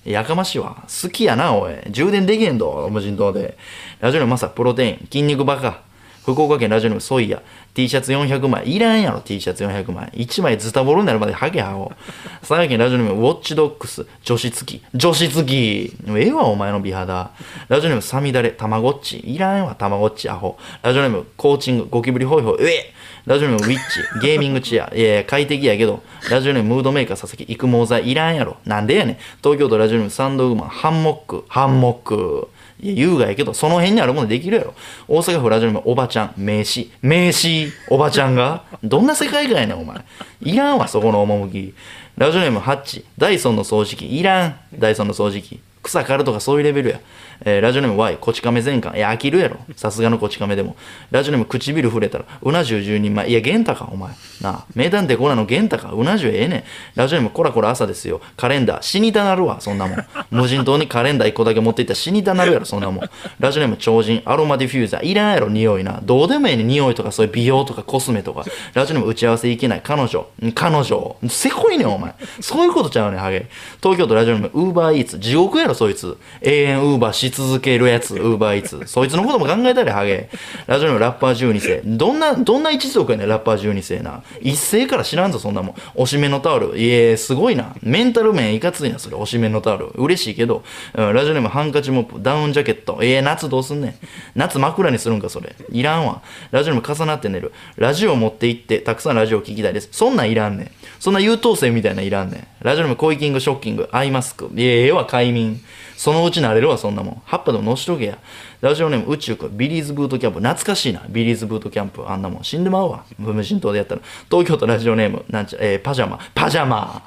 [0.03, 0.77] やかましいわ。
[1.03, 1.75] 好きやな、おい。
[1.91, 3.57] 充電できへんど、無人島で。
[3.99, 5.81] ラジオネームマサ、プロテイン、筋肉バカ。
[6.23, 7.41] 福岡県ラジオネームソイヤ
[7.73, 8.75] T シャツ400枚。
[8.75, 10.09] いらんやろ T シャツ400枚。
[10.13, 11.91] 1枚ズタボロになるまでハゲハゴ
[12.41, 14.05] 佐賀県ラジオネームウォッチドックス。
[14.23, 14.83] 女子付き。
[14.93, 15.93] 女子付き。
[16.09, 17.31] ええわお前の美肌。
[17.69, 18.49] ラジオネームサミダレ。
[18.51, 19.21] たまごっち。
[19.23, 20.57] いらんわたまごっちアホ。
[20.83, 21.87] ラジオネームコーチング。
[21.89, 22.63] ゴキブリホイホイ。
[22.63, 22.93] え
[23.25, 24.27] ラジオネームウィッチ。
[24.27, 24.91] ゲーミングチア。
[24.93, 26.03] いやいや快適やけど。
[26.29, 27.51] ラジオネームムードメーカー佐々木。
[27.51, 28.09] 育毛剤。
[28.09, 28.57] いらんやろ。
[28.65, 29.17] なんでやねん。
[29.41, 30.69] 東京都ラジオネームサンドウーマン。
[30.69, 31.45] ハンモック。
[31.47, 32.15] ハンモック。
[32.15, 34.73] いや、優雅やけど、その辺にあるものできるやろ。
[35.07, 38.63] 大阪府ラジオネームおばちゃん、名刺、名刺、おばちゃんが？
[38.83, 40.03] どんな世界観やねん、お前。
[40.41, 41.73] いらんわ、そこの趣。
[42.17, 45.59] ラジオネームハッチ、ダイソンの掃除機、いらん、ダイソンの掃除機。
[45.83, 46.99] 草刈るとかそういうレベルや。
[47.43, 48.95] えーラジオネーム Y、こち亀全巻。
[48.95, 49.57] いや、飽きるやろ。
[49.75, 50.75] さすがのこち亀でも。
[51.09, 53.29] ラジオネーム唇触れたら、うな重10人前。
[53.29, 54.11] いや、玄太か、お前。
[54.41, 55.91] なあ、名探偵コナンの玄太か。
[55.93, 56.63] うな重ええねん。
[56.95, 58.21] ラジオネームコラコラ朝ですよ。
[58.37, 58.83] カレンダー。
[58.83, 60.05] 死にたなるわ、そんなもん。
[60.29, 63.09] 無人島にカレンダー1個だけ持っていったら死にたなるやろ、そんなもん。
[63.39, 65.05] ラジオネーム超人、アロマディフューザー。
[65.05, 65.99] いらんやろ、匂いな。
[66.03, 68.43] どうでもええねん、匂いとか、そういう美容とかコスメとか。
[68.73, 69.81] ラジオネーム打ち合わせいけない。
[69.83, 70.27] 彼女。
[70.53, 71.15] 彼女。
[71.27, 72.13] せこいねん、お前。
[72.39, 73.47] そういうことちゃうねん、ハゲ。
[73.81, 75.19] 東京都ラジオネームウーバーイーツ。
[75.19, 76.17] 地獄やろ、そいつ。
[76.41, 78.83] 永遠ウーバー続けるやつ、ウーバーイーツ。
[78.85, 80.29] そいつのことも考えたれ、ハゲ。
[80.67, 81.81] ラジオネームラッパー12世。
[81.85, 84.23] どんな、どんな一族やね、ラッパー12世な。
[84.41, 85.75] 一世から知らんぞ、そんなもん。
[85.95, 86.77] おしめのタオル。
[86.77, 87.75] いえ、すごいな。
[87.81, 89.15] メンタル面いかついな、それ。
[89.15, 89.87] おしめのタオル。
[89.95, 90.63] 嬉しいけど。
[90.93, 92.21] うんラジオネームハンカチモップ。
[92.21, 92.99] ダウンジャケット。
[93.01, 93.95] ええ夏どうすんねん。
[94.35, 95.55] 夏枕にするんか、それ。
[95.71, 96.21] いらんわ。
[96.51, 97.51] ラジオネーム重なって寝る。
[97.77, 99.89] ラジオ持って行って、たくさんラジオ聞きたいです。
[99.91, 100.71] そんなんいらんねん。
[100.99, 102.47] そんな優等生みたいないらんねん。
[102.61, 103.89] ラジオネームコイキングショッキング。
[103.91, 104.49] アイマスク。
[104.55, 105.61] いや、ええわ、快眠。
[106.01, 107.21] そのうち慣れるわ、そんなもん。
[107.25, 108.17] 葉っぱでも乗しとけや。
[108.59, 109.55] ラジオネーム宇宙くん。
[109.55, 110.39] ビリーズブートキャンプ。
[110.39, 111.03] 懐かしいな。
[111.07, 112.09] ビリーズブートキャンプ。
[112.09, 113.05] あんなもん死んでまうわ。
[113.19, 114.01] 無人島でやったら。
[114.27, 115.23] 東京都ラジオネーム。
[115.29, 116.17] なんちゃ、えーパジャマ。
[116.33, 117.03] パジャマ。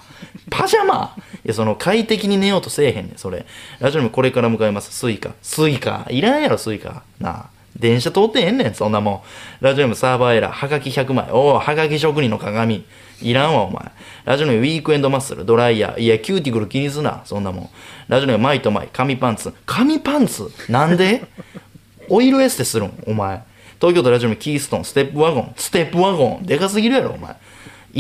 [0.49, 3.47] パジャマいや、その快適に寝ようとせえへんねん、それ。
[3.81, 4.93] ラジオネームこれから向かいます。
[4.93, 5.33] スイカ。
[5.43, 6.07] スイカ。
[6.09, 7.03] いらんやろ、スイカ。
[7.19, 7.47] なあ。
[7.77, 9.21] 電車通ってへんねん、そんなもん。
[9.61, 10.53] ラジオネームサーバーエラー。
[10.53, 11.33] はがき100枚。
[11.33, 12.85] おお、はがき職人の鑑。
[13.23, 13.91] いらんわ、お前。
[14.25, 15.45] ラジオネームウィークエンドマッスル。
[15.45, 16.01] ドライヤー。
[16.01, 17.71] いや、キューティクル気にすな、そんなもん。
[18.09, 18.89] ラジオネームマイとマイ。
[18.93, 19.53] 紙パンツ。
[19.67, 20.51] 紙パンツ？
[20.69, 21.25] なんで？
[22.11, 23.43] オイルエステするん、お前。
[23.81, 24.85] 東京都ラジオネームキーストン。
[24.85, 25.53] ステップワゴン。
[25.57, 26.47] ステップワゴン。
[26.47, 27.35] でかすぎるやろ、お前。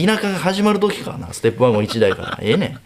[0.06, 2.38] 田舎が始まる時かな、ステップワゴン1台から。
[2.42, 2.80] ええねん。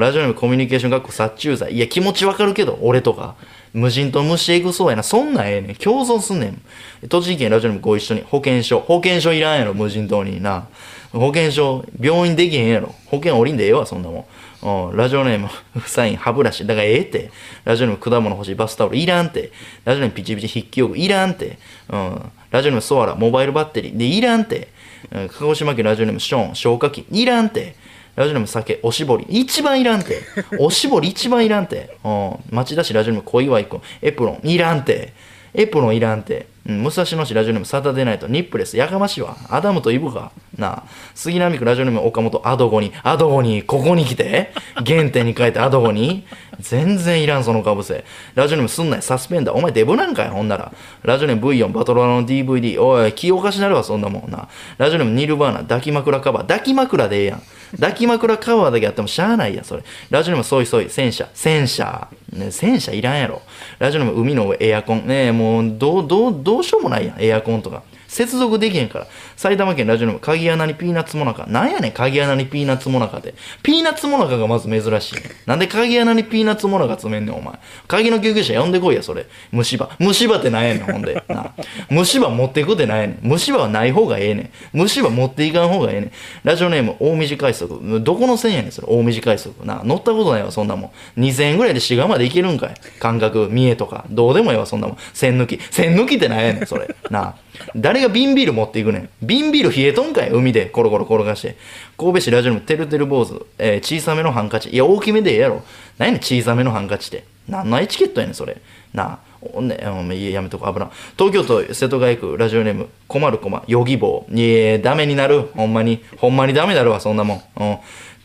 [0.00, 1.72] ラジオネームコミュニケーション学校殺虫剤。
[1.72, 3.34] いや、気持ちわかるけど、俺とか。
[3.72, 5.02] 無人島虫エグそうやな。
[5.04, 5.76] そんなんええねん。
[5.76, 7.08] 共存すんねん。
[7.08, 8.24] 栃木県ラジオネームご一緒に。
[8.28, 8.80] 保険証。
[8.80, 10.66] 保険証いらんやろ、無人島にな。
[11.12, 12.94] 保険証、病院できへんやろ。
[13.06, 14.28] 保険降りんでええわ、そんなも
[14.62, 14.96] ん。
[14.96, 15.48] ラジオネーム、
[15.86, 16.66] サイン、歯ブラシ。
[16.66, 17.30] だからええって。
[17.64, 18.96] ラジオネーム、果物欲しい、バスタオル。
[18.96, 19.50] いらんって。
[19.84, 20.98] ラジオネーム、ピチピチ筆記用具。
[20.98, 21.58] いらんって。
[21.88, 22.32] うん。
[22.50, 23.96] ラジオネーム、ソアラ、モバイルバッテリー。
[23.96, 24.68] で、いらんって。
[25.10, 27.06] うん鹿児島県ラジオネーム、ショーン、消火器。
[27.10, 27.74] いらんって。
[28.16, 29.26] ラジオネーム酒、おしぼり。
[29.28, 30.20] 一番いらんて。
[30.58, 31.96] おしぼり 一番いらんて。
[32.04, 32.36] うん。
[32.50, 33.82] 町田市ラジオネーム、小岩井くん。
[34.02, 34.48] エプロン。
[34.48, 35.12] いらんて。
[35.54, 36.46] エプロンいらんて。
[36.70, 36.82] うん。
[36.82, 38.28] 武蔵野市ラジオネーム、サタデーナイト。
[38.28, 38.76] ニップレス。
[38.76, 39.36] やかましいわ。
[39.48, 40.30] アダムとイブか。
[40.56, 40.82] なあ。
[41.14, 42.40] 杉並区ラジオネーム、岡本。
[42.44, 42.92] アドゴに。
[43.02, 43.62] アドゴに。
[43.62, 44.52] ここに来て。
[44.86, 46.24] 原点に変えてアドゴに。
[46.60, 48.04] 全然いらん、そのかぶせ。
[48.34, 49.02] ラジオネーム、すんなよ。
[49.02, 49.56] サスペンダー。
[49.56, 50.72] お前デブなんかよ、ほんなら。
[51.02, 51.72] ラジオネーム、V4。
[51.72, 52.80] バトロワの DVD。
[52.80, 54.48] おい、気おかしなるわ、そんなもんな。
[54.78, 55.58] ラジオネーム、ニルバーナ。
[55.60, 56.42] 抱き枕カバー。
[56.42, 57.42] 抱き枕でええやん。
[57.76, 59.84] 抱き枕カバーだけあってもしゃあないや、それ。
[60.10, 62.08] ラジオネーム、ソイソイ、戦車、戦車。
[62.32, 63.42] ね、戦車いらんやろ。
[63.78, 65.06] ラジオネーム、海の上、エアコン。
[65.06, 67.82] ねえ、もう、どう、どう、どうしようもないやん、エアコンとか。
[68.08, 69.06] 接続できへんから。
[69.40, 71.46] 埼玉県ラジオネーム、鍵穴にピーナッツモナカ。
[71.46, 73.34] なんやねん、鍵穴にピーナッツモナカって。
[73.62, 75.22] ピーナッツモナカがまず珍しいね。
[75.46, 77.54] なんで鍵穴にピーナッツモナカ詰めんねん、お前。
[77.88, 79.24] 鍵の救急車呼んでこいや、それ。
[79.50, 79.96] 虫歯。
[79.98, 81.24] 虫歯ってなんやねん、ほんで。
[81.26, 81.54] な
[81.88, 83.18] 虫歯持っていくってなんやねん。
[83.22, 84.50] 虫歯はない方がええねん。
[84.74, 86.12] 虫歯持っていかん方がええねん。
[86.44, 88.00] ラジオネーム、大道快速。
[88.02, 88.88] どこの線やねん、それ。
[88.90, 89.64] 大道快速。
[89.64, 91.20] な乗ったことないわ、そんなもん。
[91.22, 92.74] 2000円ぐらいで滋賀まで行けるんかい。
[92.98, 94.04] 感覚、三重とか。
[94.10, 94.96] どうでもええわ、そんなもん。
[95.14, 95.58] 線抜き。
[95.70, 96.94] 線抜きってなんやねん、それ。
[97.08, 97.36] な
[97.74, 99.08] 誰が瓶ビール持っていくねん。
[99.30, 101.56] 瓶ビール冷えとんかい海でコロコロ転がして。
[101.96, 103.46] 神戸市ラジオネーム、てるてる坊主。
[103.58, 104.70] えー小さめのハンカチ。
[104.70, 105.62] いや、大きめでええやろ。
[105.98, 107.24] 何やねん、小さめのハンカチって。
[107.46, 108.56] 何のエチケットやねん、それ。
[108.92, 109.18] なあ。
[109.40, 110.90] おね、おん、いやめとこ、危な。
[111.16, 114.36] 東京都瀬戸外区ラジオネーム、困る困、ヨギボー。
[114.36, 115.42] いえ、ダメになる。
[115.54, 116.02] ほんまに。
[116.16, 117.42] ほんまにダメだろわ、そんなもん。
[117.60, 117.78] うん。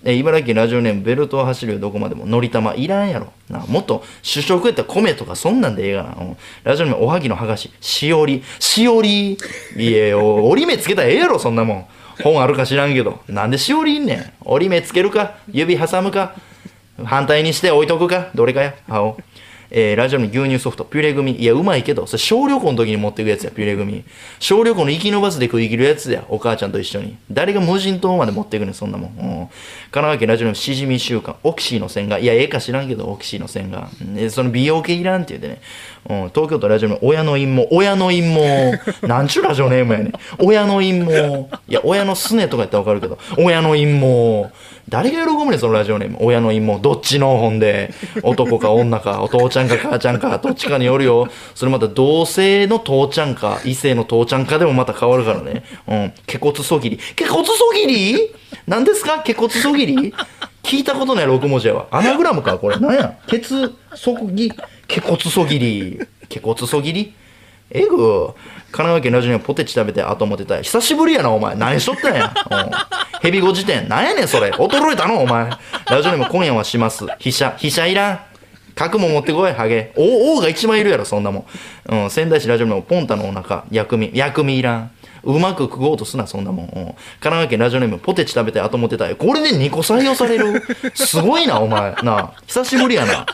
[0.06, 2.76] え茨城ラジオネームベルトを走るよどこまでものりたま。
[2.76, 3.34] いらんやろ。
[3.49, 6.38] なもっと主食やったら米とかそんなんでええがな、うん。
[6.64, 7.72] ラジオネームおはぎの剥がし。
[7.82, 8.44] しおり。
[8.60, 9.34] しおり。
[9.34, 9.38] い
[9.77, 11.86] えお折り目つけたらええやろそんなもん。
[12.23, 13.19] 本あるか知らんけど。
[13.27, 14.34] なんでしおりいんねん。
[14.41, 15.38] 折り目つけるか？
[15.52, 16.36] 指挟むか？
[17.03, 18.30] 反対にして置いとくか？
[18.36, 18.76] どれかや。
[18.88, 19.18] 青
[19.71, 21.35] えーラジオの牛乳ソフト、ピュレグミ。
[21.35, 24.03] いや、うまいけど、それ小旅行の時に持っていくやつや、ピュレグミ。
[24.39, 27.17] 小旅行の行きのバスで食い切るやつや、お母ちゃんと一緒に。
[27.31, 29.09] 誰が無人島まで持っていくねん、そんなもん。
[29.09, 29.47] うん、神奈
[29.91, 33.89] 川県ラジオのしじみ週間、オキシーの線が、いや、ええか知らんけど、オキシーの線が。
[34.01, 35.61] うんえその美容系いらんって言うてね。
[36.07, 37.68] うん、東京都ラジオネーム親の陰謀。
[37.72, 40.14] 親の陰謀なんちゅうラジオネームやねん。
[40.40, 41.60] 親の陰謀。
[41.68, 44.52] いや親のすねとかやったら分かるけど親の陰謀。
[44.88, 46.18] 誰が喜ぶねんそのラジオネーム。
[46.22, 46.80] 親の陰謀。
[46.80, 47.91] どっちの本で。
[48.22, 51.27] 男か女かお父ちゃんか母ちゃんかどっちかによるよ。
[51.56, 55.64] それまた同性の父ちゃんか異性の父ちゃんかでもまた変わるからね。
[55.88, 56.14] うん。
[56.27, 56.99] け骨そぎり。
[57.15, 58.32] け骨そぎり？
[58.68, 59.23] 何ですか？
[59.23, 60.14] け骨そぎり？
[60.65, 61.85] 聞いたことない6文字やわ。
[61.91, 62.77] アナグラムかこれ。
[62.81, 63.13] 何や？
[63.27, 64.51] ケツそぎ。
[64.87, 65.99] け骨そぎり。
[66.27, 67.13] け骨そぎり？
[67.69, 68.33] えぐ。
[68.71, 71.55] 神奈川県ラジオにポテチ食べて後思ってた久しぶりやなお前。
[71.55, 72.71] 何しとったんや、うん、
[73.21, 73.87] ヘビ語辞典。
[73.87, 74.49] なんやねんそれ。
[74.49, 75.49] 衰えたのお前。
[75.89, 77.05] ラジオにも今夜はします。
[77.19, 78.19] 飛車飛車いらん。
[78.73, 79.93] 角も持ってこいハゲ。
[79.95, 81.45] 王王が一番いるやろそんなも
[81.89, 83.63] ん、うん、仙台市ラジオにもポンタのお腹。
[83.71, 84.11] 薬味。
[84.13, 84.91] 薬味いらん
[85.26, 86.68] うまく食おうとすな、そんなもん。
[86.68, 89.15] 神奈川県ラジオネーム、ポテチ食べて後持ってたよ。
[89.15, 90.64] これで2個採用される？
[90.93, 91.93] すごいな、お前。
[92.03, 93.26] な、久しぶりやな。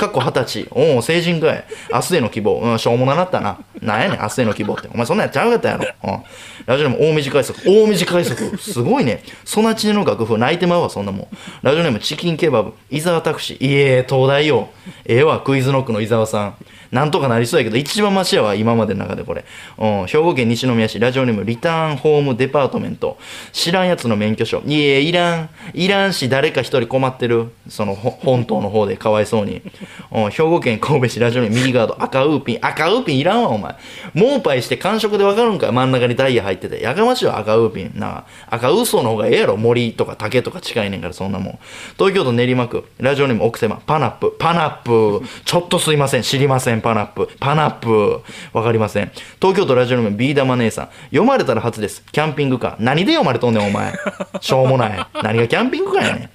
[0.00, 0.68] かっこ二十歳。
[0.70, 1.64] おお、成人かい。
[1.92, 2.58] 明日への希望。
[2.58, 3.58] うん、しょうもななったな。
[3.82, 4.88] なんやねん、明日への希望って。
[4.92, 5.84] お前そんなんやっちゃうかったやろ。
[6.04, 6.22] うん。
[6.64, 7.60] ラジオネーム、大短い速。
[7.66, 8.56] 大短い速。
[8.56, 9.22] すごいね。
[9.44, 11.26] そなちねの楽譜、泣いてまうわ、そんなもん。
[11.62, 12.72] ラジオネーム、チキンケバブ。
[12.90, 13.58] 伊沢拓司。
[13.60, 14.70] いえ、東大よ。
[15.04, 16.54] ええわ、クイズノックの伊沢さん。
[16.90, 19.44] なんとかなりそうやけど、一番マシやわ、今までの中でこれ。
[19.78, 23.16] うん、兵庫県西宮市、ラジオネーム、リターンホームデパートメント。
[23.52, 24.62] 知らんやつの免許証。
[24.66, 25.50] いえ、いらん。
[25.72, 27.52] いらんし、誰か一人困ってる。
[27.68, 29.62] その、本島の方でかわいそうに。
[30.30, 32.58] 兵庫県神戸市、ラジオネーム、右ガード、赤ウーピン。
[32.60, 33.76] 赤ウーピンいらんわ、お前。
[34.14, 36.82] モーパイして感触でわかるんか真ん中にダイヤ入ってて。
[36.82, 37.92] やかましいわ、赤ウーピン。
[37.94, 39.56] な、赤ウソの方がええやろ。
[39.56, 41.58] 森とか竹とか近いねんから、そんなもん。
[41.98, 44.34] 東京都練馬区、ラジオネーム、奥狭、パナップ。
[44.38, 45.24] パナップ。
[45.44, 46.22] ちょっとすいません。
[46.22, 47.28] 知りません、パナップ。
[47.38, 48.22] パナップ。
[48.52, 49.10] わかりません。
[49.40, 50.88] 東京都ラジオネーム、ビー玉姉さん。
[51.10, 52.04] 読まれたら初です。
[52.12, 52.76] キャンピングカー。
[52.80, 53.92] 何で読まれとんねん、お前。
[54.40, 55.06] しょうもない。
[55.22, 56.30] 何がキャンピングカーやねん。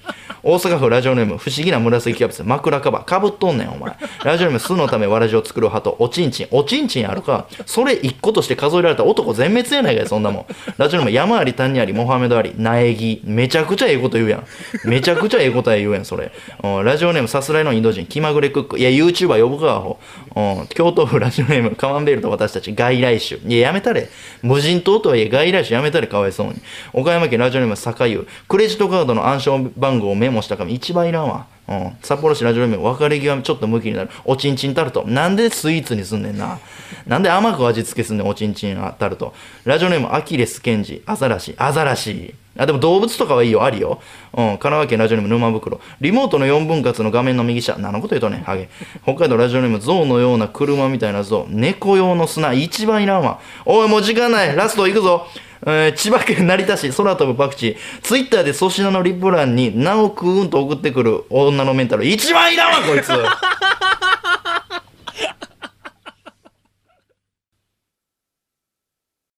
[0.48, 3.96] 大阪府ラジオネーム、不思議な紫キャベツ、枕カバー、かぶっとんねん、お前。
[4.22, 7.48] ラジオネーム、巣のためわらじを作る鳩、おちんちん、おちんちんあるか。
[7.66, 10.46] それ一個として数えられた男全滅やないかい、そんなもん。
[10.78, 13.22] ラジオネーム、山あり谷あり、モハメドあり、苗木。
[13.24, 14.44] めちゃくちゃええこと言うやん。
[14.84, 16.30] めちゃくちゃええこと言うやん、それ。
[16.62, 18.78] ラジオネーム、さすらいのインド人、気まぐれクック。
[18.78, 19.98] いや、YouTuber 呼ぶか、アホ。
[20.36, 23.40] うん京都府ラジオネーム、カマンベールと私たち、外来種。
[23.40, 24.08] いや、やめたれ。
[24.42, 26.54] 無人島とはいえ、外来種やめたれ、かわいそうに。
[26.92, 28.28] 岡山県ラジオネーム、坂湯。
[28.46, 31.46] クレジットカードの暗証番号をメモもしたかも、一番いらんわ。
[31.68, 34.10] うん、札幌市ラジオネーム別れ際ちょっと向きになる。
[34.24, 35.04] おちんちんタルト。
[35.06, 36.60] なんでスイーツにすんねんな。
[37.06, 39.34] なんで甘く味付けすんねんおちんちんタルト。
[39.64, 41.02] ラジオネームアキレスケンジ。
[41.06, 41.54] アザラシ。
[41.58, 42.34] アザラシ。
[42.58, 44.00] あでも動物とかはいいよありよ、
[44.32, 45.80] うん、神奈川県ラジオネーム沼袋。
[46.00, 47.76] リモートの4分割の画面の右下。
[47.78, 48.68] 何のこと言うとねハゲ。
[49.02, 52.52] 北海道ラジオネーム象のような車みたいな象猫用の砂。
[52.52, 53.40] 一番いらんわ。
[53.64, 54.54] おいもう時間ない。
[54.56, 55.26] ラスト行くぞ。
[55.66, 56.90] えー千葉県成田市。
[56.92, 58.02] 空飛ぶパクチー。
[58.02, 62.06] ツイッターで粗品のリップ欄に「なおくーん」と送ってくる女のメンタル。
[62.06, 63.10] 一番いらんわこいつ。